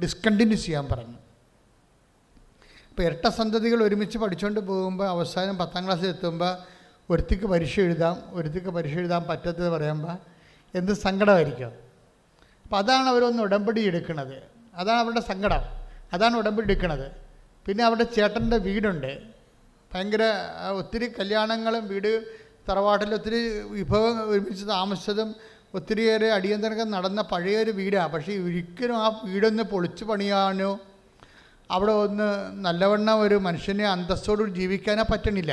[0.01, 1.19] ഡിസ്കണ്ടിന്യൂ ചെയ്യാൻ പറഞ്ഞു.
[2.91, 6.53] അപ്പോൾ ഇരട്ട സന്തതികൾ ഒരുമിച്ച് പഠിച്ചുകൊണ്ട് പോകുമ്പോൾ അവസാനം പത്താം ക്ലാസ്സിൽ എത്തുമ്പോൾ
[7.11, 10.17] ഒരുത്തിക്ക് പരീക്ഷ എഴുതാം ഒരുത്തിക്ക് പരീക്ഷ എഴുതാൻ പറ്റത്തത് പറയുമ്പോൾ
[10.75, 11.73] എന്ത് സങ്കടമായിരിക്കും?
[12.65, 14.37] അപ്പോൾ അതാണ് അവരൊന്ന് ഉടമ്പടി എടുക്കുന്നത്
[14.75, 15.65] അതാണ് അവരുടെ സങ്കടം.
[16.13, 17.09] അതാണ് ഉടമ്പടി എടുക്കുന്നത്
[17.67, 19.13] പിന്നെ അവരുടെ ചേട്ടന്റെ വീടുണ്ട്.
[19.95, 20.23] ഭയങ്കര
[20.81, 22.13] ഒത്തിരി കല്യാണങ്ങളും വീട്
[22.69, 23.43] തറവാട്ടിൽ ഒത്തിരി
[23.79, 25.35] വിഭവം ഒരുമിച്ച് താമസിച്ചതും
[25.77, 30.79] ഒത്തിരിയേറെ അടിയന്തരങ്ങൾ നടന്ന പഴയൊരു വീടാണ് പക്ഷേ ഒരിക്കലും ആ വീടൊന്ന് പൊളിച്ചു പണിയാനോ
[31.71, 32.29] അവിടെ ഒന്ന്
[32.65, 35.53] നല്ലവണ്ണം ഒരു മനുഷ്യനെ അന്തസ്സോട് ജീവിക്കാനോ പറ്റണില്ല.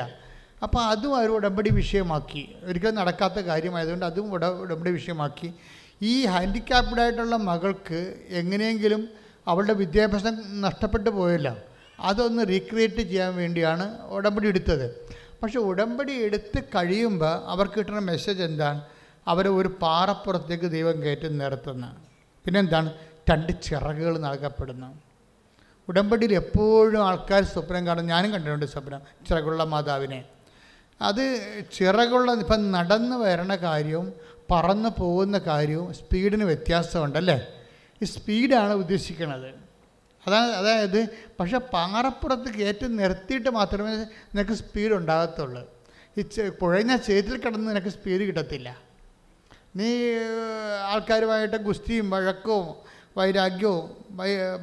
[0.63, 2.55] അപ്പോൾ അതും അവർ ഉടമ്പടി വിഷയമാക്കി.
[2.63, 5.53] ഒരിക്കലും നടക്കാത്ത കാര്യമായതുകൊണ്ട് അതും ഉട ഉടമ്പടി വിഷയമാക്കി.
[6.01, 9.09] ഈ ഹാൻഡിക്യാപ്ഡായിട്ടുള്ള മകൾക്ക് എങ്ങനെയെങ്കിലും
[9.47, 11.53] അവളുടെ വിദ്യാഭ്യാസം നഷ്ടപ്പെട്ടു പോയല്ലോ.
[11.99, 14.87] അതൊന്ന് റീക്രിയേറ്റ് ചെയ്യാൻ വേണ്ടിയാണ് ഉടമ്പടി എടുത്തത്.
[15.43, 18.81] പക്ഷേ ഉടമ്പടി എടുത്ത് കഴിയുമ്പോൾ അവർക്ക് കിട്ടുന്ന മെസ്സേജ് എന്താണ്?
[19.27, 21.27] അവരെ ഒരു പാറപ്പുറത്തേക്ക് ദൈവം കയറ്റി
[22.45, 22.89] പിന്നെ എന്താണ്?
[23.31, 24.89] രണ്ട് ചിറകുകൾ നൽകപ്പെടുന്നു.
[25.89, 28.05] ഉടമ്പടിയിൽ എപ്പോഴും ആൾക്കാർ സ്വപ്നം കാണും.
[28.05, 30.23] ഞാനും കണ്ടിട്ടുണ്ട് സ്വപ്നം ചിറകുള്ള മാതാവിനെ.
[31.01, 31.23] അത്
[31.73, 34.13] ചിറകുള്ള ഇപ്പം നടന്നു വരണ കാര്യവും
[34.51, 37.37] പറന്നു പോകുന്ന കാര്യവും സ്പീഡിന് വ്യത്യാസമുണ്ടല്ലേ?
[38.01, 39.49] ഈ സ്പീഡാണ് ഉദ്ദേശിക്കുന്നത്
[40.27, 40.99] അതാണ് അതായത്
[41.39, 43.93] പക്ഷെ പാറപ്പുറത്ത് കയറ്റി നിർത്തിയിട്ട് മാത്രമേ
[44.35, 45.63] നിനക്ക് സ്പീഡ് ഉണ്ടാകത്തുള്ളൂ
[46.17, 46.23] ഈ
[46.61, 48.69] കുഴഞ്ഞ ചേറ്റിൽ കിടന്ന് നിനക്ക് സ്പീഡ് കിട്ടത്തില്ല.
[49.75, 49.89] നീ
[50.91, 52.67] ആൾക്കാരുമായിട്ട് ഗുസ്തിയും വഴക്കവും
[53.17, 53.85] വൈരാഗ്യവും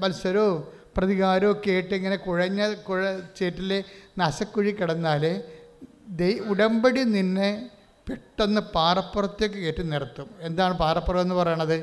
[0.03, 0.59] മത്സരവും
[0.97, 3.01] പ്രതികാരവും ഒക്കെ ആയിട്ട് ഇങ്ങനെ കുഴഞ്ഞ കുഴ
[3.39, 3.71] ചേറ്റിൽ
[4.19, 5.25] നശക്കുഴി കിടന്നാൽ
[6.21, 7.51] ദൈ ഉടമ്പടി നിന്നെ
[8.07, 10.29] പെട്ടെന്ന് പാറപ്പുറത്തേക്ക് കയറ്റി നിർത്തും.
[10.49, 11.77] എന്താണ് പാറപ്പുറം എന്ന് പറയണത്?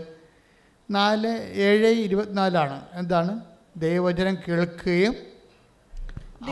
[0.89, 1.31] നാല്
[1.67, 2.77] ഏഴ് ഇരുപത്തിനാലാണ്.
[2.93, 3.33] എന്താണ്?
[3.83, 5.15] ദൈവവചനം കേൾക്കുകയും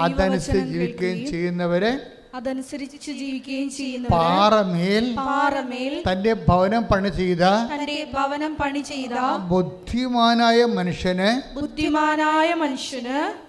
[0.06, 1.91] അതനുസരിച്ച് ജീവിക്കുകയും ചെയ്യുന്നവരെ
[2.36, 7.44] അതനുസരിച്ച് ജീവിക്കുകയും ചെയ്യുന്നു പാറമേൽ പാറമേൽ തന്റെ ഭവനം പണി ചെയ്ത
[7.74, 13.45] തന്റെ ഭവനം പണി ചെയ്ത ബുദ്ധിമാനായ മനുഷ്യന് ബുദ്ധിമാനായ മനുഷ്യന്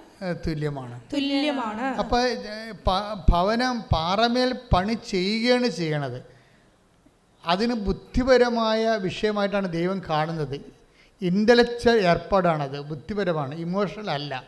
[0.48, 1.00] തുല്യമാണ്.
[1.12, 1.82] തുല്യമാണ്.
[1.82, 2.18] അപ്പൊ
[3.30, 6.26] ഭവനം പാറമേൽ പണി ചെയ്യുകയാണ് ചെയ്യണത്.
[7.46, 10.60] അതിന് ബുദ്ധിപരമായ വിഷയമായിട്ടാണ് ദൈവം കാണുന്നത്.
[11.22, 12.80] ഇന്റലക്ച്വൽ ഏർപ്പാടാണത്.
[12.80, 13.54] ബുദ്ധിപരമാണ്.
[13.54, 14.44] ഇമോഷണൽ അല്ല.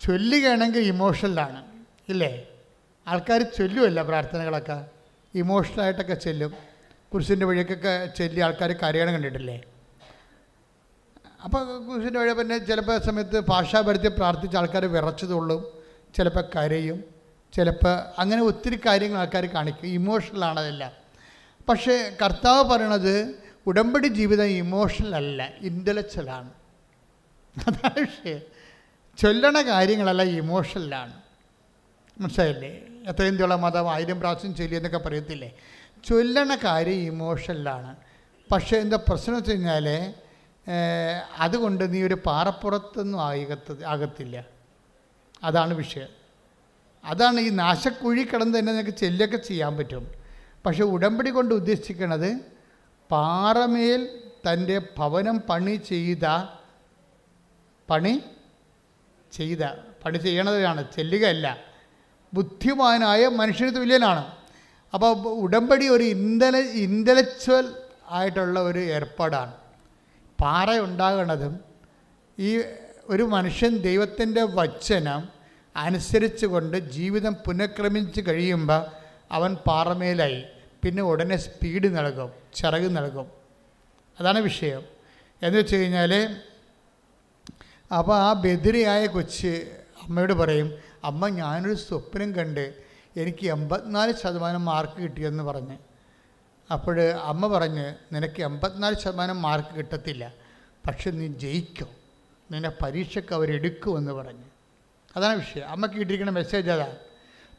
[0.00, 1.62] ചൊല്ലുകയാണെങ്കിൽ ഇമോഷണലാണ്.
[2.08, 2.44] ഇല്ലേ?
[3.06, 4.84] ആൾക്കാർ ചൊല്ലുമല്ല പ്രാർത്ഥനകളൊക്കെ.
[5.34, 6.54] ഇമോഷണലായിട്ടൊക്കെ ചെല്ലും.
[7.12, 9.62] കുരിശിന്റെ വഴിയൊക്കെ ചൊല്ലി ആൾക്കാർ കരയണം കണ്ടിട്ടില്ലേ?
[11.44, 15.64] അപ്പോൾ കുരിശിന്റെ വഴി പിന്നെ ചിലപ്പോൾ സമയത്ത് ഭാഷാപരത്തിൽ പ്രാർത്ഥിച്ച ആൾക്കാർ വിറച്ചതുള്ളും
[16.16, 17.04] ചിലപ്പോൾ കരയും
[17.52, 19.86] ചിലപ്പോൾ അങ്ങനെ ഒത്തിരി കാര്യങ്ങൾ ആൾക്കാർ കാണിക്കും.
[19.86, 20.92] ഇമോഷണലാണ് അതെല്ലാം.
[21.68, 23.34] പക്ഷേ കർത്താവ് പറയണത്
[23.66, 26.50] ഉടമ്പടി ജീവിതം ഇമോഷണൽ അല്ല ഇന്റലക്ച്വലാണ്
[27.68, 28.40] അതാണ് വിഷയം.
[29.18, 31.14] ചൊല്ലണ കാര്യങ്ങളല്ല ഇമോഷണലാണ്
[32.20, 32.82] മനസ്സിലായില്ലേ?
[33.10, 35.50] എത്രയും മതം ആയിരം പ്രാവശ്യം ചൊല്ലി എന്നൊക്കെ പറയത്തില്ലേ?
[36.08, 37.92] ചൊല്ലണ കാര്യം ഇമോഷനിലാണ്.
[38.52, 39.86] പക്ഷേ എന്താ പ്രശ്നം വെച്ച് കഴിഞ്ഞാൽ
[41.44, 44.36] അതുകൊണ്ട് നീ ഒരു പാറപ്പുറത്തൊന്നും ആകത്ത് ആകത്തില്ല.
[45.42, 46.10] അതാണ് വിഷയം.
[47.04, 50.04] അതാണ് ഈ നാശക്കുഴി കിടന്ന് തന്നെ നിനക്ക് ചെല്ലൊക്കെ ചെയ്യാൻ പറ്റും.
[50.66, 52.30] പക്ഷെ ഉടമ്പടി കൊണ്ട് ഉദ്ദേശിക്കണത്
[53.10, 54.02] പാറമേൽ
[54.46, 56.26] തന്റെ ഭവനം പണി ചെയ്ത
[57.90, 58.14] പണി
[59.32, 59.62] ചെയ്ത
[60.02, 61.46] പണി ചെയ്യണതാണ് ചെല്ലുകയല്ല.
[62.36, 64.24] ബുദ്ധിമാനായ മനുഷ്യന് തുല്യനാണ്
[64.94, 67.66] അപ്പോൾ ഉടമ്പടി ഒരു ഇന്റല ഇന്റലക്ച്വൽ
[68.08, 69.52] ആയിട്ടുള്ള ഒരു ഏർപ്പാടാണ്.
[70.40, 71.54] പാറ ഉണ്ടാകുന്നതും
[72.38, 72.50] ഈ
[73.06, 75.28] ഒരു മനുഷ്യൻ ദൈവത്തിന്റെ വചനം
[75.76, 78.82] അനുസരിച്ച് കൊണ്ട് ജീവിതം പുനഃക്രമിച്ച് കഴിയുമ്പോൾ
[79.30, 80.40] അവൻ പാറമേലായി.
[80.84, 83.26] പിന്നെ ഉടനെ സ്പീഡ് നൽകും ചിറക് നൽകും.
[84.20, 84.82] അതാണ് വിഷയം.
[85.42, 86.12] എന്ന് വെച്ച് കഴിഞ്ഞാൽ
[87.98, 89.52] അപ്പോൾ ആ ബദിരിയായ കൊച്ച്
[90.06, 90.68] അമ്മയോട് പറയും
[91.06, 92.64] അമ്മ ഞാനൊരു സ്വപ്നം കണ്ട്
[93.16, 95.76] എനിക്ക് എൺപത്തിനാല് ശതമാനം മാർക്ക് കിട്ടിയെന്ന് പറഞ്ഞ്.
[96.72, 96.96] അപ്പോൾ
[97.30, 100.24] അമ്മ പറഞ്ഞ് നിനക്ക് എൺപത്തിനാല് ശതമാനം മാർക്ക് കിട്ടത്തില്ല
[100.86, 101.88] പക്ഷെ നീ ജയിക്കോ.
[102.50, 104.46] നിന്നെ പരീക്ഷയ്ക്ക് അവരെടുക്കുമെന്ന് പറഞ്ഞ്.
[105.16, 105.66] അതാണ് വിഷയം.
[105.68, 106.96] അമ്മയ്ക്ക് കിട്ടിയിരിക്കുന്ന മെസ്സേജ് അതാണ്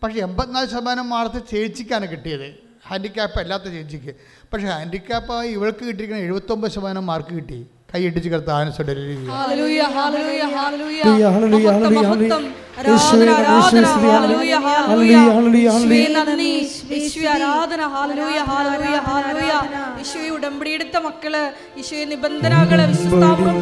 [0.04, 2.48] പക്ഷേ എൺപത്തിനാല് ശതമാനം മാർക്ക് ചേച്ചിക്കാണ് കിട്ടിയത്.
[2.88, 4.16] ഹാൻഡിക്യാപ്പ് അല്ലാത്ത ചേച്ചിക്ക്.
[4.54, 7.60] പക്ഷേ ഹാൻഡിക്യാപ്പായി ഇവൾക്ക് കിട്ടിയിരിക്കുന്ന എഴുപത്തൊമ്പത് ശതമാനം മാർക്ക് കിട്ടി.
[7.92, 10.42] കൈ ഇടിച്ച് കിടത്ത ആനസുടെ ഹല്ലേലൂയ, ഹല്ലേലൂയ, ഹല്ലേലൂയ.
[10.56, 12.44] ഹല്ലേലൂയ, ഹല്ലേലൂയ, ഹല്ലേലൂയ, മഹത്വം.
[12.80, 16.26] ആരാധന, ആരാധന, ഹല്ലേലൂയ, ഹല്ലേലൂയ, ഹല്ലേലൂയ, യേശുവേ, ഹല്ലേലൂയ.
[16.30, 16.50] നന്ദി
[16.94, 19.54] യേശുവേ, ആരാധന ഹല്ലേലൂയ, ഹല്ലേലൂയ, ഹല്ലേലൂയ.
[20.00, 21.34] യേശുവേ ഉടമ്പടിയെടുത്ത മക്കൾ
[21.78, 22.82] യേശുവെ നിബന്ധനകൾ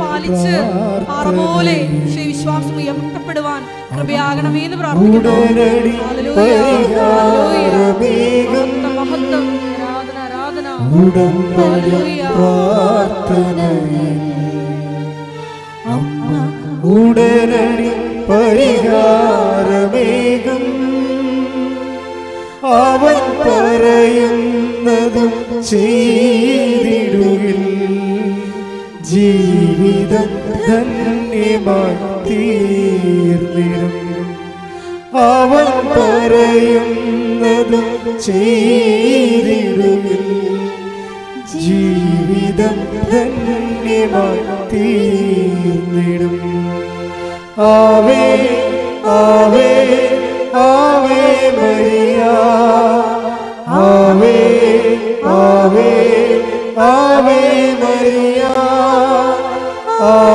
[0.01, 0.55] പാലിച്ച്
[2.31, 3.61] വിശ്വാസം ഉയർത്തപ്പെടുവാൻ
[3.93, 5.35] കൃപയാകണമേ എന്ന് പ്രാർത്ഥിക്കുന്നു.
[8.97, 9.47] മഹത്വം,
[10.95, 11.99] ഉടമ്പടി.
[12.29, 14.21] പ്രാർത്ഥനയിൽ
[15.87, 16.29] അമ്മ
[16.95, 17.91] ഉടനടി
[18.29, 19.03] പരിഹാരമേകും
[22.79, 25.33] അവൻ പറയുന്നതും
[25.69, 27.61] ചെയ്തിടുകിൽ
[29.11, 30.29] ജീവിതം
[30.67, 31.97] ധന്യമായി
[32.27, 33.95] തീർന്നിടും
[35.21, 37.79] അവൻ പറയുന്നത്
[38.19, 40.23] ചെയ്തിടുകിൽ
[41.53, 42.77] ജീവിതം
[43.11, 46.35] ധന്യമായി തീർന്നിടും
[47.69, 48.23] ആവേ
[49.15, 49.69] ആവേ
[50.63, 51.21] ആവേ
[51.57, 52.19] മരിയ.
[53.81, 54.37] ആവേ
[55.35, 55.91] ആവേ
[56.87, 57.41] ആവേ
[57.81, 58.41] മരിയ.
[60.07, 60.34] ആവേ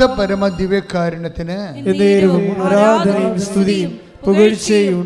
[0.00, 1.56] പരിശുദ്ധ പരമ ദിവ്യകാരുണ്യത്തിന്
[2.66, 3.90] ആരാധനയും സ്തുതിയും
[4.24, 5.00] പുകഴ്ചയും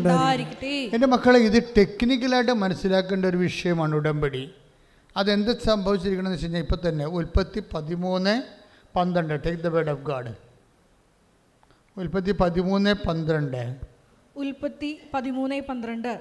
[0.95, 4.43] എന്റെ മക്കളെ ഇത് ടെക്നിക്കലായിട്ട് മനസ്സിലാക്കേണ്ട ഒരു വിഷയമാണ് ഉടമ്പടി.
[5.15, 8.35] അതെന്ത് സംഭവിച്ചിരിക്കണമെന്ന് വെച്ച് കഴിഞ്ഞാൽ ഇപ്പം തന്നെ ഉൽപ്പത്തി പതിമൂന്ന്
[8.97, 9.33] പന്ത്രണ്ട്.
[9.45, 10.31] Take the word of God
[11.97, 13.63] ഉൽപ്പത്തി പതിമൂന്ന് പന്ത്രണ്ട്.
[14.43, 16.13] ഉൽപ്പത്തി പതിമൂന്ന് പന്ത്രണ്ട്.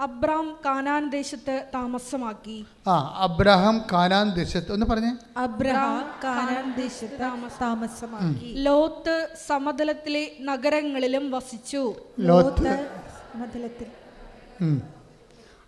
[0.00, 2.66] അബ്രാം കാനാൻ ദേശത്ത് താമസമാക്കി.
[2.88, 5.16] ആ അബ്രഹാം കാനാൻ ദേശത്ത് ഒന്ന് പറഞ്ഞേ.
[5.36, 7.20] അബ്രഹാം കാനാൻ ദേശത്ത്
[7.60, 8.54] താമസമാക്കി.
[8.54, 11.94] ലോത്ത് സമതലത്തിലെ നഗരങ്ങളിലും വസിച്ചു.
[12.18, 12.88] ലോത്ത്
[13.34, 13.86] സമതലത്തിൽ.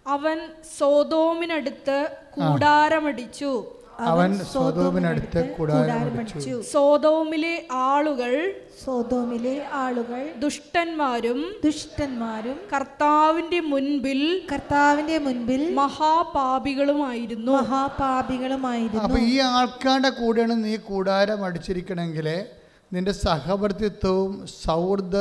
[0.07, 0.49] അവൻ
[0.79, 3.76] സോതോമിനടുത്ത് കൂടാരമടിച്ചു.
[4.01, 8.55] അവൻ സോതോമിനടുത്ത് കൂടാരമടിച്ചു സോതോമിലെ ആളുകൾ
[8.85, 17.53] സോതോമിലെ ആളുകൾ ദുഷ്ടന്മാരും ദുഷ്ടന്മാരും കർത്താവിന്റെ മുൻപിൽ കർത്താവിന്റെ മുൻപിൽ മഹാപാപികളുമായിരുന്നു.
[17.53, 19.03] മഹാപാപികളുമായിരുന്നു.
[19.03, 22.45] അപ്പൊ ഈ ആൾക്കാരുടെ കൂടെയാണ് നീ കൂടാരം അടിച്ചിരിക്കണമെങ്കിൽ
[22.93, 25.17] നിന്റെ സഹവർത്തിത്വവും സൗഹൃദ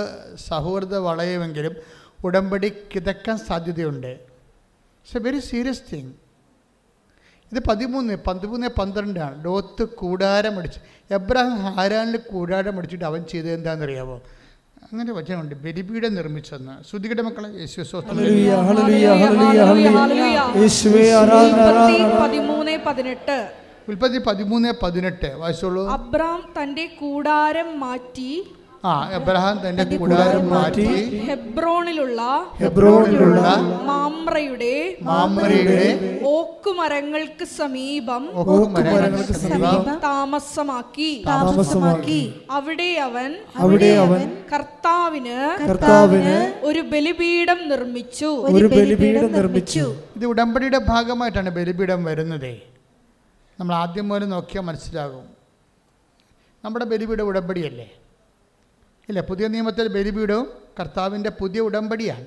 [0.49, 1.75] സൗഹൃദ വളയുമെങ്കിലും
[2.25, 4.07] ഉടമ്പടി കിതക്കാൻ സാധ്യതയുണ്ട്.
[4.07, 6.13] It's a very serious thing
[7.55, 9.45] ഇത് പതിമൂന്ന് പതിമൂന്ന് പന്ത്രണ്ടാണ്.
[9.45, 10.79] ലോത്ത് കൂടാരം അടിച്ച്.
[11.13, 14.15] എബ്രാഹിം ഹാരാനിൽ കൂടാരം അടിച്ചിട്ട് അവൻ ചെയ്തത് എന്താണെന്നറിയാമോ
[14.83, 15.55] അങ്ങനെ വചനമുണ്ട്.
[15.55, 16.83] ബലിപീഠം നിർമ്മിച്ചെന്ന്.
[16.89, 17.81] ശ്രുതികയുടെ മക്കളെ യേശു
[23.89, 25.35] ഉൽപ്പത്തി പതിമൂന്ന് പതിനെട്ട്.
[25.35, 25.89] വായിച്ചോളൂ.
[25.89, 28.54] അബ്രാം തന്റെ കൂടാരം മാറ്റി
[28.89, 30.85] ആ എബ്രഹാം തന്റെ കൂടാരം മാറ്റി
[31.29, 32.21] ഹെബ്രോണിലുള്ള
[32.61, 33.41] ഹെബ്രോണിലുള്ള
[33.83, 35.79] മാമ്രയുടെ മാമ്രയുടെ
[36.25, 41.23] ഓക്കുമരങ്ങൾക്ക് സമീപം ഓക്കുമരങ്ങൾക്ക് സമീപം താമസമാക്കി.
[41.27, 42.21] താമസമാക്കി.
[42.51, 45.39] അവിടെ അവൻ അവിടെ അവൻ കർത്താവിന്
[45.69, 48.25] കർത്താവിന് ഒരു ബലിപീഠം നിർമ്മിച്ചു.
[48.25, 49.85] ഒരു ബലിപീഠം നിർമ്മിച്ചു.
[50.15, 52.51] ഇത് ഉടമ്പടിയുടെ ഭാഗമായിട്ടാണ് ബലിപീഠം വരുന്നത്.
[53.59, 55.25] നമ്മൾ ആദ്യം മുതൽ നോക്കിയാൽ മനസ്സിലാകും.
[56.63, 57.87] നമ്മുടെ ബലിപീഠ ഉടമ്പടിയല്ലേ?
[59.09, 60.47] ഇല്ല പുതിയ നിയമത്തിൽ ബലിപീഠവും
[60.79, 62.25] കർത്താവിന്റെ പുതിയ ഉടമ്പടിയാണ്.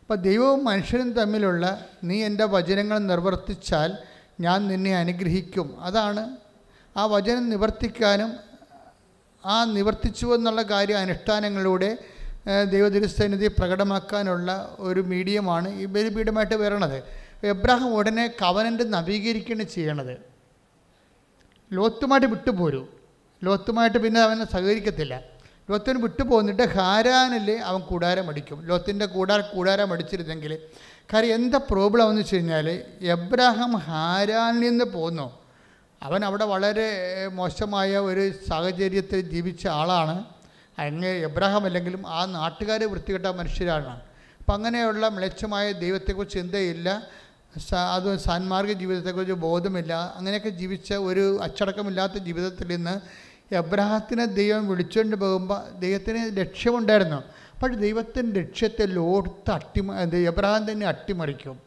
[0.00, 3.92] അപ്പോൾ ദൈവവും മനുഷ്യനും തമ്മിലുള്ള നീ എന്റെ വചനങ്ങൾ നിർവർത്തിച്ചാൽ
[4.40, 5.80] ഞാൻ നിന്നെ അനുഗ്രഹിക്കും.
[5.80, 6.36] അതാണ്
[6.96, 8.32] ആ വചനം നിവർത്തിക്കാനും
[9.46, 11.98] ആ നിവർത്തിച്ചു എന്നുള്ള കാര്യം അനുഷ്ഠാനങ്ങളിലൂടെ
[12.70, 17.02] ദൈവതിരുസന്നിധി പ്രകടമാക്കാനുള്ള ഒരു മീഡിയമാണ് ഈ ബലിപീഠമായിട്ട് വരണത്.
[17.46, 20.18] എബ്രാഹിം ഉടനെ കവനന്റ് നവീകരിക്കുകയാണ് ചെയ്യണത്.
[21.72, 22.86] ലോത്തുമായിട്ട് വിട്ടുപോരൂ.
[23.44, 25.35] ലോത്തുമായിട്ട് പിന്നെ അവനെ സഹകരിക്കത്തില്ല.
[25.70, 28.66] ലോത്തിന് വിട്ടു പോന്നിട്ട് ഹാരാനിൽ അവൻ കൂടാരം അടിക്കും.
[28.66, 30.58] ലോത്തിന്റെ കൂടാര കൂടാരം അടിച്ചിരുന്നെങ്കിൽ
[31.14, 35.38] കാര്യം എന്താ പ്രോബ്ലം എന്ന് വെച്ച് കഴിഞ്ഞാൽ എബ്രാഹാം ഹാരാനിൽ നിന്ന് പോന്നു.
[36.02, 36.88] അവൻ അവിടെ വളരെ
[37.32, 40.24] മോശമായ ഒരു സാഹചര്യത്തിൽ ജീവിച്ച ആളാണ്.
[40.78, 44.00] അങ്ങ് എബ്രാഹാം അല്ലെങ്കിലും ആ നാട്ടുകാർ വൃത്തികെട്ട മനുഷ്യരാണ്.
[44.38, 47.02] അപ്പം അങ്ങനെയുള്ള മ്ലേച്ഛമായ ദൈവത്തെക്കുറിച്ച് ചിന്തയില്ല.
[47.92, 50.14] അത് സാൻമാർഗ ജീവിതത്തെക്കുറിച്ച് ബോധമില്ല.
[50.16, 57.22] അങ്ങനെയൊക്കെ ജീവിച്ച ഒരു അച്ചടക്കമില്ലാത്ത ജീവിതത്തിൽ നിന്ന് എബ്രഹത്തിനെ ദൈവം വിളിച്ചുകൊണ്ട് പോകുമ്പോൾ ദൈവത്തിന് ലക്ഷ്യമുണ്ടായിരുന്നു.
[57.60, 59.80] പക്ഷേ ദൈവത്തിന്റെ ലക്ഷ്യത്തെ ലോത്ത് അട്ടി
[60.16, 61.60] എബ്രഹാം തന്നെ അട്ടിമറിക്കും.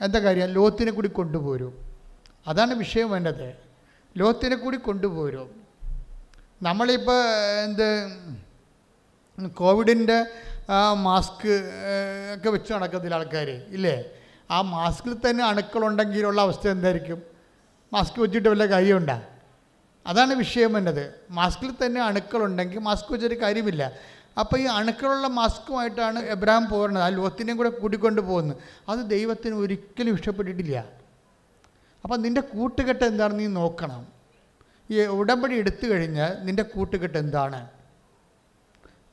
[0.00, 0.46] എന്താ കാര്യം?
[0.46, 1.72] ലോത്തിനെ കൂടി കൊണ്ടുപോരും.
[2.46, 3.54] അതാണ് വിഷയം വേണ്ടത്.
[4.16, 5.48] ലോത്തിനെ കൂടി കൊണ്ടുപോരും.
[6.62, 7.22] നമ്മളിപ്പോൾ
[7.64, 7.88] എന്ത്
[9.48, 10.18] കോവിഡിന്റെ
[10.92, 11.48] മാസ്ക്
[12.34, 14.04] ഒക്കെ വെച്ച് നടക്കത്തില്ല ആൾക്കാർ ഇല്ലേ?
[14.50, 17.22] ആ മാസ്കിൽ തന്നെ അണുക്കളുണ്ടെങ്കിലുള്ള അവസ്ഥ എന്തായിരിക്കും?
[17.92, 19.18] മാസ്ക് വെച്ചിട്ട് വല്ല കാര്യമുണ്ടോ?
[20.06, 21.14] അതാണ് വിഷയം എന്നത്.
[21.30, 23.92] മാസ്കിൽ തന്നെ അണുക്കളുണ്ടെങ്കിൽ മാസ്ക് വെച്ചൊരു കാര്യമില്ല.
[24.38, 28.56] അപ്പോൾ ഈ അണുക്കളുള്ള മാസ്കുമായിട്ടാണ് എബ്രാം പോകുന്നത് ആ ലോത്തിനെയും കൂടെ കൂട്ടിക്കൊണ്ട് പോകുന്നത്.
[28.88, 30.84] അത് ദൈവത്തിന് ഒരിക്കലും ഇഷ്ടപ്പെട്ടിട്ടില്ല.
[32.04, 34.06] അപ്പം നിന്റെ കൂട്ടുകെട്ട് എന്താണെന്ന് നീ നോക്കണം.
[34.90, 37.68] ഈ ഉടമ്പടി എടുത്തു കഴിഞ്ഞാൽ നിന്റെ കൂട്ടുകെട്ട് എന്താണ്?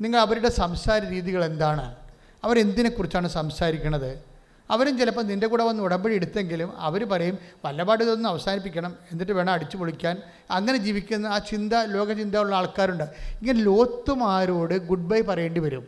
[0.02, 1.96] നിങ്ങൾ അവരുടെ സംസാര രീതികൾ എന്താണ്?
[2.44, 4.29] അവരെന്തിനെക്കുറിച്ചാണ് സംസാരിക്കണത്
[4.70, 8.96] അവരും ചിലപ്പോൾ നിന്റെ കൂടെ വന്ന് ഉടമ്പടി എടുത്തെങ്കിലും അവർ പറയും വല്ലപാട് ഇതൊന്ന് അവസാനിപ്പിക്കണം.
[9.12, 10.22] എന്നിട്ട് വേണം അടിച്ചു പൊളിക്കാൻ.
[10.52, 13.04] അങ്ങനെ ജീവിക്കുന്ന ആ ചിന്ത ലോകചിന്ത ഉള്ള ആൾക്കാരുണ്ട്.
[13.04, 15.88] ഇങ്ങനെ ലോത്തുമാരോട് ഗുഡ് ബൈ പറയേണ്ടി വരും.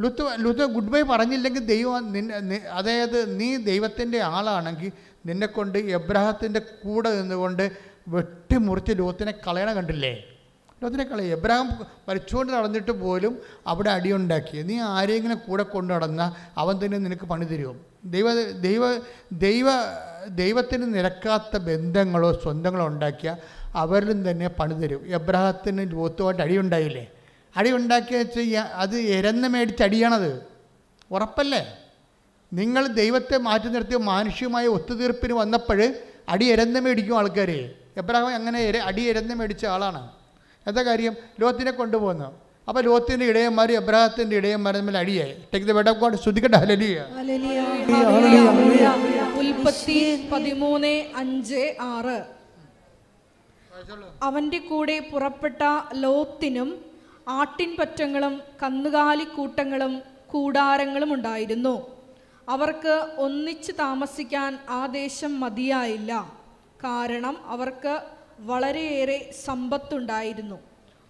[0.00, 4.92] ലുത്ത് ലുത്ത് ഗുഡ് ബൈ പറഞ്ഞില്ലെങ്കിൽ ദൈവം നിന്നെ അതായത് നീ ദൈവത്തിന്റെ ആളാണെങ്കിൽ
[5.26, 7.70] നിന്നെക്കൊണ്ട് എബ്രഹത്തിന്റെ കൂടെ നിന്നുകൊണ്ട്
[8.08, 10.35] വെട്ടിമുറിച്ച് ലോത്തിനെ കളയണ കണ്ടില്ലേ?
[10.82, 11.70] ലോത്തിനെ കളയും എബ്രാഹിം
[12.08, 17.80] വലിച്ചുകൊണ്ട് നടന്നിട്ട് പോലും അവിടെ അടിയുണ്ടാക്കി നീ ആരെങ്കിലും കൂടെ കൊണ്ടു നടന്നാൽ അവൻ തന്നെ നിനക്ക് പണി തരും
[18.04, 19.66] ദൈവ ദൈവ ദൈവ
[20.28, 23.36] ദൈവത്തിന് നിരക്കാത്ത ബന്ധങ്ങളോ സ്വന്തങ്ങളോ ഉണ്ടാക്കിയ
[23.74, 25.06] അവരിലും തന്നെ പണി തരും.
[25.06, 27.10] എബ്രാഹത്തിന് ലോത്തുമായിട്ട് അടിയുണ്ടായില്ലേ
[27.56, 30.42] അടി ഉണ്ടാക്കിയ വെച്ച് ഈ- അത് എരന്ന് മേടിച്ച് അടിയാണത്.
[31.10, 31.78] ഉറപ്പല്ലേ?
[32.52, 35.94] നിങ്ങൾ ദൈവത്തെ മാറ്റി നിർത്തിയ മാനുഷികമായ ഒത്തുതീർപ്പിന് വന്നപ്പോൾ
[36.28, 40.15] അടി എരന്ന് മേടിക്കും ആൾക്കാർ എബ്രാഹിം അങ്ങനെ അടി എരന്ന് മേടിച്ച ആളാണ്.
[40.66, 41.14] എന്താ കാര്യം?
[41.40, 42.28] ലോത്തിനെ കൊണ്ടുപോകുന്നു
[42.68, 45.34] അപ്പോൾ ലോത്തിന്റെ ഇടയന്മാർ എബ്രാഹത്തിന്റെ ഇടയന്മാർ തമ്മിൽ അടിയായി.
[45.54, 46.56] Take the word of God ശ്രദ്ധിക്കട്ടെ.
[46.56, 47.06] ഹലലിയ
[49.38, 52.18] ഉൽപ്പത്തി പതിമൂന്ന് അഞ്ച് ആറ്.
[54.22, 55.62] അവന്റെ കൂടെ പുറപ്പെട്ട
[55.94, 56.70] ലോത്തിനും
[57.28, 61.74] ആട്ടിൻപറ്റങ്ങളും കന്നുകാലിക്കൂട്ടങ്ങളും കൂടാരങ്ങളും ഉണ്ടായിരുന്നു.
[62.48, 66.12] അവർക്ക് ഒന്നിച്ച് താമസിക്കാൻ ആ ദേശം മതിയായില്ല.
[66.84, 67.94] കാരണം അവർക്ക്
[68.40, 70.58] വളരെയേറെ സമ്പത്തുണ്ടായിരുന്നു.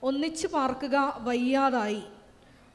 [0.03, 2.03] ഒന്നിച്ചു പാർക്കുക വയ്യാതായി.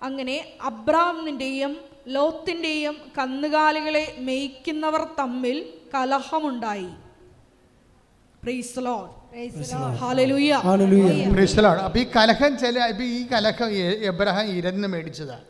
[0.01, 6.89] അങ്ങനെ അബ്രാമിന്റെയും ലോത്തിന്റെയും കന്നുകാലികളെ മേയ്ക്കുന്നവർ തമ്മിൽ കലഹമുണ്ടായി.
[11.95, 13.69] ഈ കലഹം ചില ഈ കലഹം
[14.11, 15.45] എബ്രഹാം ഇരന്ന് മേടിച്ചതാണ്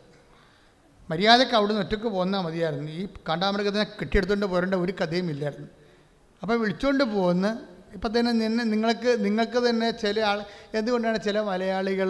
[1.10, 2.92] മര്യാദയ്ക്ക് അവിടുന്ന് ഒറ്റയ്ക്ക് പോന്നാൽ മതിയായിരുന്നു.
[2.92, 5.68] ഈ കാണ്ടാമൃഗത്തിനെ കെട്ടിയെടുത്തുകൊണ്ട് പോരേണ്ട ഒരു കഥയും ഇല്ലായിരുന്നു.
[6.42, 7.48] അപ്പോൾ വിളിച്ചുകൊണ്ട് പോകുന്ന
[7.96, 10.40] ഇപ്പം തന്നെ നിന്നെ നിങ്ങൾക്ക് നിങ്ങൾക്ക് തന്നെ ചില ആൾ
[10.78, 12.10] എന്തുകൊണ്ടാണ് ചില മലയാളികൾ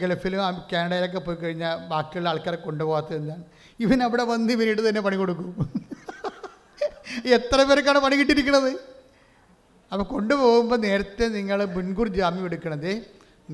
[0.00, 0.40] ഗൾഫിലും
[0.72, 3.44] കാനഡയിലൊക്കെ പോയി കഴിഞ്ഞാൽ ബാക്കിയുള്ള ആൾക്കാരെ കൊണ്ടുപോകാത്തത് എന്താണ്?
[3.80, 5.50] ഇവൻ അവിടെ വന്ന് ഇവരിട്ട് തന്നെ പണി കൊടുക്കും.
[7.36, 8.70] എത്ര പേർക്കാണ് പണി കിട്ടിയിരിക്കുന്നത്
[9.92, 12.92] അപ്പോൾ കൊണ്ടുപോകുമ്പോൾ നേരത്തെ നിങ്ങൾ മുൻകൂർ ജാമ്യം എടുക്കണത്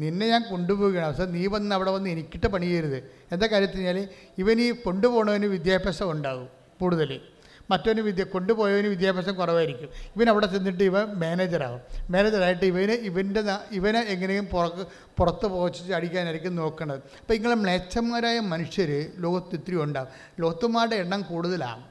[0.02, 1.08] നിന്നെ ഞാൻ കൊണ്ടുപോവുകയാണ്.
[1.10, 2.98] പക്ഷേ നീ വന്ന് അവിടെ വന്ന് എനിക്കിട്ട് പണി ചെയ്യരുത്.
[3.32, 3.98] എന്താ കാര്യത്തിൽ കഴിഞ്ഞാൽ
[4.42, 6.48] ഇവൻ ഈ കൊണ്ടുപോകണവന് വിദ്യാഭ്യാസം ഉണ്ടാകും
[6.80, 7.10] കൂടുതൽ
[7.70, 9.88] മറ്റവന് വിദ്യ കൊണ്ടുപോയവന് വിദ്യാഭ്യാസം കുറവായിരിക്കും.
[10.16, 11.80] ഇവൻ അവിടെ ചെന്നിട്ട് ഇവൻ മാനേജറാകും
[12.10, 14.86] മാനേജറായിട്ട് ഇവന് ഇവന്റെ ഇവനെ എങ്ങനെയും പുറത്ത്
[15.18, 20.08] പുറത്ത് പോച്ച് അടിക്കാനായിരിക്കും നോക്കേണ്ടത് അപ്പോൾ ഇങ്ങനെ മ്ലേച്ഛന്മാരായ മനുഷ്യർ ലോകത്ത് ഇത്തിരി ഉണ്ടാകും
[20.40, 21.84] ലോകത്തുമാരുടെ എണ്ണം കൂടുതലാണ്.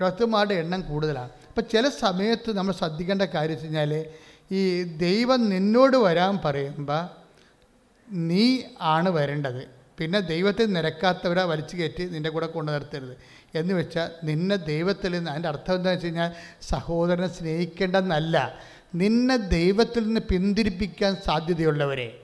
[0.00, 1.30] ലോകത്തുമാരുടെ എണ്ണം കൂടുതലാണ്.
[1.48, 4.04] അപ്പോൾ ചില സമയത്ത് നമ്മൾ ശ്രദ്ധിക്കേണ്ട കാര്യം വെച്ച് കഴിഞ്ഞാൽ
[4.52, 7.02] ഈ ദൈവം നിന്നോട് വരാൻ പറയുമ്പോൾ
[8.10, 9.62] നീ ആണ് വരേണ്ടത്.
[9.98, 13.16] പിന്നെ ദൈവത്തെ നിരക്കാത്തവരെ വലിച്ചു കയറ്റി നിന്റെ കൂടെ കൊണ്ടു നിർത്തരുത്.
[13.54, 16.30] എന്ന് വെച്ചാൽ നിന്നെ ദൈവത്തിൽ നിന്ന് അതിന്റെ അർത്ഥം എന്താണെന്ന് വെച്ച് കഴിഞ്ഞാൽ
[16.62, 18.58] സഹോദരനെ സ്നേഹിക്കേണ്ടെന്നല്ല
[18.94, 22.20] നിന്നെ ദൈവത്തിൽ നിന്ന് പിന്തിരിപ്പിക്കാൻ സാധ്യതയുള്ളവരെ.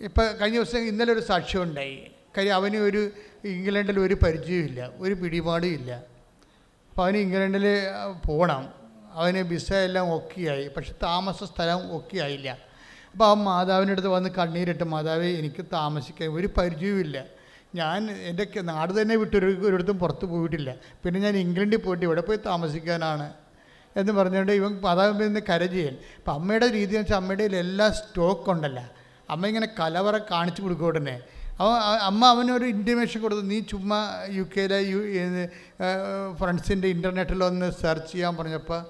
[0.00, 2.10] ഇപ്പോൾ കഴിഞ്ഞ ദിവസം ഇന്നലെ ഒരു സാക്ഷ്യം ഉണ്ടായി.
[2.36, 3.10] കാര്യം അവന് ഒരു
[3.44, 5.92] ഇംഗ്ലണ്ടിൽ ഒരു പരിചയമില്ല ഒരു പിടിപാടും ഇല്ല.
[6.90, 7.66] അപ്പോൾ അവന് ഇംഗ്ലണ്ടിൽ
[8.26, 8.68] പോകണം.
[9.12, 12.58] അവന് വിസ എല്ലാം ഒക്കെയായി പക്ഷെ താമസ സ്ഥലം ഒക്കെയായില്ല
[13.12, 17.24] അപ്പോൾ ആ മാതാവിന്റെ അടുത്ത് വന്ന് കണ്ണീരിട്ട് മാതാവ് എനിക്ക് താമസിക്കാൻ ഒരു പരിചയവുമില്ല.
[17.74, 20.76] ഞാൻ എന്റെ നാട് തന്നെ വിട്ടൊരു ഒരിടത്തും പുറത്ത് പോയിട്ടില്ല.
[21.04, 23.32] പിന്നെ ഞാൻ ഇംഗ്ലണ്ടിൽ പോയിട്ട് ഇവിടെ പോയി താമസിക്കാനാണ്.
[23.96, 28.90] എന്ന് പറഞ്ഞുകൊണ്ട് ഇവൻ അതാകുമ്പോൾ കരചെയ്യൻ അപ്പം അമ്മയുടെ രീതി എന്ന് വെച്ചാൽ അമ്മയുടെ എല്ലാ സ്റ്റോക്ക് ഉണ്ടല്ല.
[29.30, 31.20] അമ്മ ഇങ്ങനെ കലവറ കാണിച്ചു കൊടുക്കും ഉടനെ.
[32.08, 35.00] അമ്മ അവനൊരു ഇന്റിമേഷൻ കൊടുത്തു നീ ചുമ്മാ യു കെയിലെ യു
[36.40, 38.84] ഫ്രണ്ട്സിന്റെ ഇന്റർനെറ്റിലൊന്ന് സെർച്ച് ചെയ്യാൻ പറഞ്ഞപ്പോൾ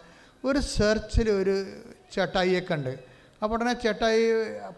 [0.49, 1.67] ഒരു സെർച്ചിൽ ഒരു
[2.13, 3.08] ചേട്ടായിയെ കണ്ട്
[3.43, 4.24] അപ്പോൾ ഉടനെ ചേട്ടായി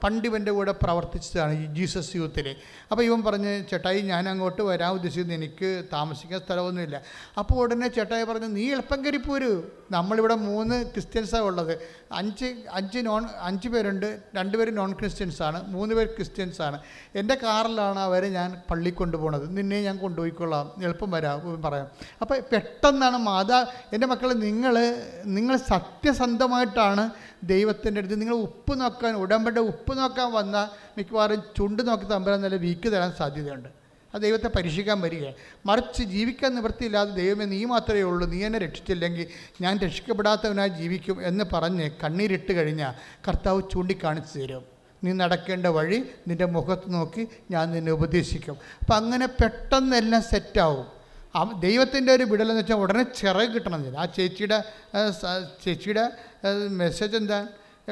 [0.05, 2.57] പണ്ട് കൂടെ പ്രവർത്തിച്ചതാണ് ഈ ജീസസ് യൂത്തിൽ
[2.91, 7.01] അപ്പോൾ ഇവൻ പറഞ്ഞ് ചേട്ടായി ഞാൻ അങ്ങോട്ട് വരാൻ ഉദ്ദേശിക്കുന്നു എനിക്ക് താമസിക്കാൻ സ്ഥലമൊന്നുമില്ല.
[7.39, 11.79] അപ്പോൾ ഉടനെ ചേട്ടായി പറഞ്ഞു നീ എളുപ്പം കയറി പോരൂ നമ്മളിവിടെ മൂന്ന് ക്രിസ്ത്യൻസാണ് ഉള്ളത്.
[12.13, 14.21] അഞ്ച് അഞ്ച് നോൺ അഞ്ച് പേരുണ്ട്.
[14.37, 16.81] രണ്ട് പേര് നോൺ ക്രിസ്ത്യൻസാണ് മൂന്ന് പേര് ക്രിസ്ത്യൻസാണ്.
[17.15, 20.73] എന്റെ കാറിലാണ് അവരെ ഞാൻ പള്ളി കൊണ്ടുപോകുന്നത് നിന്നെ ഞാൻ കൊണ്ടുപോയിക്കൊള്ളാം.
[20.83, 21.63] എളുപ്പം വരാം.
[21.63, 21.89] പറയാം.
[22.21, 24.77] അപ്പോൾ പെട്ടെന്നാണ് മാതാ എന്റെ മക്കൾ നിങ്ങൾ
[25.25, 27.11] നിങ്ങൾ സത്യസന്ധമായിട്ടാണ്
[27.45, 30.57] ദൈവത്തിന്റെ അടുത്ത് നിങ്ങൾ ഉപ്പ് നോക്കാൻ ഉടമ്പടി ഉപ്പ് നോക്കാൻ വന്ന
[30.99, 33.69] മിക്കവാറും ചുണ്ട് നോക്കി തമ്പുരാൻ നല്ല വീക്ക് തരാൻ സാധ്യതയുണ്ട്.
[34.15, 35.25] അത് ദൈവത്തെ പരീക്ഷിക്കാൻ വരിക.
[35.69, 38.25] മറിച്ച് ജീവിക്കാൻ നിവൃത്തിയില്ലാതെ ദൈവമേ നീ മാത്രമേ ഉള്ളൂ.
[38.33, 39.27] നീ എന്നെ രക്ഷിച്ചില്ലെങ്കിൽ
[39.65, 42.95] ഞാൻ രക്ഷിക്കപ്പെടാത്തവനായി ജീവിക്കും എന്ന് പറഞ്ഞ് കണ്ണീരിട്ട് കഴിഞ്ഞാൽ
[43.27, 44.65] കർത്താവ് ചൂണ്ടിക്കാണിച്ചു തരും.
[45.05, 45.99] നീ നടക്കേണ്ട വഴി
[46.29, 47.23] നിന്റെ മുഖത്ത് നോക്കി
[47.53, 48.57] ഞാൻ നിന്നെ ഉപദേശിക്കും.
[48.81, 50.89] അപ്പം അങ്ങനെ പെട്ടെന്നെല്ലാം സെറ്റാവും.
[51.39, 54.59] ആ ദൈവത്തിന്റെ ഒരു വിടലെന്ന് വെച്ചാൽ ഉടനെ ചിറക് കിട്ടണമെന്നില്ല ആ ചേച്ചിയുടെ
[55.65, 56.05] ചേച്ചിയുടെ
[56.83, 57.39] മെസ്സേജ് എന്താ?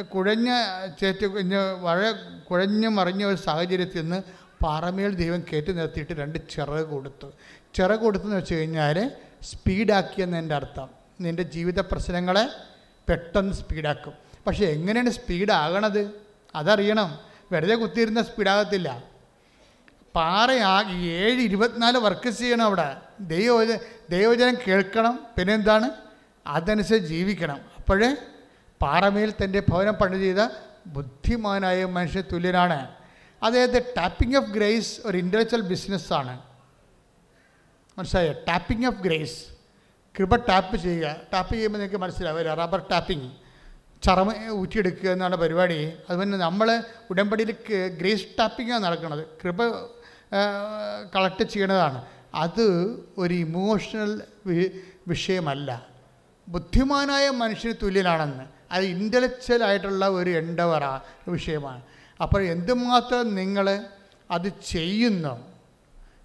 [0.03, 0.51] കുഴഞ്ഞ
[1.01, 1.27] ചേറ്റ്
[1.81, 2.13] വഴ
[2.51, 4.23] കുഴഞ്ഞു മറിഞ്ഞ ഒരു സാഹചര്യത്തിൽ നിന്ന്
[4.63, 7.33] പാറമേൽ ദൈവം കയറ്റി നിർത്തിയിട്ട് രണ്ട് ചിറക് കൊടുത്തു.
[7.75, 9.11] ചിറക് കൊടുത്തെന്ന് വെച്ച് കഴിഞ്ഞാൽ
[9.43, 10.89] സ്പീഡാക്കിയെന്ന് എന്റെ അർത്ഥം.
[11.21, 12.49] നിന്റെ ജീവിത പ്രശ്നങ്ങളെ
[13.09, 14.13] പെട്ടെന്ന് സ്പീഡാക്കും.
[14.47, 16.11] പക്ഷേ എങ്ങനെയാണ് സ്പീഡാകണത്?
[16.55, 17.19] അതറിയണം.
[17.53, 19.03] വെറുതെ കുത്തിയിരുന്ന സ്പീഡാകത്തില്ല.
[20.15, 22.97] പാറയാ ഈ ഏഴ് ഇരുപത്തിനാല് വർക്ക് ചെയ്യണം അവിടെ.
[23.21, 23.65] ദൈവ
[24.11, 25.27] ദൈവജനം കേൾക്കണം.
[25.39, 25.91] പിന്നെ എന്താണ്
[26.47, 27.61] അതനുസരിച്ച് ജീവിക്കണം.
[27.79, 28.17] അപ്പോഴേ
[28.83, 30.49] പാറമേൽ തന്റെ ഭവനം പണി ചെയ്ത
[30.87, 32.89] ബുദ്ധിമാനായ മനുഷ്യ തുല്യനാണ്.
[33.43, 36.41] അതായത് ടാപ്പിംഗ് ഓഫ് ഗ്രേസ് ഒരു ഇന്റലക്ച്വൽ ബിസിനസ്സാണ്
[37.99, 38.33] മനസ്സിലായോ?
[38.49, 39.39] ടാപ്പിംഗ് ഓഫ് ഗ്രേസ്
[40.19, 41.17] കൃപ ടാപ്പ് ചെയ്യുക.
[41.33, 43.31] ടാപ്പ് ചെയ്യുമ്പോൾ നിങ്ങൾക്ക് മനസ്സിലാവില്ല റബ്ബർ ടാപ്പിംഗ്
[44.03, 45.93] ചറമ ഊറ്റിയെടുക്കുക എന്നാണ് പരിപാടി.
[46.09, 47.51] അതുപോലെ നമ്മൾ ഉടമ്പടിയിൽ
[48.01, 49.27] ഗ്രേസ് ടാപ്പിങ്ങാണ് നടക്കുന്നത്.
[49.45, 49.63] കൃപ
[51.15, 52.05] കളക്ട് ചെയ്യണതാണ്.
[52.35, 52.67] അത്
[53.19, 54.23] ഒരു ഇമോഷണൽ
[55.09, 55.87] വിഷയമല്ല.
[56.49, 58.58] ബുദ്ധിമാനായ മനുഷ്യന് തുല്യനാണെന്ന്.
[58.73, 60.85] അത് ഇന്റലക്ച്വൽ ആയിട്ടുള്ള ഒരു എൻഡവറ
[61.29, 61.83] വിഷയമാണ്
[62.23, 63.67] അപ്പോൾ എന്തുമാത്രം നിങ്ങൾ
[64.31, 65.35] അത് ചെയ്യുന്നു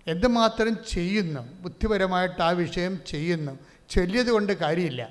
[0.08, 3.54] എന്തുമാത്രം ചെയ്യുന്നു ബുദ്ധിപരമായിട്ട് ആ വിഷയം ചെയ്യുന്നു
[3.90, 5.04] ചൊല്ലിയത് കൊണ്ട് കാര്യമില്ല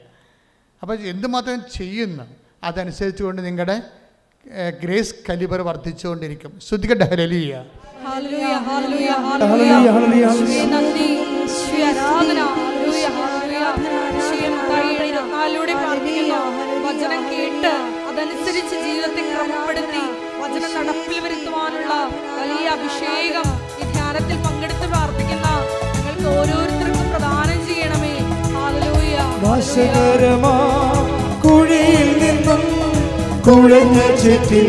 [0.82, 2.24] അപ്പോൾ എന്തുമാത്രം ചെയ്യുന്നു
[2.64, 3.76] അതനുസരിച്ച് കൊണ്ട് നിങ്ങളുടെ
[4.82, 7.64] ഗ്രേസ് കലിബർ വർദ്ധിച്ചുകൊണ്ടിരിക്കും ശ്രുതികട്ടെ ഹരലിയ
[8.06, 9.90] ഹല്ലേലൂയ, ഹല്ലേലൂയ, ഹല്ലേലൂയ, ഹല്ലേലൂയ.
[9.96, 10.24] ഹല്ലേലൂയ.
[10.24, 12.40] യേശുവേ നന്ദി, യേശുവേ ആരാധന.
[12.56, 13.60] ഹല്ലേലൂയ, ഹല്ലേലൂയ.
[14.14, 15.91] യേശുവേ മത്തായി ഇരുപത്തിനാലിലൂടെ പ്രാർത്ഥിക്കുന്നു.
[16.92, 17.70] വചനം കേട്ട്
[18.08, 20.02] അതനുസരിച്ച് ജീവിതത്തെ ക്രമപ്പെടുത്തി
[20.40, 21.92] വചനം നടപ്പിൽ വരുത്തുവാനുള്ള
[22.38, 23.46] വലിയ അഭിഷേകം
[23.80, 25.46] ഈ ധ്യാനത്തിൽ പങ്കെടുത്ത് പ്രാർത്ഥിക്കുന്ന
[25.94, 28.12] നിങ്ങൾക്ക് ഓരോരുത്തർക്കും പ്രദാനം ചെയ്യണമേ.
[31.44, 32.62] കുഴിയിൽ നിന്നും
[33.46, 34.68] കുഴഞ്ഞ ചെറ്റിൽ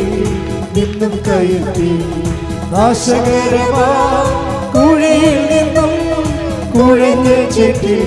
[0.78, 1.91] നിന്നും കയറ്റി.
[2.74, 3.90] നാശകരമാ
[4.78, 5.94] കുഴിയിൽ നിന്നും
[6.78, 8.04] കുഴഞ്ഞ ചെറ്റിൽ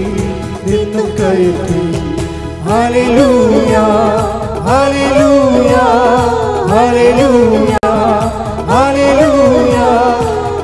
[0.69, 1.83] നിന്നും കയറ്റി.
[2.69, 3.75] ഹല്ലേലൂയ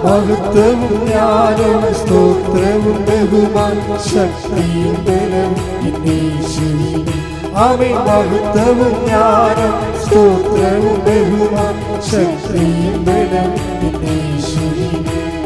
[0.05, 0.91] മഹത്വവും
[1.93, 2.97] സ്തോത്രവും
[8.07, 9.73] മഹത്വവും ജ്ഞാനം
[10.03, 11.77] സ്തോത്രവും ബഹുമാൻ
[12.11, 13.53] ശക്തിയും ബലം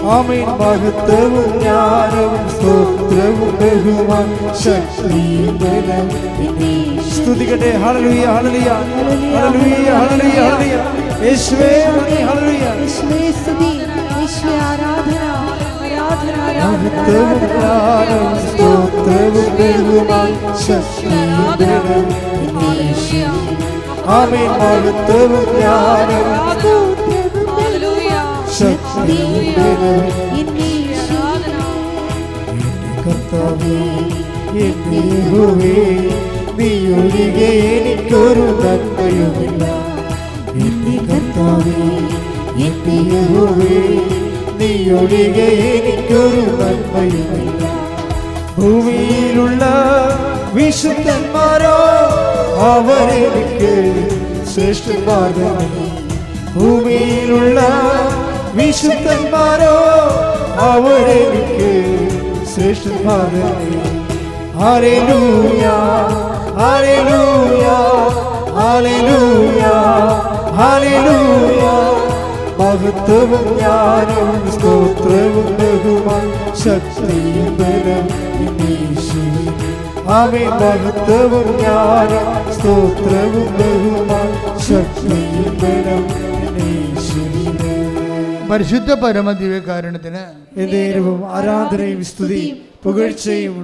[0.07, 6.11] ആമേൻ മഹത്വവും ജ്ഞാനവും സ്തോത്രവും ബഹുമാൻ ശക്തിയും ബലം
[7.11, 7.71] സ്തുതിക്കട്ടെ.
[7.71, 8.71] ഹല്ലേലൂയ ഹല്ലേലൂയ.
[9.37, 11.27] ഹല്ലേലൂയ ഹല്ലേലൂയ ഹല്ലേലൂയ.
[11.27, 12.81] യേശുവേ ഹല്ലേലൂയ.
[12.81, 13.81] യേശുവേ സ്തുതി.
[14.21, 15.27] യേശുവേ ആരാധന.
[16.57, 22.07] മഹത്വവും ജ്ഞാനവും സ്തോത്രവും ബഹുമാൻ ശക്തിയും ബലം
[22.37, 23.57] എന്നീശ്വരി
[24.59, 26.96] മഹത്വവും ജ്ഞാനവും
[33.03, 33.79] കർത്താവേ
[34.67, 35.75] എന്റെ യഹോവേ
[36.59, 39.65] നീ ഒഴികെ എനിക്കൊരു നന്മയുമില്ല
[40.61, 41.81] എന്റെ കർത്താവേ
[42.67, 43.77] എന്റെ യഹോവേ
[44.61, 47.63] നീ ഒഴികെ എനിക്കൊരു നന്മയുമില്ല
[48.57, 49.65] ഭൂമിയിലുള്ള
[50.55, 51.77] വിശുദ്ധന്മാരോ
[52.69, 53.73] അവരെനിക്ക്
[54.53, 55.89] ശ്രേഷ്ഠന്മാർ തന്നെ
[56.55, 57.59] ഭൂമിയിലുള്ള
[58.57, 59.75] വിശുദ്ധന്മാരോ
[60.67, 61.73] അവരെനിക്ക്
[62.55, 63.81] തന്നെ
[64.61, 65.65] ഹല്ലേലൂയ
[66.61, 67.65] ഹല്ലേലൂയ
[68.59, 69.65] ഹല്ലേലൂയ
[70.59, 71.63] ഹല്ലേലൂയ.
[72.61, 76.25] മഹത്വവും ജ്ഞാനവും സ്തോത്രവും ബഹുമാൻ
[76.63, 78.07] ശക്തിയും ബലം
[80.11, 80.49] ആമേൻ.
[80.63, 84.29] മഹത്വവും ജ്ഞാനം സ്തോത്രവും ബഹുമാൻ
[84.69, 85.53] ശക്തിയും
[88.51, 90.23] പരിശുദ്ധ പരമദിവ്യകാരണത്തിന്
[90.61, 93.55] എന്നേരവും ആരാധനയും സ്തുതിയും പുകഴ്ചയും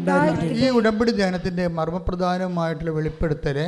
[0.53, 3.59] ഈ ഉടമ്പടി ധ്യാനത്തിന്റെ മർമ്മപ്രധാനമായിട്ടുള്ള വെളിപ്പെടുത്തൽ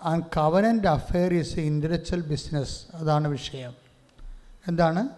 [0.00, 3.72] and covenant affair is intellectual business അതാണ് വിഷയം.
[4.68, 5.08] എന്താണ്?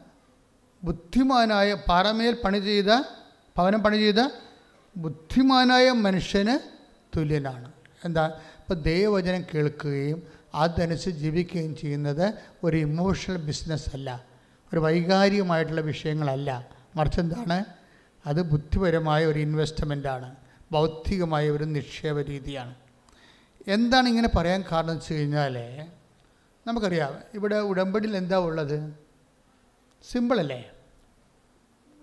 [0.85, 2.91] ബുദ്ധിമാനായ പാറമേൽ പണി ചെയ്ത
[3.57, 4.21] ഭവനം പണി ചെയ്ത
[4.97, 6.55] ബുദ്ധിമാനായ മനുഷ്യന്
[7.17, 7.69] തുല്യനാണ്.
[8.05, 8.25] എന്താ?
[8.61, 10.23] ഇപ്പോൾ ദൈവവചനം കേൾക്കുകയും
[10.55, 12.27] അതനുസരിച്ച് ജീവിക്കുകയും ചെയ്യുന്നത്
[12.65, 14.32] ഒരു ഇമോഷണൽ ബിസിനസ് അല്ല.
[14.73, 16.67] ഒരു വൈകാരികമായിട്ടുള്ള വിഷയങ്ങളല്ല.
[16.97, 17.65] മറിച്ച് എന്താണ്
[18.27, 20.37] അത് ബുദ്ധിപരമായ ഒരു ഇൻവെസ്റ്റ്മെന്റാണ്
[20.73, 22.75] ബൗദ്ധികമായ ഒരു നിക്ഷേപ രീതിയാണ്.
[23.69, 25.87] എന്താണ് ഇങ്ങനെ പറയാൻ കാരണം വെച്ച് കഴിഞ്ഞാൽ
[26.67, 27.19] നമുക്കറിയാം.
[27.35, 28.95] ഇവിടെ ഉടമ്പടിയിൽ എന്താ ഉള്ളത്?
[30.13, 30.71] സിമ്പിളല്ലേ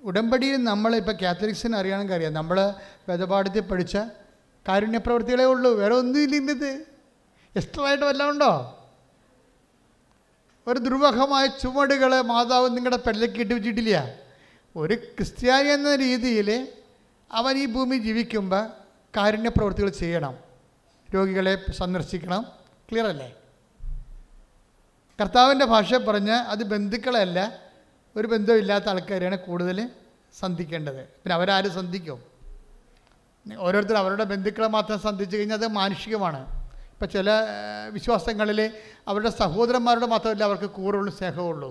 [0.03, 2.33] ഉടമ്പടിയിൽ നമ്മൾ ഇപ്പോൾ കാത്തലിക്സിന് അറിയണമെങ്കിൽ അറിയാം.
[2.33, 2.73] നമ്മൾ
[3.09, 3.97] വേദപാഠത്തിൽ പഠിച്ച
[4.67, 5.71] കാരുണ്യപ്രവർത്തികളെ ഉള്ളൂ.
[5.73, 6.85] വേറെ ഒന്നുമില്ല ഇന്നത്.
[7.55, 8.75] എക്സ്ട്രായിട്ട് വല്ലതും ഉണ്ടോ?
[10.69, 14.13] ഒരു ദുർവഹമായ ചുവടുകളെ മാതാവ് നിങ്ങളുടെ പെടലേക്ക് ഇട്ട് വെച്ചിട്ടില്ല.
[14.75, 16.67] ഒരു ക്രിസ്ത്യാനി എന്ന രീതിയിൽ
[17.31, 18.67] അവൻ ഈ ഭൂമി ജീവിക്കുമ്പോൾ
[19.17, 20.37] കാരുണ്യ പ്രവൃത്തികൾ ചെയ്യണം.
[21.15, 22.45] രോഗികളെ സന്ദർശിക്കണം.
[22.91, 23.35] ക്ലിയർ അല്ലേ?
[25.21, 27.59] കർത്താവിന്റെ ഭാഷ പറഞ്ഞ് അത് ബന്ധുക്കളല്ല
[28.15, 29.89] ഒരു ബന്ധമില്ലാത്ത ആൾക്കാരെയാണ് കൂടുതൽ
[30.39, 31.03] സന്ധിക്കേണ്ടത്.
[31.03, 32.23] പിന്നെ അവരാരും സന്ധിക്കും?
[33.57, 36.58] ഓരോരുത്തർ അവരുടെ ബന്ധുക്കളെ മാത്രം സന്ധിച്ചു കഴിഞ്ഞാൽ അത് മാനുഷികമാണ്.
[36.99, 37.31] ഇപ്പം ചില
[37.89, 38.71] വിശ്വാസങ്ങളിൽ
[39.07, 41.69] അവരുടെ സഹോദരന്മാരോട് മാത്രമല്ല അവർക്ക് കൂറുള്ളൂ സ്നേഹമുള്ളൂ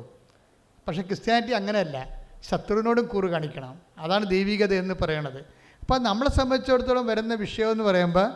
[0.87, 2.27] പക്ഷേ ക്രിസ്ത്യാനിറ്റി അങ്ങനെയല്ല.
[2.51, 3.81] ശത്രുവിനോടും കൂറ് കാണിക്കണം.
[3.99, 5.39] അതാണ് ദൈവികത എന്ന് പറയണത്.
[5.81, 8.31] അപ്പം നമ്മളെ സംബന്ധിച്ചിടത്തോളം വരുന്ന വിഷയം എന്ന് പറയുമ്പോൾ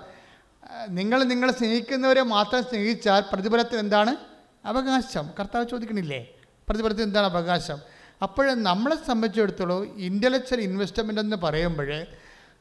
[0.89, 4.17] നിങ്ങൾ നിങ്ങളെ സ്നേഹിക്കുന്നവരെ മാത്രം സ്നേഹിച്ചാൽ പ്രതിഫലത്തിൽ എന്താണ്?
[4.65, 5.31] അവകാശം.
[5.41, 6.29] കർത്താവ് ചോദിക്കണില്ലേ?
[6.69, 7.79] പ്രതിഫലത്തിൽ എന്താണ് അവകാശം?
[8.23, 12.05] അപ്പോൾ നമ്മളെ സംബന്ധിച്ചിടത്തോളം ഇന്റലക്ച്വൽ ഇൻവെസ്റ്റ്മെന്റ് എന്ന് പറയുമ്പോൾ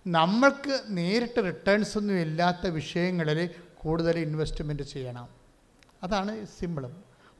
[0.07, 3.49] നമ്മൾക്ക് നേരിട്ട് റിട്ടേൺസ് ഒന്നും ഇല്ലാത്ത വിഷയങ്ങളിൽ
[3.83, 5.27] കൂടുതൽ ഇൻവെസ്റ്റ്മെന്റ് ചെയ്യണം.
[6.03, 6.93] അതാണ് സിമ്പിളും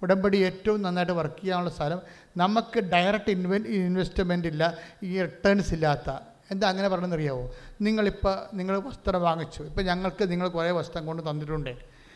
[0.04, 2.00] ഉടമ്പടി ഏറ്റവും നന്നായിട്ട് വർക്ക് ചെയ്യാനുള്ള സ്ഥലം.
[2.38, 6.10] നമുക്ക് ഡയറക്റ്റ് ഇൻവെ ഇൻവെസ്റ്റ്മെന്റ് ഇല്ല ഈ റിട്ടേൺസ് ഇല്ലാത്ത.
[6.52, 7.52] എന്താ അങ്ങനെ പറഞ്ഞെന്നറിയാവോ
[7.82, 9.64] നിങ്ങളിപ്പോൾ നിങ്ങൾ വസ്ത്രം വാങ്ങിച്ചു.
[9.64, 11.70] ഇപ്പോൾ ഞങ്ങൾക്ക് നിങ്ങൾ കുറേ വസ്ത്രം കൊണ്ട് തന്നിട്ടുണ്ട്.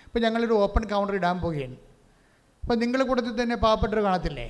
[0.05, 1.77] ഇപ്പോൾ ഞങ്ങളൊരു ഓപ്പൺ കൗണ്ടർ ഇടാൻ പോവുകയാണ്.
[2.63, 4.47] അപ്പോൾ നിങ്ങൾ കൂട്ടത്തിൽ തന്നെ പാവപ്പെട്ടവർ കാണത്തില്ലേ?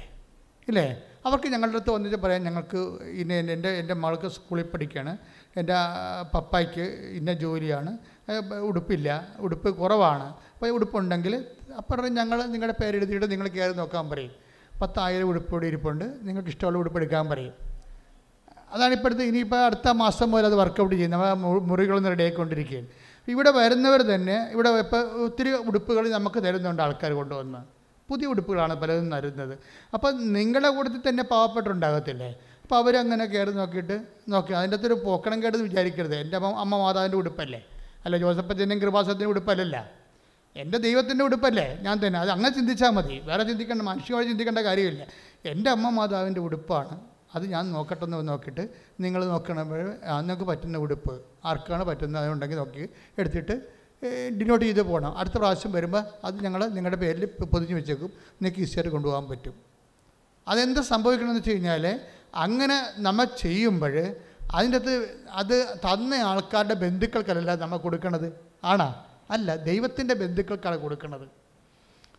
[0.67, 1.01] ഇല്ലേ?
[1.25, 2.77] അവർക്ക് ഞങ്ങളുടെ അടുത്ത് വന്നിട്ട് പറയാം ഞങ്ങൾക്ക്
[3.21, 5.17] ഇന്ന എന്റെ എന്റെ മകൾക്ക് സ്കൂളിൽ പഠിക്കുകയാണ്
[5.57, 5.73] എന്റെ
[6.33, 6.81] പപ്പായ്ക്ക്
[7.19, 7.97] ഇന്ന ജോലിയാണ്.
[8.69, 9.27] ഉടുപ്പില്ല.
[9.39, 10.27] ഉടുപ്പ് കുറവാണ്.
[10.53, 11.45] അപ്പോൾ ഉടുപ്പുണ്ടെങ്കിൽ
[11.77, 14.31] അപ്പം ഞങ്ങൾ നിങ്ങളുടെ പേരെഴുതിയിട്ട് നിങ്ങൾ കയറി നോക്കാൻ പറയും.
[14.81, 16.05] പത്തായിരം ഉടുപ്പോടെ ഇരിപ്പുണ്ട്.
[16.27, 17.53] നിങ്ങൾക്ക് ഇഷ്ടമുള്ള ഉടുപ്പ് എടുക്കാൻ പറയും.
[18.73, 21.29] അതാണ് ഇപ്പോഴത്തെ ഇനിയിപ്പോൾ അടുത്ത മാസം മുതൽ അത് വർക്കൗട്ട് ചെയ്യുന്നത്.
[21.29, 22.87] നമ്മൾ മുറികളൊന്നും റെഡിയായിക്കൊണ്ടിരിക്കുകയാണ്
[23.27, 27.61] ഇവിടെ വരുന്നവർ തന്നെ ഇവിടെ ഇപ്പോൾ ഒത്തിരി ഉടുപ്പുകൾ നമുക്ക് തരുന്നുണ്ട് ആൾക്കാർ കൊണ്ടുവന്ന്.
[28.09, 29.57] പുതിയ ഉടുപ്പുകളാണ് പലതും തരുന്നത്.
[29.93, 33.95] അപ്പോൾ നിങ്ങളുടെ കൂട്ടത്തിൽ തന്നെ പാവപ്പെട്ടുണ്ടാകത്തില്ലേ അപ്പോൾ അവരങ്ങനെ കയറി നോക്കിയിട്ട്
[34.29, 34.53] നോക്കി.
[34.53, 36.15] അതിന്റെ അകത്തൊരു പോക്കണം കേട്ടത് വിചാരിക്കരുത്.
[36.15, 37.61] എന്റെ അമ്മ മാതാവിന്റെ ഉടുപ്പല്ലേ?
[38.05, 39.91] അല്ല ജോസഫത്തിന്റെയും കൃപാസത്തിന്റെ ഉടുപ്പല്ലല്ല.
[40.55, 41.79] എന്റെ ദൈവത്തിന്റെ ഉടുപ്പല്ലേ?
[41.81, 42.19] ഞാൻ തന്നെ.
[42.19, 43.19] അത് അങ്ങനെ ചിന്തിച്ചാൽ മതി.
[43.19, 45.07] വേറെ ചിന്തിക്കേണ്ട മനുഷ്യമായി ചിന്തിക്കേണ്ട കാര്യമില്ല.
[45.45, 46.99] എന്റെ അമ്മ മാതാവിന്റെ ഉടുപ്പാണ്.
[47.35, 48.69] അത് ഞാൻ നോക്കട്ടെ എന്ന് നോക്കിയിട്ട്
[48.99, 49.85] നിങ്ങൾ നോക്കണമ്പോൾ
[50.19, 53.61] നിങ്ങൾക്ക് പറ്റുന്ന ഉടുപ്പ് ആർക്കാണ് പറ്റുന്നത് അതുണ്ടെങ്കിൽ നോക്കി എടുത്തിട്ട്
[54.41, 58.07] ഡിനോട്ട് ചെയ്ത് പോകണം അടുത്ത പ്രാവശ്യം വരുമ്പോൾ അത് ഞങ്ങൾ നിങ്ങളുടെ പേരിൽ പൊതിഞ്ഞ് വെച്ചേക്കും.
[58.07, 59.53] നിങ്ങൾക്ക് ഈസിയായിട്ട് കൊണ്ടുപോകാൻ പറ്റും.
[60.47, 61.99] അതെന്താ സംഭവിക്കണമെന്ന് വെച്ച് കഴിഞ്ഞാൽ
[62.35, 64.15] അങ്ങനെ നമ്മൾ ചെയ്യുമ്പോൾ
[64.53, 68.39] അതിന്റെ അകത്ത് അത് തന്ന ആൾക്കാരുടെ ബന്ധുക്കൾക്കല്ല നമ്മൾ കൊടുക്കണത്.
[68.63, 69.03] ആണാ?
[69.29, 71.27] അല്ല ദൈവത്തിന്റെ ബന്ധുക്കൾക്കാണ് കൊടുക്കുന്നത്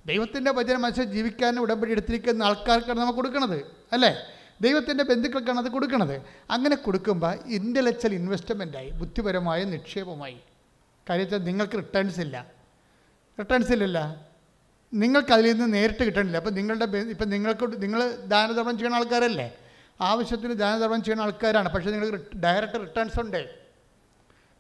[0.07, 3.57] ദൈവത്തിന്റെ ഭജന മനുഷ്യൻ ജീവിക്കാൻ ഉടമ്പടി എടുത്തിരിക്കുന്ന ആൾക്കാർക്കാണ് നമ്മൾ കൊടുക്കണത്
[3.93, 4.17] അല്ലേ?
[4.61, 6.23] ദൈവത്തിന്റെ ബന്ധുക്കൾക്കാണ് അത് കൊടുക്കണത്.
[6.51, 10.37] അങ്ങനെ കൊടുക്കുമ്പോൾ ഇന്റലക്ച്വൽ ഇൻവെസ്റ്റ്മെന്റായി ബുദ്ധിപരമായ നിക്ഷേപമായി
[11.11, 12.47] കാര്യത്തിൽ നിങ്ങൾക്ക് റിട്ടേൺസ് ഇല്ല.
[13.39, 14.27] റിട്ടേൺസ് ഇല്ലല്ല.
[14.95, 16.37] നിങ്ങൾക്ക് അതിൽ നിന്ന് നേരിട്ട് കിട്ടണില്ല.
[16.37, 19.59] അപ്പം നിങ്ങളുടെ ഇപ്പം നിങ്ങൾക്ക് നിങ്ങൾ ദാനധർമ്മം ചെയ്യുന്ന ആൾക്കാരല്ലേ?
[20.01, 21.69] ആവശ്യത്തിന് ദാനധർമ്മം ചെയ്യുന്ന ആൾക്കാരാണ്.
[21.69, 23.55] പക്ഷേ നിങ്ങൾ ഡയറക്റ്റ് റിട്ടേൺസ് ഉണ്ടേ.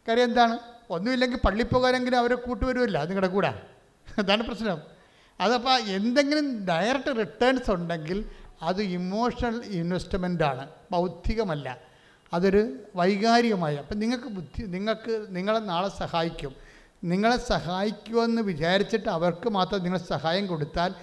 [0.08, 0.58] കാര്യം എന്താണ്?
[0.90, 3.62] ഒന്നുമില്ലെങ്കിൽ പള്ളി പോകാനെങ്കിലും അവരെ കൂട്ടുവരുമല്ല നിങ്ങളുടെ കൂടെ.
[4.18, 4.82] അതാണ് പ്രശ്നം.
[5.40, 8.30] അതപ്പോൾ എന്തെങ്കിലും ഡയറക്റ്റ് റിട്ടേൺസ് ഉണ്ടെങ്കിൽ
[8.62, 11.78] അത് ഇമോഷണൽ ഇൻവെസ്റ്റ്മെന്റാണ് ബൗദ്ധികമല്ല.
[12.32, 16.54] അതൊരു വൈകാരികമായ അപ്പം നിങ്ങൾക്ക് ബുദ്ധി നിങ്ങൾക്ക് നിങ്ങളെ നാളെ സഹായിക്കും.
[17.04, 20.94] നിങ്ങളെ സഹായിക്കുമെന്ന് വിചാരിച്ചിട്ട് അവർക്ക് മാത്രം നിങ്ങൾ സഹായം കൊടുത്താൽ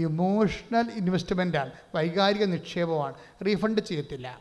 [0.00, 3.14] ഇമോഷണൽ ഇൻവെസ്റ്റ്മെന്റാണ് വൈകാരിക നിക്ഷേപമാണ്
[3.46, 4.40] റീഫണ്ട് ചെയ്യത്തില്ല.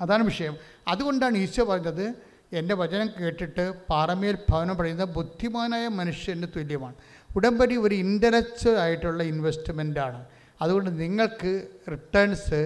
[0.00, 0.56] അതാണ് വിഷയം.
[0.88, 2.06] അതുകൊണ്ടാണ് ഈശോ പറഞ്ഞത്
[2.52, 6.94] എന്റെ വചനം കേട്ടിട്ട് പാറമേൽ ഭവനം പറയുന്ന ബുദ്ധിമാനായ മനുഷ്യന് തുല്യമാണ്.
[7.36, 10.26] ഉടമ്പടി ഒരു ഇന്റലക്ച്വൽ ആയിട്ടുള്ള ഇൻവെസ്റ്റ്മെന്റാണ്
[10.62, 11.52] അതുകൊണ്ട് നിങ്ങൾക്ക്
[11.90, 12.60] റിട്ടേൺസ്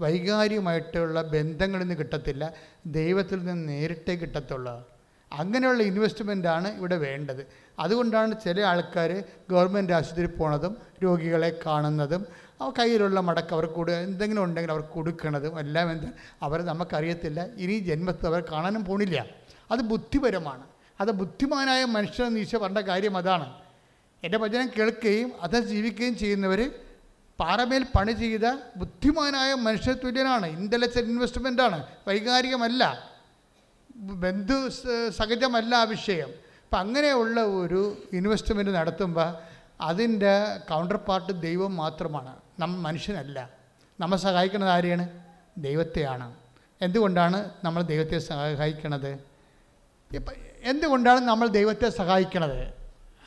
[0.00, 2.44] വൈകാരികമായിട്ടുള്ള ബന്ധങ്ങളിൽ നിന്ന് കിട്ടത്തില്ല.
[2.86, 4.97] ദൈവത്തിൽ നിന്ന് നേരിട്ടേ കിട്ടത്തുള്ളൂ.
[5.32, 7.46] അങ്ങനെയുള്ള ഇൻവെസ്റ്റ്മെന്റാണ് ഇവിടെ വേണ്ടത്.
[7.78, 12.48] അതുകൊണ്ടാണ് ചില ആൾക്കാർ ഗവൺമെന്റ് ആശുപത്രിയിൽ പോണതും രോഗികളെ കാണുന്നതും
[12.78, 16.06] കയ്യിലുള്ള മടക്ക് അവർക്ക് കൊടു എന്തെങ്കിലും ഉണ്ടെങ്കിൽ അവർക്ക് കൊടുക്കണതും എല്ലാം എന്ത്
[16.42, 17.46] അവർ നമുക്കറിയത്തില്ല.
[17.56, 19.26] ഇനി ജന്മത്തിൽ അവർ കാണാനും പോണില്ല.
[19.70, 20.66] അത് ബുദ്ധിപരമാണ്.
[21.00, 23.54] അത് ബുദ്ധിമാനായ മനുഷ്യനെന്ന് ഈശോ പറഞ്ഞ കാര്യം അതാണ്.
[24.22, 26.70] എന്റെ വചനം കേൾക്കുകയും അത് ജീവിക്കുകയും ചെയ്യുന്നവർ
[27.40, 28.42] പാറമേൽ പണി ചെയ്ത
[28.76, 33.08] ബുദ്ധിമാനായ മനുഷ്യ തുല്യനാണ് ഇന്റലക്ച്വൽ ഇൻവെസ്റ്റ്മെന്റാണ് വൈകാരികമല്ല.
[33.98, 34.68] ബന്ധു
[35.10, 36.28] സഹജമല്ല ആ വിഷയം.
[36.64, 39.34] അപ്പം അങ്ങനെയുള്ള ഒരു ഇൻവെസ്റ്റ്മെന്റ് നടത്തുമ്പോൾ
[39.80, 42.36] അതിന്റെ കൗണ്ടർ പാർട്ട് ദൈവം മാത്രമാണ്.
[42.58, 43.50] നമ്മ മനുഷ്യനല്ല.
[44.00, 45.08] നമ്മെ സഹായിക്കുന്നത് ആരെയാണ്?
[45.58, 46.34] ദൈവത്തെയാണ്.
[46.82, 49.18] എന്തുകൊണ്ടാണ് നമ്മൾ ദൈവത്തെ സഹായിക്കണത്?
[50.14, 52.74] ഇപ്പം എന്തുകൊണ്ടാണ് നമ്മൾ ദൈവത്തെ സഹായിക്കണത്?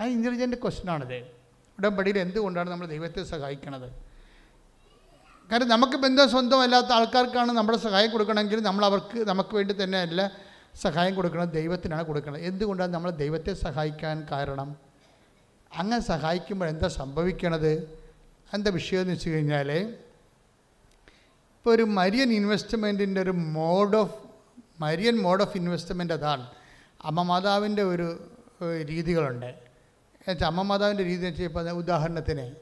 [0.01, 1.17] ആ ഇന്റലിജന്റ് ക്വസ്റ്റ്യനാണിത്
[1.79, 3.91] ഉടമ്പടിയിൽ എന്തുകൊണ്ടാണ് നമ്മൾ ദൈവത്തെ സഹായിക്കണത്?
[5.51, 10.03] കാരണം നമുക്ക് ബന്ധം സ്വന്തമല്ലാത്ത ആൾക്കാർക്കാണ് നമ്മുടെ സഹായം കൊടുക്കണമെങ്കിൽ നമ്മൾ അവർക്ക് നമുക്ക് വേണ്ടി തന്നെ
[10.75, 14.75] സഹായം കൊടുക്കുന്നത് ദൈവത്തിനാണ് കൊടുക്കുന്നത് എന്തുകൊണ്ടാണ് നമ്മൾ ദൈവത്തെ സഹായിക്കാൻ കാരണം?
[15.77, 17.99] അങ്ങനെ സഹായിക്കുമ്പോൾ എന്താ സംഭവിക്കണത്?
[18.53, 24.15] എന്താ വിഷയം എന്ന് വെച്ച് കഴിഞ്ഞാൽ ഇപ്പോൾ ഒരു മരിയൻ ഇൻവെസ്റ്റ്മെന്റിന്റെ ഒരു mode of
[24.79, 26.47] Marian mode of investment അതാണ്.
[27.01, 28.29] അമ്മ മാതാവിന്റെ ഒരു
[28.83, 29.45] രീതികളുണ്ട്.
[29.45, 32.55] എന്നുവെച്ചാൽ അമ്മ മാതാവിന്റെ രീതി വെച്ചാൽ ഇപ്പോൾ ഉദാഹരണത്തിന്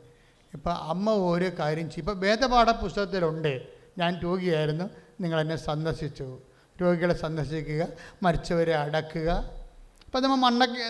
[0.54, 2.12] ഇപ്പോൾ അമ്മ ഓരോ കാര്യം ചെയ്യും.
[2.12, 3.68] ഇപ്പോൾ വേദപാഠ പുസ്തകത്തിലുണ്ട്.
[3.98, 4.90] ഞാൻ രോഗിയായിരുന്നു.
[5.22, 6.40] നിങ്ങളെന്നെ സന്ദർശിച്ചു.
[6.82, 7.88] രോഗികളെ സന്ദർശിക്കുക
[8.24, 9.50] മരിച്ചവരെ അടക്കുക.
[10.06, 10.82] ഇപ്പം നമ്മൾ മണ്ണൊക്കെ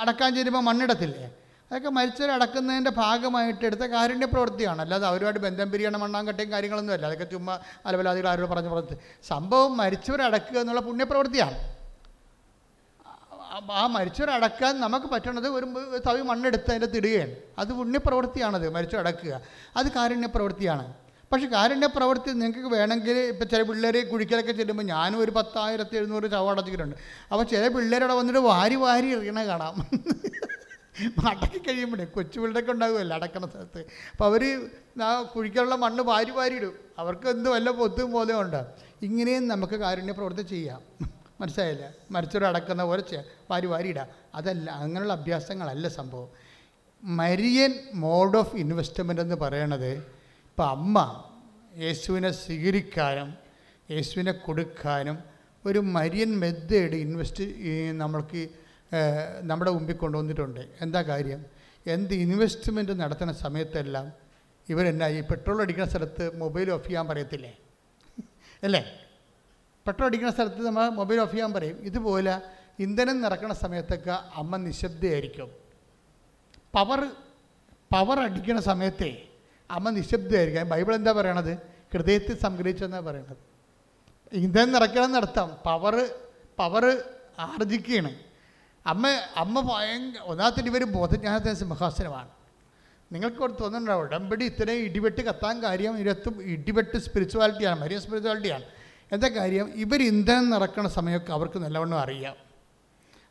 [0.00, 1.34] അടക്കാൻ ചെല്ലുമ്പോൾ മണ്ണിടത്തില്ലേ?
[1.70, 4.82] അതൊക്കെ മരിച്ചവരെ അടക്കുന്നതിന്റെ ഭാഗമായിട്ട് എടുത്ത കാരുണ്യ പ്രവൃത്തിയാണ്.
[4.82, 7.06] അല്ലാതെ അവരുമായിട്ട് ബന്ധം പിരിയണം മണ്ണാങ്കട്ടയും കാര്യങ്ങളൊന്നും അല്ല.
[7.06, 8.96] അതൊക്കെ ചുമ്മാ അലവലാദികൾ ആരോട് പറഞ്ഞ പ്രവൃത്തി
[9.28, 11.76] സംഭവം മരിച്ചവരെ അടക്കുക എന്നുള്ള പുണ്യപ്രവൃത്തിയാണ്.
[13.70, 17.30] ആ- മരിച്ചവരടക്കാൻ നമുക്ക് പറ്റണത് ഒരു തവി മണ്ണെടുത്ത് അതിന്റെ തിടുകയാണ്.
[17.58, 19.40] അത് പുണ്യപ്രവൃത്തിയാണത് മരിച്ചടക്കുക
[19.76, 20.94] അത് കാരുണ്യ പ്രവൃത്തിയാണ്
[21.32, 26.50] പക്ഷേ കാരുണ്യ പ്രവൃത്തി നിങ്ങൾക്ക് വേണമെങ്കിൽ ഇപ്പം ചില പിള്ളേർ കുഴിക്കലൊക്കെ ചെല്ലുമ്പോൾ ഞാനും ഒരു പത്തായിരത്തി എഴുന്നൂറ് ചവ
[26.50, 26.96] അടച്ചിട്ടുണ്ട്.
[27.32, 29.74] അപ്പോൾ ചില പിള്ളേരവിടെ വന്നിട്ട് വാരി വാരി എറിയണ കാണാം.
[31.28, 33.78] അടക്കി കഴിയുമ്പോഴേ കൊച്ചു പിള്ളേരൊക്കെ ഉണ്ടാകുമല്ലോ അടക്കണ സ്ഥലത്ത്.
[33.78, 34.70] അപ്പോൾ അവർ
[35.02, 36.74] ആ കുഴിക്കാനുള്ള മണ്ണ് വാരി വാരി ഇടും.
[36.98, 38.66] അവർക്ക് എന്ത് വല്ല പൊത്തും പോലെ ഉണ്ട്?
[39.02, 40.82] ഇങ്ങനെയും നമുക്ക് കാരുണ്യ പ്രവൃത്തി ചെയ്യാം.
[41.40, 41.90] മനസ്സിലായില്ല?
[42.10, 44.06] മരിച്ചവരെ അടക്കുന്ന പോലെ വാരി വാരി ഇടാം.
[44.34, 46.28] അതല്ല അങ്ങനെയുള്ള അഭ്യാസങ്ങളല്ല സംഭവം.
[47.04, 50.15] മരിയൻ മോഡ് ഓഫ് ഇൻവെസ്റ്റ്മെന്റ് എന്ന് പറയണത്
[50.56, 50.98] ഇപ്പം അമ്മ
[51.82, 53.30] യേശുവിനെ സ്വീകരിക്കാനും
[53.94, 55.16] യേശുവിനെ കൊടുക്കാനും
[55.64, 57.44] ഒരു മരിയൻ മെത്തേഡ് ഇൻവെസ്റ്റ്
[57.98, 58.42] നമ്മൾക്ക്
[59.50, 60.62] നമ്മുടെ മുമ്പിൽ കൊണ്ടുവന്നിട്ടുണ്ട്.
[60.84, 61.40] എന്താ കാര്യം?
[61.94, 64.06] എന്ത് ഇൻവെസ്റ്റ്മെന്റ് നടത്തുന്ന സമയത്തെല്ലാം
[64.68, 67.52] ഇവരെന്നാ ഈ പെട്രോൾ അടിക്കുന്ന സ്ഥലത്ത് മൊബൈൽ ഓഫ് ചെയ്യാൻ പറയത്തില്ലേ?
[68.62, 68.82] അല്ലേ?
[69.86, 71.78] പെട്രോൾ അടിക്കുന്ന സ്ഥലത്ത് നമ്മൾ മൊബൈൽ ഓഫ് ചെയ്യാൻ പറയും.
[71.90, 72.40] ഇതുപോലെ
[72.86, 75.50] ഇന്ധനം നിറക്കുന്ന സമയത്തൊക്കെ അമ്മ നിശബ്ദയായിരിക്കും.
[76.78, 77.02] പവർ
[77.92, 79.12] പവർ അടിക്കുന്ന സമയത്തേ
[79.70, 81.52] അമ്മ നിശബ്ദമായിരിക്കും ബൈബിൾ എന്താ പറയണത്?
[81.92, 83.36] ഹൃദയത്തിൽ സംഗ്രഹിച്ചെന്നാണ് പറയണത്.
[84.32, 85.94] ഇന്ധനം നിറയ്ക്കണം നടത്താം പവർ
[86.60, 86.84] പവർ
[87.38, 88.12] ആർജിക്കുകയാണ്.
[88.86, 89.06] അമ്മ
[89.42, 92.30] അമ്മ ഭയങ്കര ഒന്നാമത്തെ ഇവർ ബോധജ്ഞാനത്തിന് സിംഹാസനമാണ്.
[93.12, 98.64] നിങ്ങൾക്ക് ഇവിടെ തോന്നുന്നുണ്ടാവും ഉടമ്പടി ഇത്രയും ഇടിവെട്ട് കത്താൻ കാര്യം ഇരത്തും ഇടിവെട്ട് സ്പിരിച്വാലിറ്റിയാണ് മരിയ സ്പിരിച്വാലിറ്റിയാണ്
[99.14, 99.66] എന്താ കാര്യം?
[99.84, 102.36] ഇവർ ഇന്ധനം നിറക്കുന്ന സമയമൊക്കെ അവർക്ക് നല്ലവണ്ണം അറിയാം.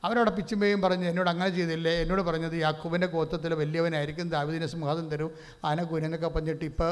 [0.03, 1.91] അവരവിടെ പിച്ചുമ്പയും പറഞ്ഞ് എന്നോട് അങ്ങനെ ചെയ്തില്ലേ?
[1.91, 5.31] എന്നോട് പറഞ്ഞത് യാക്കൂബിന്റെ ഗോത്രത്തിൽ വലിയവനായിരിക്കും ദാവിദിനെ സിംഹാസം തരും
[5.65, 6.91] ആന കുനെന്നൊക്കെ പറഞ്ഞിട്ട് ഇപ്പോൾ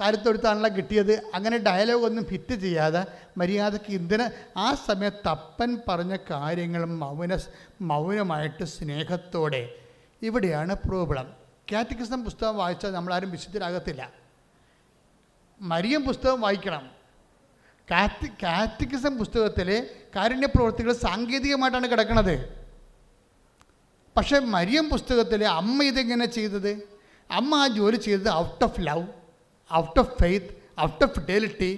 [0.00, 1.12] കാര്യത്തൊടുത്താണല്ലോ കിട്ടിയത്.
[1.34, 3.06] അങ്ങനെ ഡയലോഗൊന്നും ഫിറ്റ് ചെയ്യാതെ
[3.36, 7.38] മര്യാദയ്ക്ക് ഇന്ധന ആ സമയത്ത് അപ്പൻ പറഞ്ഞ കാര്യങ്ങൾ മൗന
[7.80, 9.68] മൗനമായിട്ട് സ്നേഹത്തോടെ.
[10.22, 11.32] ഇവിടെയാണ് പ്രോബ്ലം
[11.72, 14.12] കാറ്റഗിസം പുസ്തകം വായിച്ചാൽ നമ്മളാരും വിശുദ്ധരാകത്തില്ല.
[15.60, 16.95] മരിയം പുസ്തകം വായിക്കണം.
[17.90, 19.76] കാറ്റ് കാറ്റിക്കിസം പുസ്തകത്തിലെ
[20.14, 22.34] കാരുണ്യ പ്രവൃത്തികൾ സാങ്കേതികമായിട്ടാണ് കിടക്കുന്നത്
[24.16, 26.72] പക്ഷേ മരിയം പുസ്തകത്തിലെ അമ്മ ഇതെങ്ങനെ ചെയ്തത്?
[27.30, 29.04] അമ്മ ആ ജോലി ചെയ്തത് out of love
[29.70, 30.50] out of faith
[30.86, 31.70] out of fidelity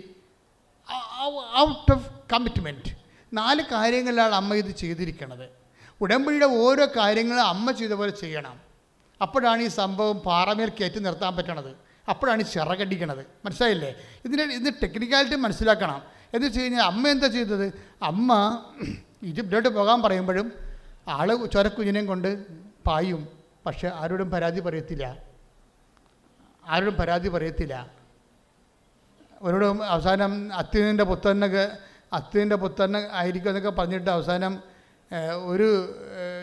[1.64, 2.90] out of commitment
[3.32, 5.46] നാല് കാര്യങ്ങളിലാണ് അമ്മ ഇത് ചെയ്തിരിക്കുന്നത്
[6.00, 8.56] ഉടമ്പടിയുടെ ഓരോ കാര്യങ്ങളും അമ്മ ചെയ്ത പോലെ ചെയ്യണം.
[9.20, 11.72] അപ്പോഴാണ് ഈ സംഭവം പാറമേൽ കയറ്റി നിർത്താൻ പറ്റണത്.
[12.08, 13.94] അപ്പോഴാണ് ചിറകടിക്കണത് മനസ്സിലായില്ലേ?
[14.24, 16.02] ഇതിന്റെ ഇതിന്റെ ടെക്നിക്കാലിറ്റി മനസ്സിലാക്കണം.
[16.34, 17.66] എന്ന് വെച്ച് കഴിഞ്ഞാൽ അമ്മ എന്താ ചെയ്തത്?
[18.02, 18.30] അമ്മ
[19.22, 20.52] ഈജിപ്തിലോട്ട് പോകാൻ പറയുമ്പോഴും
[21.08, 22.46] ആൾ ചൊരക്കുഞ്ഞിനെയും കൊണ്ട്
[22.86, 23.28] പായും.
[23.66, 25.18] പക്ഷെ ആരോടും പരാതി പറയത്തില്ല.
[26.68, 27.98] ആരോടും പരാതി പറയത്തില്ല.
[29.42, 31.78] അവരോടും അവസാനം അത്യുവിന്റെ പുത്തന്നൊക്കെ
[32.12, 34.62] അത്തിന്റെ പുത്രൻ ആയിരിക്കും എന്നൊക്കെ പറഞ്ഞിട്ട് അവസാനം
[35.46, 35.94] ഒരു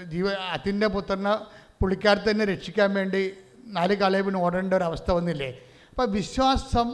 [0.05, 1.35] ജീവ അത്തിന്റെ പുത്രനെ
[1.81, 5.51] പുള്ളിക്കാരത്തെ തന്നെ രക്ഷിക്കാൻ വേണ്ടി നാല് കളയവിന് ഓടേണ്ട ഒരു അവസ്ഥ വന്നില്ലേ?
[5.91, 6.87] അപ്പോൾ വിശ്വാസം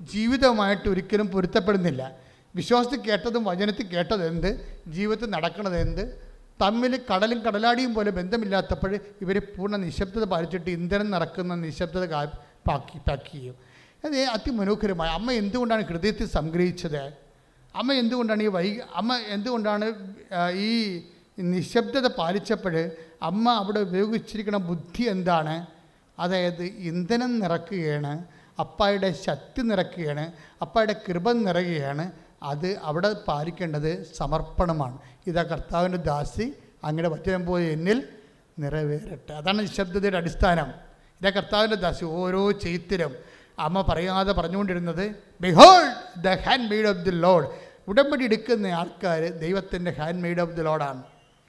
[0.00, 2.02] ജീവിതവുമായിട്ട് ഒരിക്കലും പൊരുത്തപ്പെടുന്നില്ല.
[2.54, 4.50] വിശ്വാസത്തിൽ കേട്ടതും വചനത്തിൽ കേട്ടത് എന്ത്?
[4.88, 6.04] ജീവിതത്തിൽ നടക്കണത് എന്ത്?
[6.62, 8.92] തമ്മിൽ കടലും കടലാടിയും പോലെ ബന്ധമില്ലാത്തപ്പോൾ
[9.22, 12.04] ഇവർ പൂർണ നിശബ്ദത പാലിച്ചിട്ട് ഇന്ധനം നടക്കുന്ന നിശബ്ദത
[12.68, 13.54] പാക്കി പാക്കി ചെയ്യും.
[14.04, 15.08] അത് അതിമനോഹരമായ.
[15.18, 17.02] അമ്മ എന്തുകൊണ്ടാണ് ഹൃദയത്തിൽ സംഗ്രഹിച്ചത്?
[17.76, 19.86] അമ്മ എന്തുകൊണ്ടാണ് ഈ വൈ അമ്മ എന്തുകൊണ്ടാണ്
[20.54, 20.70] ഈ
[21.38, 22.90] നിശബ്ദത പാലിച്ചപ്പോൾ
[23.22, 25.66] അമ്മ അവിടെ ഉപയോഗിച്ചിരിക്കുന്ന ബുദ്ധി എന്താണ്?
[26.18, 28.24] അതായത് ഇന്ധനം നിറക്കുകയാണ്
[28.58, 30.32] അപ്പായുടെ ശക്തി നിറക്കുകയാണ്
[30.62, 32.12] അപ്പായുടെ കൃപ നിറയുകയാണ്.
[32.42, 34.98] അത് അവിടെ പാലിക്കേണ്ടത് സമർപ്പണമാണ്.
[35.26, 36.54] ഇതാ കർത്താവിന്റെ ദാസി
[36.84, 38.08] അങ്ങനെ വചനം പോലെ എന്നിൽ
[38.58, 39.32] നിറവേറട്ടെ.
[39.32, 40.72] അതാണ് നിശബ്ദതയുടെ അടിസ്ഥാനം.
[41.20, 43.14] ഇതാ കർത്താവിന്റെ ദാസി ഓരോ ചെയ്ത്തിലും
[43.58, 46.28] അമ്മ പറയാതെ പറഞ്ഞുകൊണ്ടിരുന്നത് behold the
[46.70, 47.48] handmaid of the Lord
[47.88, 51.02] ഉടമ്പടി എടുക്കുന്ന ആൾക്കാർ ദൈവത്തിന്റെ ഹാൻഡ് മെയ്ഡ് ഓഫ് ദി ലോഡാണ്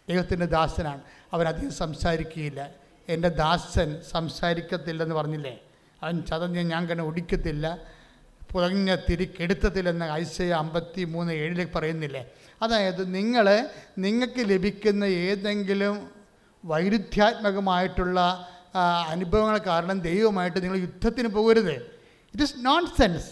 [0.09, 1.01] ദൈവത്തിന്റെ ദാസനാണ്.
[1.33, 2.69] അവനധികം സംസാരിക്കുകയില്ല.
[3.10, 5.56] എന്റെ ദാസൻ സംസാരിക്കത്തില്ലെന്ന് പറഞ്ഞില്ലേ?
[6.03, 7.65] അവൻ ചതഞ്ഞ് ഞാൻ കണ്ണ് ഒടിക്കത്തില്ല.
[8.52, 12.23] പുറഞ്ഞ തിരിക്കെടുത്തത്തില്ലെന്ന് ഐസയ അമ്പത്തി മൂന്ന് ഏഴിലേക്ക് പറയുന്നില്ലേ?
[12.61, 13.45] അതായത് നിങ്ങൾ
[13.98, 15.95] നിങ്ങൾക്ക് ലഭിക്കുന്ന ഏതെങ്കിലും
[16.65, 18.19] വൈരുദ്ധ്യാത്മകമായിട്ടുള്ള
[19.07, 21.76] അനുഭവങ്ങൾ കാരണം ദൈവമായിട്ട് നിങ്ങൾ യുദ്ധത്തിന് പോകരുത്.
[22.34, 22.56] It is
[22.99, 23.30] nonsense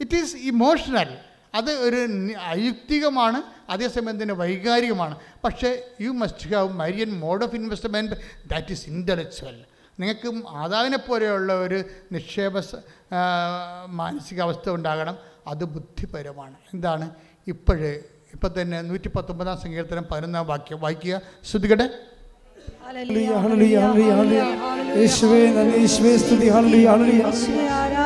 [0.00, 1.10] it is emotional
[1.54, 1.98] അത് ഒരു
[2.40, 5.16] അയുക്തികമാണ് അതേസമയം തന്നെ വൈകാരികമാണ്.
[5.44, 8.16] പക്ഷേ you must have Marian mode of investment
[8.46, 9.56] that is intellectual
[10.00, 12.52] നിങ്ങൾക്ക് മാതാവിനെ പോലെയുള്ള ഒരു നിക്ഷേപ
[13.86, 15.18] മാനസികാവസ്ഥ ഉണ്ടാകണം.
[15.46, 16.54] അത് ബുദ്ധിപരമാണ്.
[16.74, 17.10] എന്താണ്?
[17.48, 17.92] ഇപ്പോഴേ
[18.34, 21.20] ഇപ്പം തന്നെ നൂറ്റി പത്തൊമ്പതാം സങ്കീർത്തനം പതിനൊന്നാം വാക്യം വായിക്കുക.
[21.50, 21.88] ശ്രുതികട്ടെ
[22.86, 24.98] ഹല്ലേലൂയ, ഹല്ലേലൂയ, ഹല്ലേലൂയ, ഹല്ലേലൂയ.
[25.00, 27.22] യേശുവേ നന്ദി യേശുവേ സ്തുതി ഹല്ലേലൂയ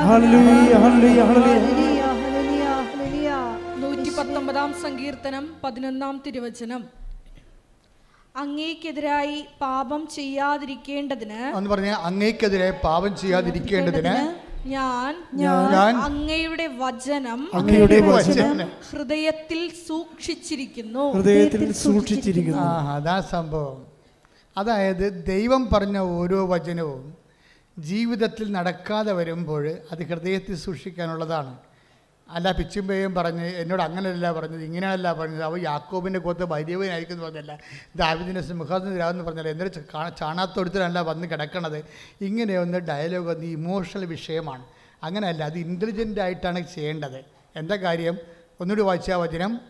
[0.08, 1.95] ഹല്ലേലൂയ ഹല്ലേലൂയ
[4.86, 6.82] സങ്കീർത്തനം പതിനൊന്നാം തിരുവചനം.
[8.36, 14.14] അങ്ങേക്കെതിരായി പാപം ചെയ്യാതിരിക്കേണ്ടതിന് എന്ന് പറഞ്ഞാൽ അങ്ങേക്കെതിരെ പാപം ചെയ്യാതിരിക്കേണ്ടതിന്
[14.74, 21.04] ഞാൻ ഞാൻ അങ്ങയുടെ വചനം അങ്ങയുടെ വചനം വചനം ഹൃദയത്തിൽ സൂക്ഷിച്ചിരിക്കുന്നു.
[21.16, 22.62] ഹൃദയത്തിൽ സൂക്ഷിച്ചിരിക്കുന്നു.
[22.62, 23.78] ആ അതാ സംഭവം.
[24.56, 27.04] അതായത് ദൈവം പറഞ്ഞ ഓരോ വചനവും
[27.76, 31.54] ജീവിതത്തിൽ നടക്കാതെ വരുമ്പോൾ അത് ഹൃദയത്തിൽ സൂക്ഷിക്കാനുള്ളതാണ്.
[32.30, 35.42] അല്ല പിച്ചുമ്പേയും പറഞ്ഞ് എന്നോട് അങ്ങനെയല്ല പറഞ്ഞത് ഇങ്ങനെയല്ല പറഞ്ഞത്.
[35.42, 37.58] അവ യാക്കോബിന്റെ കൂത്ത് വലിയവനായിരിക്കും എന്ന് പറഞ്ഞല്ല.
[37.96, 39.48] ദാവിദിന്റെ സിംഹാസനത്തിലാവെന്ന് പറഞ്ഞല്ല.
[39.48, 39.82] എന്നിട്ട്
[40.20, 41.84] ചാണാത്തൊടുത്തിലല്ല വന്ന് കിടക്കണത്.
[42.20, 44.64] ഇങ്ങനെയൊന്ന് ഡയലോഗ് ഒന്ന് ഇമോഷണൽ വിഷയമാണ്.
[45.02, 47.24] അങ്ങനെയല്ല അത് ഇന്റലിജന്റ് ആയിട്ടാണ് ചെയ്യേണ്ടത്.
[47.56, 48.18] എന്താ കാര്യം?
[48.60, 49.60] ഒന്നുകൂടി വായിച്ചാൽ വചനം.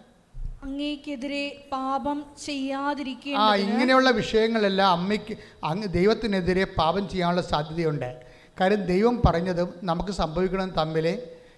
[0.62, 5.34] അങ്ങേക്കെതിരെ പാപം ചെയ്യാതിരിക്കുക ആ ഇങ്ങനെയുള്ള വിഷയങ്ങളെല്ലാം അമ്മയ്ക്ക്
[5.64, 8.10] അങ്ങ് ദൈവത്തിനെതിരെ പാപം ചെയ്യാനുള്ള സാധ്യതയുണ്ട്.
[8.60, 11.06] കാര്യം ദൈവം പറഞ്ഞതും നമുക്ക് സംഭവിക്കണം തമ്മിൽ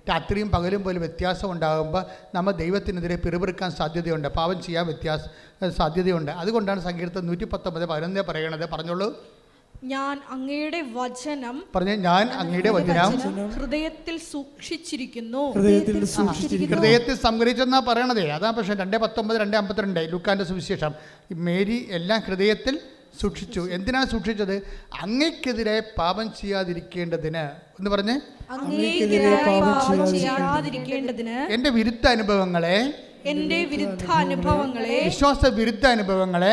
[0.09, 2.05] രാത്രിയും പകലും പോലും വ്യത്യാസം ഉണ്ടാകുമ്പോൾ
[2.35, 4.29] നമ്മൾ ദൈവത്തിനെതിരെ പിറുപിറുക്കാൻ സാധ്യതയുണ്ട്.
[4.29, 5.21] പാപം ചെയ്യാൻ വ്യത്യാസ
[5.79, 6.31] സാധ്യതയുണ്ട്.
[6.31, 8.69] അതുകൊണ്ടാണ് സങ്കീർത്തം നൂറ്റി പത്തൊമ്പത് പതിനൊന്ന് പറയണത്.
[8.71, 9.11] പറഞ്ഞോളൂ.
[9.85, 13.11] ഞാൻ അങ്ങയുടെ വചനം പറഞ്ഞ ഞാൻ അങ്ങയുടെ വചനം
[13.51, 15.43] ഹൃദയത്തിൽ സൂക്ഷിച്ചിരിക്കുന്നു.
[15.53, 16.77] ഹൃദയത്തിൽ സൂക്ഷിച്ചിരിക്കുന്നു.
[16.77, 18.29] ഹൃദയത്തിൽ സംഗ്രഹിച്ചെന്നാ പറയണതേ.
[18.29, 20.01] അതാ പക്ഷേ രണ്ടേ പത്തൊമ്പത് രണ്ടേ അമ്പത്തിരണ്ട്.
[20.13, 20.93] ലുക്കാന്റെ സുവിശേഷം.
[21.47, 22.81] മേരി എല്ലാം ഹൃദയത്തിൽ
[23.21, 23.69] സൂക്ഷിച്ചു.
[23.71, 24.57] എന്തിനാ സൂക്ഷിച്ചത്?
[25.03, 27.45] അങ്ങയ്ക്കെതിരെ പാപം ചെയ്യാതിരിക്കേണ്ടതിന്.
[27.79, 28.21] എന്ന് പറഞ്ഞ്.
[28.77, 31.53] എന്റെ പാപം ചെയ്യാതിരിക്കേണ്ടതിന്.
[31.53, 36.53] എന്റെ വിരുദ്ധ അനുഭവങ്ങളെ എന്റെ വിരുദ്ധ അനുഭവങ്ങളെ വിശ്വാസ വിരുദ്ധ അനുഭവങ്ങളെ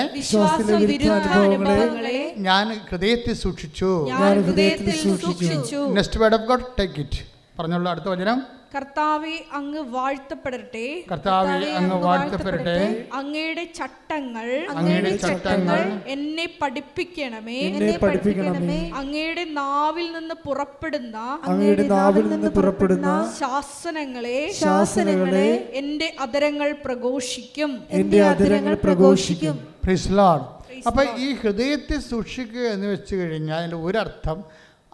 [1.29, 4.07] അനുഭവങ്ങളെ ഞാൻ ഹൃദയത്തിൽ സൂക്ഷിച്ചു.
[4.07, 5.89] ഞാൻ ഹൃദയത്തിൽ സൂക്ഷിച്ചു.
[5.93, 7.21] Next word of God take it
[7.59, 8.43] പറഞ്ഞോളൂ അടുത്ത വചനം.
[8.75, 11.03] കർത്താവെ അങ്ങ് വാഴ്ത്തപ്പെടട്ടെ.
[11.11, 13.05] കർത്താവെ അങ്ങ് വാഴ്ത്തപ്പെടട്ടെ.
[13.13, 17.59] അങ്ങയുടെ ചട്ടങ്ങൾ അങ്ങയുടെ ചട്ടങ്ങൾ എന്നെ പഠിപ്പിക്കണമേ.
[17.59, 18.91] എന്നെ പഠിപ്പിക്കണമേ.
[18.95, 27.83] അങ്ങയുടെ നാവിൽ നിന്ന് പുറപ്പെടുന്ന അങ്ങയുടെ നാവിൽ നിന്ന് പുറപ്പെടുന്ന ശാസനങ്ങളെ ശാസനങ്ങളെ എന്റെ അതരങ്ങൾ പ്രഘോഷിക്കും.
[27.89, 29.59] എന്റെ അതരങ്ങൾ പ്രഘോഷിക്കും.
[30.87, 34.43] അപ്പൊ ഈ ഹൃദയത്തെ സൂക്ഷിക്കുക എന്ന് വെച്ച് കഴിഞ്ഞാൽ അതിന്റെ ഒരർത്ഥം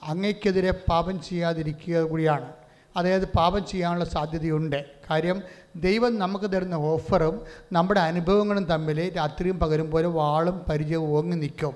[0.04, 2.61] അങ്ങയ്ക്കെതിരെ പാപം ചെയ്യാതിരിക്കുക കൂടിയാണ്.
[2.98, 4.86] അതായത് പാപം ചെയ്യാനുള്ള സാധ്യതയുണ്ട്.
[5.10, 5.44] കാര്യം
[5.76, 7.42] ദൈവം നമുക്ക് തരുന്ന ഓഫറും
[7.72, 11.76] നമ്മുടെ അനുഭവങ്ങളും തമ്മിൽ രാത്രിയും പകരും പോലെ വാളും പരിചയവും ഓങ്ങി നിൽക്കും.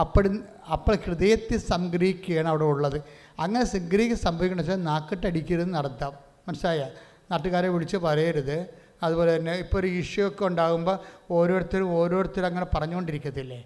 [0.00, 0.38] അപ്പോൾ
[0.72, 3.02] അപ്പോൾ ഹൃദയത്തിൽ സംഗ്രഹിക്കുകയാണ് അവിടെ ഉള്ളത്.
[3.40, 6.12] അങ്ങനെ സംഗ്രഹിക്കുക സംഭവിക്കണം വെച്ചാൽ നാക്കിട്ടടിക്കരുതെന്ന് നടത്താം.
[6.48, 6.88] മനസ്സിലായ?
[7.30, 8.66] നാട്ടുകാരെ വിളിച്ച് പറയരുത്.
[9.02, 10.98] അതുപോലെ തന്നെ ഇപ്പോൾ ഒരു ഇഷ്യൂ ഒക്കെ ഉണ്ടാകുമ്പോൾ
[11.30, 13.64] ഓരോരുത്തരും ഓരോരുത്തരും അങ്ങനെ പറഞ്ഞുകൊണ്ടിരിക്കത്തില്ലേ?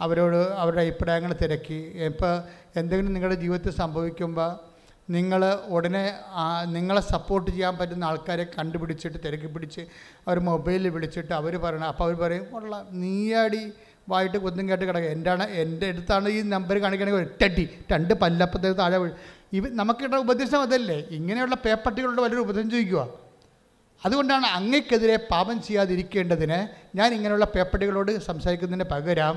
[0.00, 1.74] അവരോട് അവരുടെ അഭിപ്രായങ്ങൾ തിരക്കി.
[1.74, 2.42] ഇപ്പോൾ
[2.76, 4.69] എന്തെങ്കിലും നിങ്ങളുടെ ജീവിതത്തിൽ സംഭവിക്കുമ്പോൾ
[5.14, 5.42] നിങ്ങൾ
[5.76, 6.02] ഉടനെ
[6.74, 9.82] നിങ്ങളെ സപ്പോർട്ട് ചെയ്യാൻ പറ്റുന്ന ആൾക്കാരെ കണ്ടുപിടിച്ചിട്ട് തിരക്കി പിടിച്ച്
[10.26, 13.62] അവർ മൊബൈലിൽ വിളിച്ചിട്ട് അവർ പറയണം അപ്പോൾ അവർ പറയും ഉള്ള നീയാടി
[14.12, 15.30] വായിട്ട് കൊന്നും കേട്ട് കിടക്കുക എന്റെ
[15.62, 19.16] എന്റെ അടുത്താണ് ഈ നമ്പർ കാണിക്കണമെങ്കിൽ ഒറ്റടി രണ്ട് പല്ലപ്പത്തേക്ക് താഴെ വീഴും.
[19.58, 20.98] ഇവ നമുക്കിട്ട ഉപദേശം അതല്ലേ?
[21.18, 23.02] ഇങ്ങനെയുള്ള പേപ്പട്ടികളുടെ വലിയൊരു ഉപദേശം ചോദിക്കുക
[24.02, 26.58] അതുകൊണ്ടാണ് അങ്ങക്കെതിരെ പാപം ചെയ്യാതിരിക്കേണ്ടതിന്
[26.98, 29.34] ഞാൻ ഇങ്ങനെയുള്ള പേപ്പട്ടികളോട് സംസാരിക്കുന്നതിന് പകരം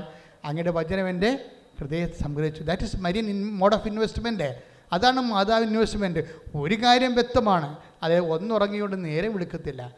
[0.48, 1.30] അങ്ങയുടെ വചനം എന്റെ
[1.78, 2.62] ഹൃദയത്തെ സംഗ്രഹിച്ചു.
[2.70, 4.48] That is Marian in mode of investment
[4.92, 7.78] അതാണ് മാതാവ് ഇൻവെസ്റ്റ്മെന്റ് ഒരു കാര്യം വ്യക്തമാണ്.
[8.02, 9.92] അത് ഒന്നുറങ്ങിയോണ്ട് നേരെ വിളിക്കത്തില്ല.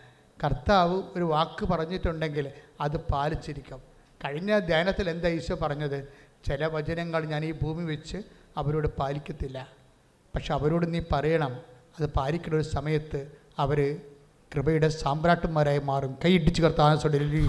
[0.44, 2.50] കർത്താവ് ഒരു വാക്ക് പറഞ്ഞിട്ടുണ്ടെങ്കിൽ
[2.80, 3.82] അത് പാലിച്ചിരിക്കും.
[4.24, 6.08] കഴിഞ്ഞ ധ്യാനത്തിൽ എന്താ ഈശോ പറഞ്ഞത്?
[6.46, 8.16] ചില വചനങ്ങൾ ഞാൻ ഈ ഭൂമി വെച്ച്
[8.56, 9.68] അവരോട് പാലിക്കത്തില്ല.
[10.34, 11.60] പക്ഷെ അവരോട് നീ പറയണം.
[12.00, 14.00] അത് പാലിക്കുന്ന ഒരു സമയത്ത് അവർ
[14.56, 16.16] കൃപയുടെ സാമ്രാട്ടുമാരായി മാറും.
[16.24, 16.96] കൈയിടിച്ച് കർത്താൻ.
[16.96, 17.48] ഹല്ലേലൂയ.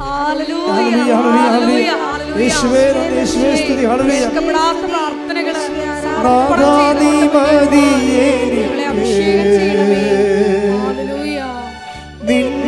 [12.23, 12.67] നിൻ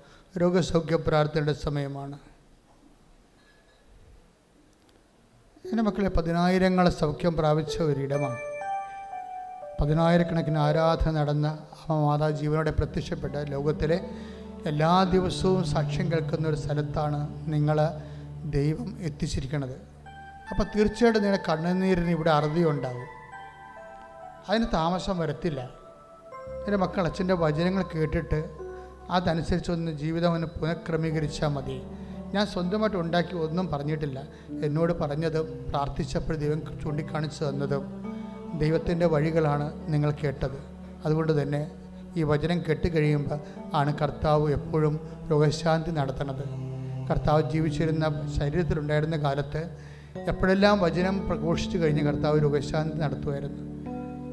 [0.39, 2.19] രോഗസൗഖ്യ പ്രാർത്ഥനയുടെ സമയമാണ്.
[5.69, 8.39] എന്റെ മക്കളെ പതിനായിരങ്ങൾ സൗഖ്യം പ്രാപിച്ച ഒരിടമാണ്.
[9.81, 14.09] പതിനായിരക്കണക്കിന് ആരാധന നടന്ന അമ്മ മാതാ ജീവനോടെ പ്രത്യക്ഷപ്പെട്ട ലോകത്തിലെ
[14.65, 17.77] എല്ലാ ദിവസവും സാക്ഷ്യം കേൾക്കുന്ന ഒരു സ്ഥലത്താണ് നിങ്ങൾ
[18.45, 19.81] ദൈവം എത്തിച്ചിരിക്കുന്നത്.
[20.49, 23.07] അപ്പോൾ തീർച്ചയായിട്ടും നിങ്ങളുടെ കണ്ണുനീരിന് ഇവിടെ അറുതി ഉണ്ടാകും
[24.49, 25.69] അതിന് താമസം വരത്തില്ല.
[26.65, 28.60] എന്റെ മക്കൾ അച്ഛന്റെ വചനങ്ങൾ കേട്ടിട്ട്
[29.11, 31.81] അതനുസരിച്ചൊന്ന് ജീവിതം ഒന്ന് പുനഃക്രമീകരിച്ചാൽ മതി.
[32.33, 34.27] ഞാൻ സ്വന്തമായിട്ട് ഉണ്ടാക്കി ഒന്നും പറഞ്ഞിട്ടില്ല.
[34.63, 37.83] എന്നോട് പറഞ്ഞതും പ്രാർത്ഥിച്ചപ്പോൾ ദൈവം ചൂണ്ടിക്കാണിച്ചു തന്നതും
[38.59, 40.57] ദൈവത്തിന്റെ വഴികളാണ് നിങ്ങൾ കേട്ടത്.
[41.05, 41.71] അതുകൊണ്ട് തന്നെ
[42.17, 43.39] ഈ വചനം കേട്ട് കഴിയുമ്പോൾ
[43.73, 44.99] ആണ് കർത്താവ് എപ്പോഴും
[45.31, 46.43] രോഗശാന്തി നടത്തണത്
[47.09, 49.61] കർത്താവ് ജീവിച്ചിരുന്ന ശരീരത്തിലുണ്ടായിരുന്ന കാലത്ത്
[50.27, 53.61] എപ്പോഴെല്ലാം വചനം പ്രഘോഷിച്ചു കഴിഞ്ഞ് കർത്താവ് രോഗശാന്തി നടത്തുമായിരുന്നു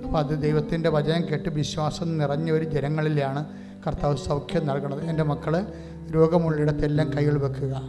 [0.05, 5.05] അപ്പോൾ അത് ദൈവത്തിന്റെ വചനം കേട്ട് വിശ്വാസം നിറഞ്ഞ ഒരു ജനങ്ങളിലാണ് കർത്താവ് സൗഖ്യം നൽകണത്.
[5.05, 5.67] എന്റെ മക്കൾ
[6.15, 7.83] രോഗമുള്ളിടത്തെല്ലാം കൈകൾ വെക്കുക.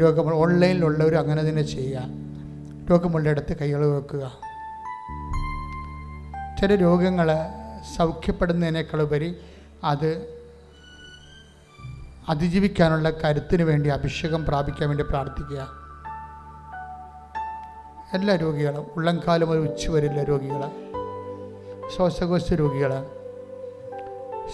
[0.00, 2.02] രോഗം ഓൺലൈനിലുള്ളവർ അങ്ങനെ തന്നെ ചെയ്യുക.
[2.90, 4.32] രോഗമുള്ളിടത്ത് കൈകൾ വെക്കുക.
[6.60, 7.32] ചില രോഗങ്ങൾ
[7.96, 9.36] സൗഖ്യപ്പെടുന്നതിനേക്കാളുപരി
[9.84, 10.38] അത്
[12.28, 15.68] അതിജീവിക്കാനുള്ള കരുത്തിന് വേണ്ടി അഭിഷേകം പ്രാപിക്കാൻ വേണ്ടി പ്രാർത്ഥിക്കുക.
[18.12, 20.70] എല്ലാ രോഗികളും ഉള്ളംകാലം ഒരു ഉച്ച വരെയുള്ള രോഗികൾ
[21.96, 23.06] ശ്വാസകോശ രോഗികൾ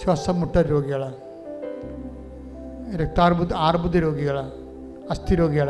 [0.01, 1.03] ശ്വാസം മുട്ട രോഗികൾ
[2.95, 4.37] രക്താർബുദ ആർബുദ രോഗികൾ
[5.09, 5.69] അസ്ഥി രോഗികൾ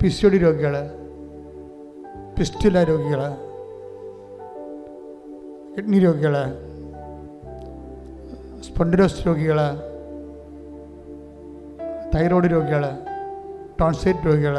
[0.00, 0.74] പി സി ഡി രോഗികൾ
[2.36, 3.20] പിസ്റ്റുല രോഗികൾ
[5.76, 6.34] കിഡ്നി രോഗികൾ
[8.62, 9.58] സ്പൊണ്ടിലോസ് രോഗികൾ
[12.14, 12.84] തൈറോയ്ഡ് രോഗികൾ
[13.80, 14.56] ടോൺസൈറ്റ് രോഗികൾ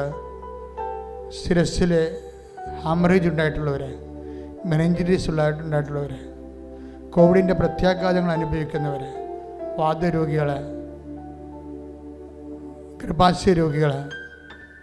[1.39, 2.03] സിരസിലെ
[2.83, 3.83] ഹാമറേജ് ഉണ്ടായിട്ടുള്ളവർ
[4.65, 5.29] മെനഞ്ചിറ്റീസ്
[5.61, 6.13] ഉണ്ടായിട്ടുള്ളവർ
[7.13, 9.03] കോവിഡിന്റെ പ്രത്യാഘാതങ്ങൾ അനുഭവിക്കുന്നവർ
[9.79, 10.49] വാദരോഗികൾ
[13.01, 13.91] ഗർഭാശയ രോഗികൾ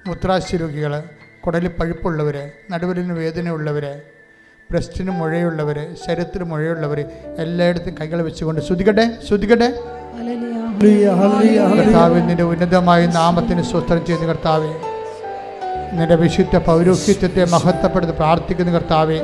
[0.07, 0.93] മൂത്രാശയ രോഗികൾ
[1.44, 2.36] കുടലിൽ പഴുപ്പുള്ളവർ
[2.70, 3.86] നടുവിലിന് വേദനയുള്ളവർ
[4.70, 7.01] ബ്രസ്റ്റിന് മുഴയുള്ളവർ ശരീരത്തിന് മുഴയുള്ളവർ
[7.44, 9.69] എല്ലായിടത്തും കൈകൾ വെച്ചുകൊണ്ട് ശ്രുതികട്ടെ ശ്രുതികട്ടെ.
[11.78, 14.73] കർത്താവ് നിന്റെ ഉന്നതമായ നാമത്തിന് സ്വസ്ഥം ചെയ്യുന്ന കർത്താവെ.
[15.97, 19.19] നിന്റെ വിശുദ്ധ പൗരോഹിത്യത്തെ മഹത്വപ്പെടുത്തി പ്രാർത്ഥിക്കുന്ന കർത്താവെ.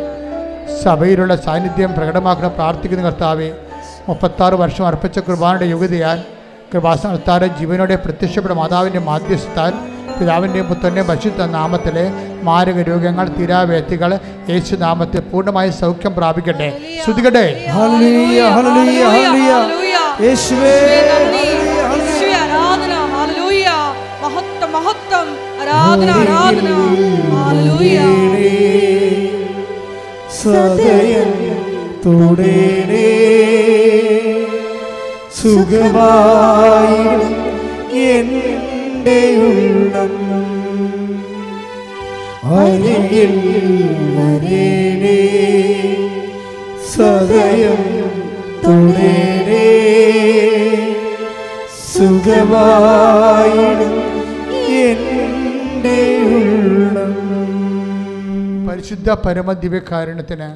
[0.84, 3.50] സഭയിലുള്ള സാന്നിധ്യം പ്രകടമാക്കണം പ്രാർത്ഥിക്കുന്ന കർത്താവെ
[4.08, 6.24] മുപ്പത്താറ് വർഷം അർപ്പിച്ച കുർബാനയുടെ യോഗ്യതയാൽ
[6.74, 9.72] കൃപാസ്ഥാനത്താറ് ജീവനോടെ പ്രത്യക്ഷപ്പെട്ട മാതാവിന്റെ മാധ്യസ്ഥത്താൽ
[10.20, 12.12] പിതാവിന്റെയും പുത്രന്റെയും പരിശുദ്ധ നാമത്തിലെ
[12.42, 14.18] മാരക രോഗങ്ങൾ തീരാവേത്തികൾ
[14.50, 16.78] യേശു നാമത്തിൽ പൂർണമായി സൗഖ്യം പ്രാപിക്കട്ടെ.
[17.04, 20.26] ശ്രുതികട്ടെ ഹല്ലേലൂയ, ഹല്ലേലൂയ, ഹല്ലേലൂയ.
[20.26, 20.74] യേശുവേ
[21.10, 21.46] നന്ദി.
[21.92, 22.92] യേശുവേ, ആരാധന.
[23.14, 23.66] ഹല്ലേലൂയ.
[24.22, 25.28] മഹത്വം മഹത്വം.
[25.60, 26.68] ആരാധന ആരാധന.
[27.48, 28.91] ഹല്ലേലൂയ.
[30.42, 31.30] സദയം
[32.04, 33.10] തുടേണേ
[35.36, 36.98] സുഖമായി
[38.08, 40.12] എന്റെ ഉള്ളം
[42.56, 43.34] അരികിൽ
[46.92, 47.80] സദയം
[48.64, 49.68] തുടേണേ
[51.92, 53.94] സുഖമായിടും
[54.82, 55.98] എന്റെ
[58.82, 60.46] പരിശുദ്ധ പരമ ദിവ്യകാരണത്തിന്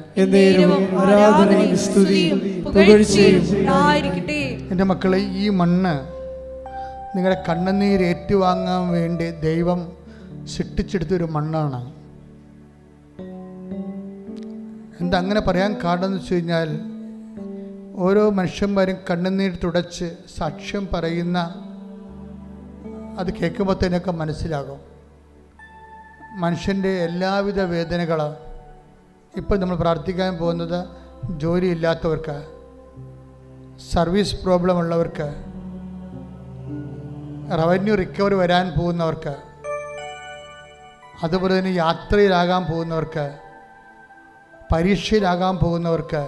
[4.71, 5.93] എന്റെ മക്കളെ ഈ മണ്ണ്
[7.13, 9.79] നിങ്ങളുടെ കണ്ണുനീര് ഏറ്റുവാങ്ങാൻ വേണ്ടി ദൈവം
[10.53, 11.79] സൃഷ്ടിച്ചെടുത്തൊരു മണ്ണാണ്.
[15.01, 16.69] എന്താ അങ്ങനെ പറയാൻ കാരണം എന്ന് വെച്ച് കഴിഞ്ഞാൽ
[18.07, 21.37] ഓരോ മനുഷ്യന്മാരും കണ്ണുനീർ തുടച്ച് സാക്ഷ്യം പറയുന്ന
[23.19, 24.81] അത് കേൾക്കുമ്പോൾ തന്നെയൊക്കെ മനസ്സിലാകും.
[26.37, 28.19] മനുഷ്യന്റെ എല്ലാവിധ വേദനകൾ
[29.33, 30.79] ഇപ്പോൾ നമ്മൾ പ്രാർത്ഥിക്കാൻ പോകുന്നത്
[31.37, 32.37] ജോലിയില്ലാത്തവർക്ക്
[33.91, 35.27] സർവീസ് പ്രോബ്ലം ഉള്ളവർക്ക്
[37.53, 39.33] റവന്യൂ റിക്കവറി വരാൻ പോകുന്നവർക്ക്
[41.23, 43.25] അതുപോലെ തന്നെ യാത്രയിലാകാൻ പോകുന്നവർക്ക്
[44.71, 46.23] പരീക്ഷയിലാകാൻ പോകുന്നവർക്ക്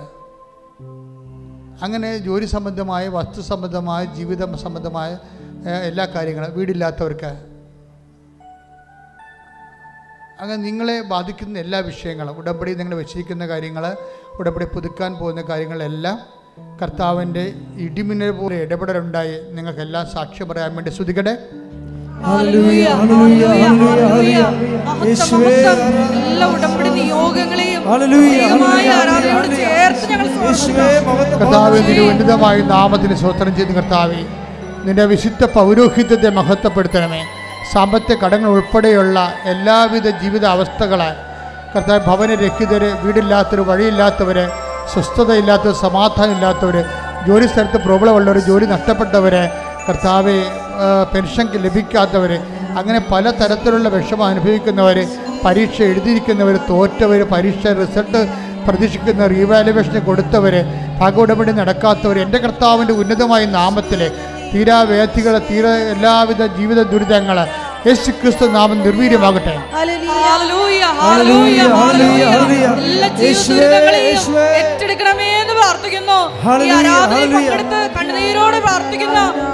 [1.82, 5.12] അങ്ങനെ ജോലി സംബന്ധമായ വസ്തു സംബന്ധമായ ജീവിതം സംബന്ധമായ
[5.82, 7.32] എല്ലാ കാര്യങ്ങളും വീടില്ലാത്തവർക്ക്
[10.42, 13.86] അങ്ങനെ നിങ്ങളെ ബാധിക്കുന്ന എല്ലാ വിഷയങ്ങളും ഉടമ്പടി നിങ്ങൾ വെച്ചിരിക്കുന്ന കാര്യങ്ങൾ
[14.40, 16.18] ഉടമ്പടി പുതുക്കാൻ പോകുന്ന കാര്യങ്ങളെല്ലാം
[16.82, 17.44] കർത്താവിന്റെ
[17.86, 19.36] ഇടിമിന്നൽ പോലെ ഇടപെടലുണ്ടായി.
[19.56, 21.34] നിങ്ങൾക്കെല്ലാം സാക്ഷ്യം പറയാൻ വേണ്ടി ശ്രുതിക്കട്ടെ
[22.24, 24.40] ഹല്ലേലൂയ, ഹല്ലേലൂയ, ഹല്ലേലൂയ.
[24.88, 25.78] മഹത്വം, മഹത്വം.
[26.30, 34.22] എല്ലാ ഉടമ്പടി നിയോഗങ്ങളെയും ഹല്ലേലൂയ, ദൈവമായ ഹല്ലേലൂയ, ചേർത്ത് ഞങ്ങൾ യേശുവേ മഹത്വം കർത്താവ് നാമത്തിന് സ്വതന്ത്രം ചെയ്ത് കർത്താവെ
[34.88, 37.22] നിന്റെ വിശുദ്ധ പൗരോഹിത്യത്തെ മഹത്വപ്പെടുത്തണമേ.
[37.72, 41.10] സാമ്പത്തിക കടങ്ങൾ ഉൾപ്പെടെയുള്ള എല്ലാവിധ ജീവിത അവസ്ഥകളെ
[41.74, 44.38] കർത്താവ് ഭവനരഹിതർ വീടില്ലാത്തവർ വഴിയില്ലാത്തവർ
[44.94, 46.78] സ്വസ്ഥതയില്ലാത്തവർ സമാധാനം ഇല്ലാത്തവർ
[47.28, 49.36] ജോലി സ്ഥലത്ത് പ്രോബ്ലം ഉള്ളവർ ജോലി നഷ്ടപ്പെട്ടവർ
[49.88, 50.36] കർത്താവ്
[51.14, 52.32] പെൻഷൻ ലഭിക്കാത്തവർ
[52.80, 54.98] അങ്ങനെ പല തരത്തിലുള്ള വിഷമം അനുഭവിക്കുന്നവർ
[55.44, 58.22] പരീക്ഷ എഴുതിയിരിക്കുന്നവർ തോറ്റവർ പരീക്ഷ റിസൾട്ട്
[58.66, 60.56] പ്രതീക്ഷിക്കുന്ന റീവാലുവേഷൻ കൊടുത്തവർ
[61.00, 64.02] ഭാഗോടപടി നടക്കാത്തവർ എന്റെ കർത്താവിന്റെ ഉന്നതമായ നാമത്തിൽ
[64.54, 67.38] തീരാവേദികൾ തീര എല്ലാവിധ ജീവിത ദുരിതങ്ങൾ
[67.88, 72.24] യേശു ക്രിസ്തു നാമം നിർവീര്യമാകട്ടെ ഹല്ലേലൂയ, ഹല്ലേലൂയ, ഹല്ലേലൂയ, ഹല്ലേലൂയ.
[72.32, 72.66] ഹല്ലേലൂയ.
[72.86, 74.46] എല്ലാ യേശുവേ, ജീവിതങ്ങളെയും യേശുവേ.
[74.60, 76.18] ഏറ്റെടുക്കണമേ എന്ന് പ്രാർത്ഥിക്കുന്നു.
[77.34, 78.58] പങ്കെടുത്ത് കണ്ണുനീരോട്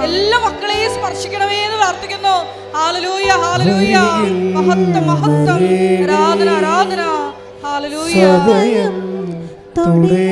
[0.07, 2.35] എല്ലാ മക്കളെയും സ്പർശിക്കണമേ എന്ന് പ്രാർത്ഥിക്കുന്നു
[2.77, 3.95] ഹാലലൂയ ഹാലലൂയ
[4.57, 5.61] മഹത്വം മഹത്വം
[6.05, 7.01] ആരാധന ആരാധന
[7.65, 8.21] ഹാലലൂയ
[9.77, 10.27] തുടേ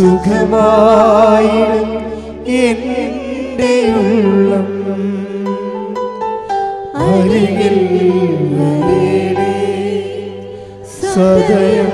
[0.00, 1.90] സുഖമായിടും
[2.50, 4.68] എന്റെ ഉള്ളം.
[6.96, 7.76] അരികിൽ
[8.54, 9.52] വരേണേ
[11.14, 11.90] സദയം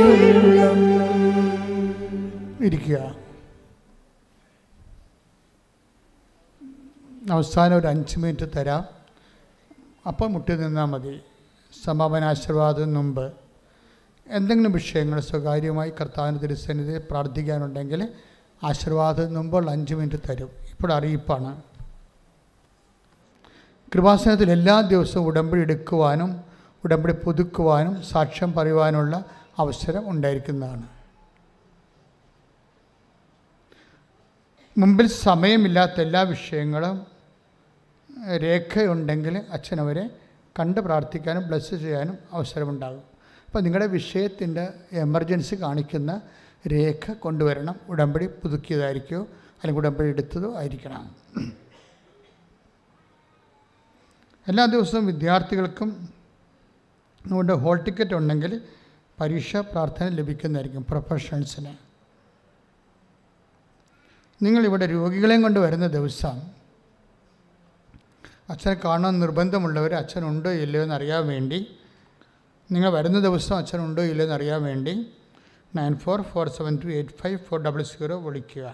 [0.00, 0.80] ഉള്ളം.
[2.66, 2.98] ഇരിക്കുക.
[7.30, 8.99] അവസാനം ഒരു അഞ്ച് മിനിറ്റ് തരാം.
[10.06, 11.20] അപ്പം മുട്ടി നിന്നാൽ മതി.
[11.84, 13.32] സമാപനാശീർവാദം മുമ്പ്
[14.28, 18.08] എന്തെങ്കിലും വിഷയങ്ങൾ സ്വകാര്യമായി കർത്താവിന്റെ തിരുസന്നിധി പ്രാർത്ഥിക്കാനുണ്ടെങ്കിൽ
[18.64, 20.50] ആശീർവാദം മുമ്പുള്ള അഞ്ച് മിനിറ്റ് തരും.
[20.70, 21.62] ഇപ്പോൾ അറിയിപ്പാണ്.
[23.94, 26.44] കൃപാസനത്തിൽ എല്ലാ ദിവസവും ഉടമ്പടി എടുക്കുവാനും
[26.84, 29.24] ഉടമ്പടി പുതുക്കുവാനും സാക്ഷ്യം പറയുവാനുള്ള
[29.58, 30.86] അവസരം ഉണ്ടായിരിക്കുന്നതാണ്.
[34.78, 37.09] മുമ്പിൽ സമയമില്ലാത്ത എല്ലാ വിഷയങ്ങളും
[38.28, 40.10] രേഖയുണ്ടെങ്കിൽ അച്ഛനവരെ
[40.60, 43.02] കണ്ട് പ്രാർത്ഥിക്കാനും ബ്ലസ് ചെയ്യാനും അവസരമുണ്ടാകും.
[43.46, 46.20] അപ്പോൾ നിങ്ങളുടെ വിഷയത്തിന്റെ എമർജൻസി കാണിക്കുന്ന
[46.72, 47.74] രേഖ കൊണ്ടുവരണം.
[47.88, 51.16] ഉടമ്പടി പുതുക്കിയതായിരിക്കുമോ അല്ലെങ്കിൽ ഉടമ്പടി എടുത്തതോ ആയിരിക്കണം.
[54.48, 56.08] എല്ലാ ദിവസവും വിദ്യാർത്ഥികൾക്കും
[57.26, 58.60] നമ്മുടെ ഹോൾ ടിക്കറ്റ് ഉണ്ടെങ്കിൽ
[59.20, 61.76] പരീക്ഷ പ്രാർത്ഥന ലഭിക്കുന്നതായിരിക്കും പ്രൊഫഷണൽസിന്
[64.44, 66.59] നിങ്ങളിവിടെ രോഗികളെയും കൊണ്ട് വരുന്ന ദിവസം
[68.50, 71.58] അച്ഛനെ കാണാൻ നിർബന്ധമുള്ളവർ അച്ഛനുണ്ടോ ഇല്ലയോ എന്നറിയാൻ വേണ്ടി.
[72.72, 74.94] നിങ്ങൾ വരുന്ന ദിവസം അച്ഛനുണ്ടോ ഇല്ലയോ എന്നറിയാൻ വേണ്ടി
[75.76, 78.66] nine four four seven two eight five four double zero വിളിക്കുക.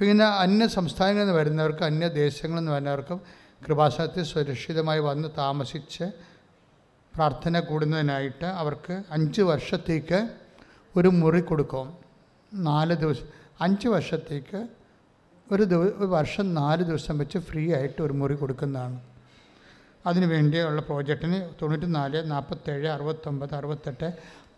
[0.00, 3.18] പിന്നെ അന്യ സംസ്ഥാനങ്ങളിൽ നിന്ന് വരുന്നവർക്ക് അന്യ ദേശങ്ങളിൽ നിന്ന് വരുന്നവർക്കും
[3.66, 6.04] കൃപാസനത്തിൽ സുരക്ഷിതമായി വന്ന് താമസിച്ച്
[7.14, 10.20] പ്രാർത്ഥന കൂടുന്നതിനായിട്ട് അവർക്ക് അഞ്ച് വർഷത്തേക്ക്
[10.96, 11.86] ഒരു മുറി കൊടുക്കും.
[12.54, 13.26] നാല് ദിവസം
[13.60, 14.60] അഞ്ച് വർഷത്തേക്ക്
[15.54, 18.98] ഒരു ദിവ വർഷം നാല് ദിവസം വെച്ച് ഫ്രീ ആയിട്ട് ഒരു മുറി കൊടുക്കുന്നതാണ്.
[20.06, 24.08] അതിനു വേണ്ടിയുള്ള പ്രോജക്റ്റിന് തൊണ്ണൂറ്റി നാല് നാൽപ്പത്തേഴ് അറുപത്തൊമ്പത് അറുപത്തെട്ട്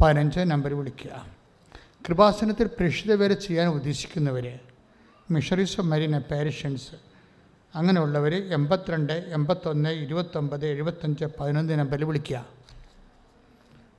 [0.01, 1.13] പതിനഞ്ച് നമ്പർ വിളിക്കുക.
[2.09, 4.47] കൃപാസനത്തിൽ പ്രേക്ഷിത വരെ ചെയ്യാൻ ഉദ്ദേശിക്കുന്നവർ
[5.31, 6.97] മിഷറീസ് ഓഫ് മരീൻ പാരിഷൻസ്
[7.75, 12.39] അങ്ങനെയുള്ളവർ എൺപത്തിരണ്ട് എൺപത്തൊന്ന് ഇരുപത്തൊമ്പത് എഴുപത്തഞ്ച് പതിനൊന്ന് നമ്പറിൽ വിളിക്കുക.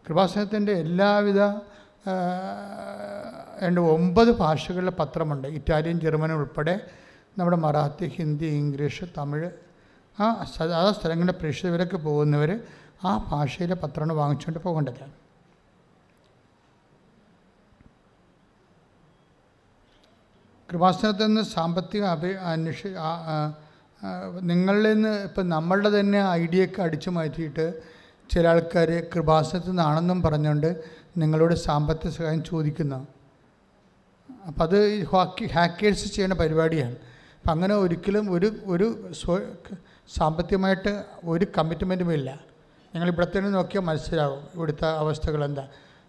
[0.05, 1.41] കൃപാസനത്തിന്റെ എല്ലാവിധ
[3.57, 5.47] ആ, രണ്ട് ഒമ്പത് ഭാഷകളിലെ പത്രമുണ്ട്.
[5.47, 6.75] ഇറ്റാലിയൻ ജർമ്മൻ ഉൾപ്പെടെ
[7.37, 9.49] നമ്മുടെ മറാത്തി ഹിന്ദി ഇംഗ്ലീഷ് തമിഴ്
[10.17, 10.25] ആ
[10.81, 12.51] ആ സ്ഥലങ്ങളിലെ പ്രേക്ഷിതവരൊക്കെ പോകുന്നവർ
[13.03, 15.03] ആ ഭാഷയിലെ പത്രമാണ് വാങ്ങിച്ചുകൊണ്ട് പോകേണ്ടത്.
[20.69, 22.81] കൃപാസനത്തിൽ നിന്ന് സാമ്പത്തിക അഭി അന്വേഷ
[24.41, 27.65] നിങ്ങളിൽ നിന്ന് ഇപ്പം നമ്മളുടെ തന്നെ ഐഡിയ ഒക്കെ അടിച്ചു മാറ്റിയിട്ട്
[28.29, 30.69] ചില ആൾക്കാർ കൃപാസനത്തിൽ നിന്നാണെന്നും പറഞ്ഞുകൊണ്ട്
[31.17, 32.99] നിങ്ങളോട് സാമ്പത്തിക സഹായം ചോദിക്കുന്നു.
[34.47, 36.95] അപ്പം അത് ഈ ഹാക്കി ഹാക്കേഴ്സ് ചെയ്യുന്ന പരിപാടിയാണ്.
[37.39, 38.87] അപ്പം അങ്ങനെ ഒരിക്കലും ഒരു ഒരു
[40.15, 42.29] സാമ്പത്തികമായിട്ട് ഒരു കമ്മിറ്റ്മെന്റും ഇല്ല.
[42.93, 45.65] നിങ്ങൾ ഇവിടെ തന്നെ നോക്കിയാൽ മനസ്സിലാവും ഇവിടുത്തെ അവസ്ഥകൾ എന്താ.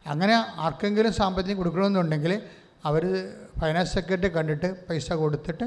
[0.06, 2.42] അങ്ങനെ ആർക്കെങ്കിലും സാമ്പത്തികം കൊടുക്കണമെന്നുണ്ടെങ്കിൽ
[2.84, 3.04] അവർ
[3.60, 5.66] ഫൈനാൻസ് സെക്രട്ടറി കണ്ടിട്ട് പൈസ കൊടുത്തിട്ട്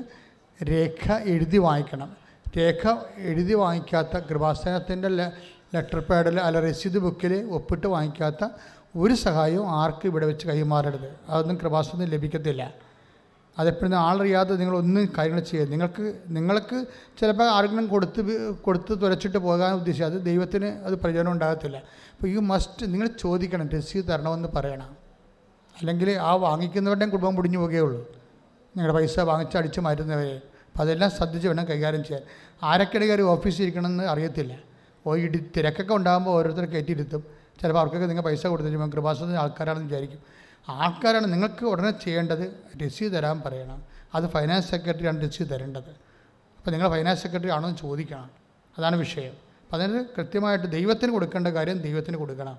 [0.71, 2.09] രേഖ എഴുതി വാങ്ങിക്കണം.
[2.57, 5.09] രേഖ എഴുതി വാങ്ങിക്കാത്ത കൃപാസനത്തിന്റെ
[5.75, 8.43] ലെറ്റർ പാഡിൽ അല്ല രസീത് ബുക്കിൽ ഒപ്പിട്ട് വാങ്ങിക്കാത്ത
[8.95, 11.15] ഒരു സഹായവും ആർക്കും ഇവിടെ വെച്ച് കൈമാറരുത്.
[11.29, 12.71] അതൊന്നും കൃപാസനം ലഭിക്കത്തില്ല.
[13.59, 15.71] അതെപ്പോഴും ആളറിയാതെ നിങ്ങളൊന്നും കാര്യങ്ങൾ ചെയ്യരുത്.
[15.71, 16.85] നിങ്ങൾക്ക് നിങ്ങൾക്ക്
[17.19, 21.77] ചിലപ്പോൾ ആർക്കും കൊടുത്ത് കൊടുത്ത് തുരച്ചിട്ട് പോകാൻ ഉദ്ദേശിച്ചത് ദൈവത്തിന് അത് പ്രയോജനം ഉണ്ടാകത്തില്ല.
[21.77, 24.97] അപ്പോൾ യു മസ്റ്റ് നിങ്ങൾ ചോദിക്കണം രസീത് തരണമെന്ന് പറയണം.
[25.81, 28.11] അല്ലെങ്കിൽ ആ വാങ്ങിക്കുന്നവരുടെയും കുടുംബം മുടിഞ്ഞു ഉള്ളൂ
[28.77, 30.35] നിങ്ങളുടെ പൈസ വാങ്ങിച്ച് അടിച്ച് മാറ്റുന്നവരെ.
[30.35, 32.23] അപ്പോൾ അതെല്ലാം ശ്രദ്ധിച്ച് വേണം കൈകാര്യം ചെയ്യാൻ.
[32.63, 34.57] ആരൊക്കെയാണ് കയറി ഓഫീസിൽ ഇരിക്കണമെന്ന് അറിയത്തില്ല.
[35.07, 37.40] ഓ ഇടി തിരക്കൊക്കെ ഉണ്ടാകുമ്പോൾ ഓരോരുത്തർ കയറ്റിയിരുത്തും.
[37.61, 40.19] ചിലപ്പോൾ അവർക്കൊക്കെ നിങ്ങൾ പൈസ കൊടുത്തു കൃപാസനത്തിന് ആൾക്കാരാണെന്ന് വിചാരിക്കും.
[40.69, 43.83] ആൾക്കാരാണ് നിങ്ങൾക്ക് ഉടനെ ചെയ്യേണ്ടത് രസീത് തരാൻ പറയണം.
[44.15, 45.89] അത് ഫൈനാൻസ് സെക്രട്ടറിയാണ് രസീത് തരേണ്ടത്.
[46.57, 48.29] അപ്പോൾ നിങ്ങൾ ഫൈനാൻസ് സെക്രട്ടറി ആണോ എന്ന് ചോദിക്കണം.
[48.77, 49.31] അതാണ് വിഷയം.
[49.31, 52.57] അപ്പോൾ അതിന് കൃത്യമായിട്ട് ദൈവത്തിന് കൊടുക്കേണ്ട കാര്യം ദൈവത്തിന് കൊടുക്കണം.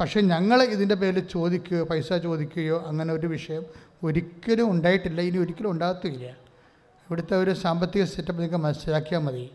[0.00, 3.64] പക്ഷേ ഞങ്ങൾ ഇതിന്റെ പേരിൽ ചോദിക്കുകയോ പൈസ ചോദിക്കുകയോ അങ്ങനെ ഒരു വിഷയം
[4.02, 5.20] ഒരിക്കലും ഉണ്ടായിട്ടില്ല.
[5.20, 9.50] ഇനി ഒരിക്കലും ഉണ്ടാകത്തില്ല ഇവിടുത്തെ ഒരു സാമ്പത്തിക സെറ്റപ്പ് നിങ്ങൾക്ക് മനസ്സിലാക്കിയാൽ മതി.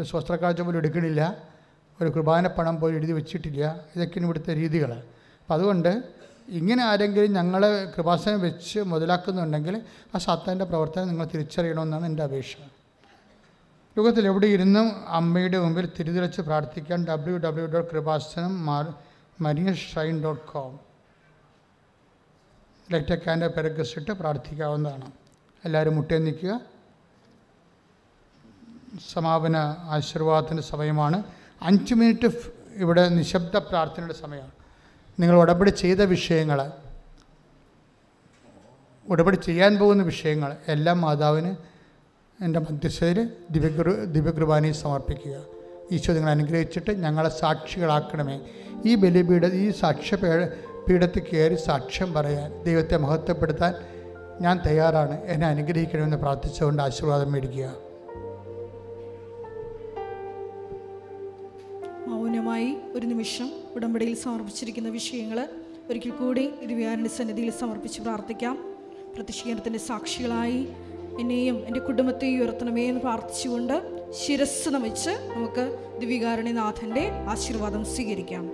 [0.00, 1.47] ഒരു സ്വസ്ത്രക്കാഴ്ച പോലും എടുക്കണില്ല.
[2.02, 3.80] ഒരു കുർബാന പണം പോലും എഴുതി വെച്ചിട്ടില്ല.
[3.96, 4.90] ഇതൊക്കെയാണ് ഇവിടുത്തെ രീതികൾ
[5.40, 6.02] അപ്പം അതുകൊണ്ട്
[6.48, 9.82] ഇങ്ങനെ ആരെങ്കിലും ഞങ്ങളെ കൃപാസനം വെച്ച് മുതലാക്കുന്നുണ്ടെങ്കിൽ
[10.14, 12.56] ആ സാത്താന്റെ പ്രവർത്തനം നിങ്ങൾ തിരിച്ചറിയണമെന്നാണ് എന്റെ അപേക്ഷ.
[13.96, 18.94] ലോകത്തിൽ എവിടെ ഇരുന്നും അമ്മയുടെ മുമ്പിൽ തിരിതിരച്ച് പ്രാർത്ഥിക്കാൻ W W dot Kripasanam Mar
[19.40, 20.80] Maria Shine dot com
[22.90, 25.10] ഇലക്ട്രിക്കാന്റെ പെരക്കസിട്ട് പ്രാർത്ഥിക്കാവുന്നതാണ്.
[25.64, 26.60] എല്ലാവരും മുട്ടേ നിൽക്കുക.
[29.12, 31.37] സമാപന ആശീർവാദത്തിന്റെ സമയമാണ്.
[31.62, 32.28] അഞ്ച് മിനിറ്റ്
[32.74, 34.50] ഇവിടെ നിശബ്ദ പ്രാർത്ഥനയുടെ സമയമാണ്.
[35.20, 36.72] നിങ്ങൾ ഉടപടി ചെയ്ത വിഷയങ്ങൾ
[39.08, 41.56] ഉടപടി ചെയ്യാൻ പോകുന്ന വിഷയങ്ങൾ എല്ലാം മാതാവിന്
[42.44, 45.44] എന്റെ മധ്യസ്ഥയിൽ ദിവ്യകൃ ദിവ്യകുർബാനയിൽ സമർപ്പിക്കുക.
[45.92, 48.40] ഈശോ നിങ്ങൾ അനുഗ്രഹിച്ചിട്ട് ഞങ്ങളെ സാക്ഷികളാക്കണമേ.
[48.86, 53.74] ഈ ബലിപീഠ ഈ സാക്ഷ്യ പീഠത്തിൽ കയറി സാക്ഷ്യം പറയാൻ ദൈവത്തെ മഹത്വപ്പെടുത്താൻ
[54.40, 55.20] ഞാൻ തയ്യാറാണ്.
[55.20, 57.87] എന്നെ അനുഗ്രഹിക്കണമെന്ന് പ്രാർത്ഥിച്ചുകൊണ്ട് ആശീർവാദം മേടിക്കുക.
[62.28, 65.38] മൗനമായി ഒരു നിമിഷം ഉടമ്പടിയിൽ സമർപ്പിച്ചിരിക്കുന്ന വിഷയങ്ങൾ
[65.90, 68.56] ഒരിക്കൽ കൂടി ഇരുവ്യാരന്റെ സന്നിധിയിൽ സമർപ്പിച്ച് പ്രാർത്ഥിക്കാം.
[69.14, 70.60] പ്രതിഷേധത്തിന്റെ സാക്ഷികളായി
[71.20, 73.76] എന്നെയും എന്റെ കുടുംബത്തെയും ഉയർത്തണമേ എന്ന് പ്രാർത്ഥിച്ചുകൊണ്ട്
[74.12, 75.64] ശിരസ് നമിച്ച് നമുക്ക്
[76.00, 78.44] ദിവികാരണിനാഥന്റെ ആശീർവാദം സ്വീകരിക്കാം.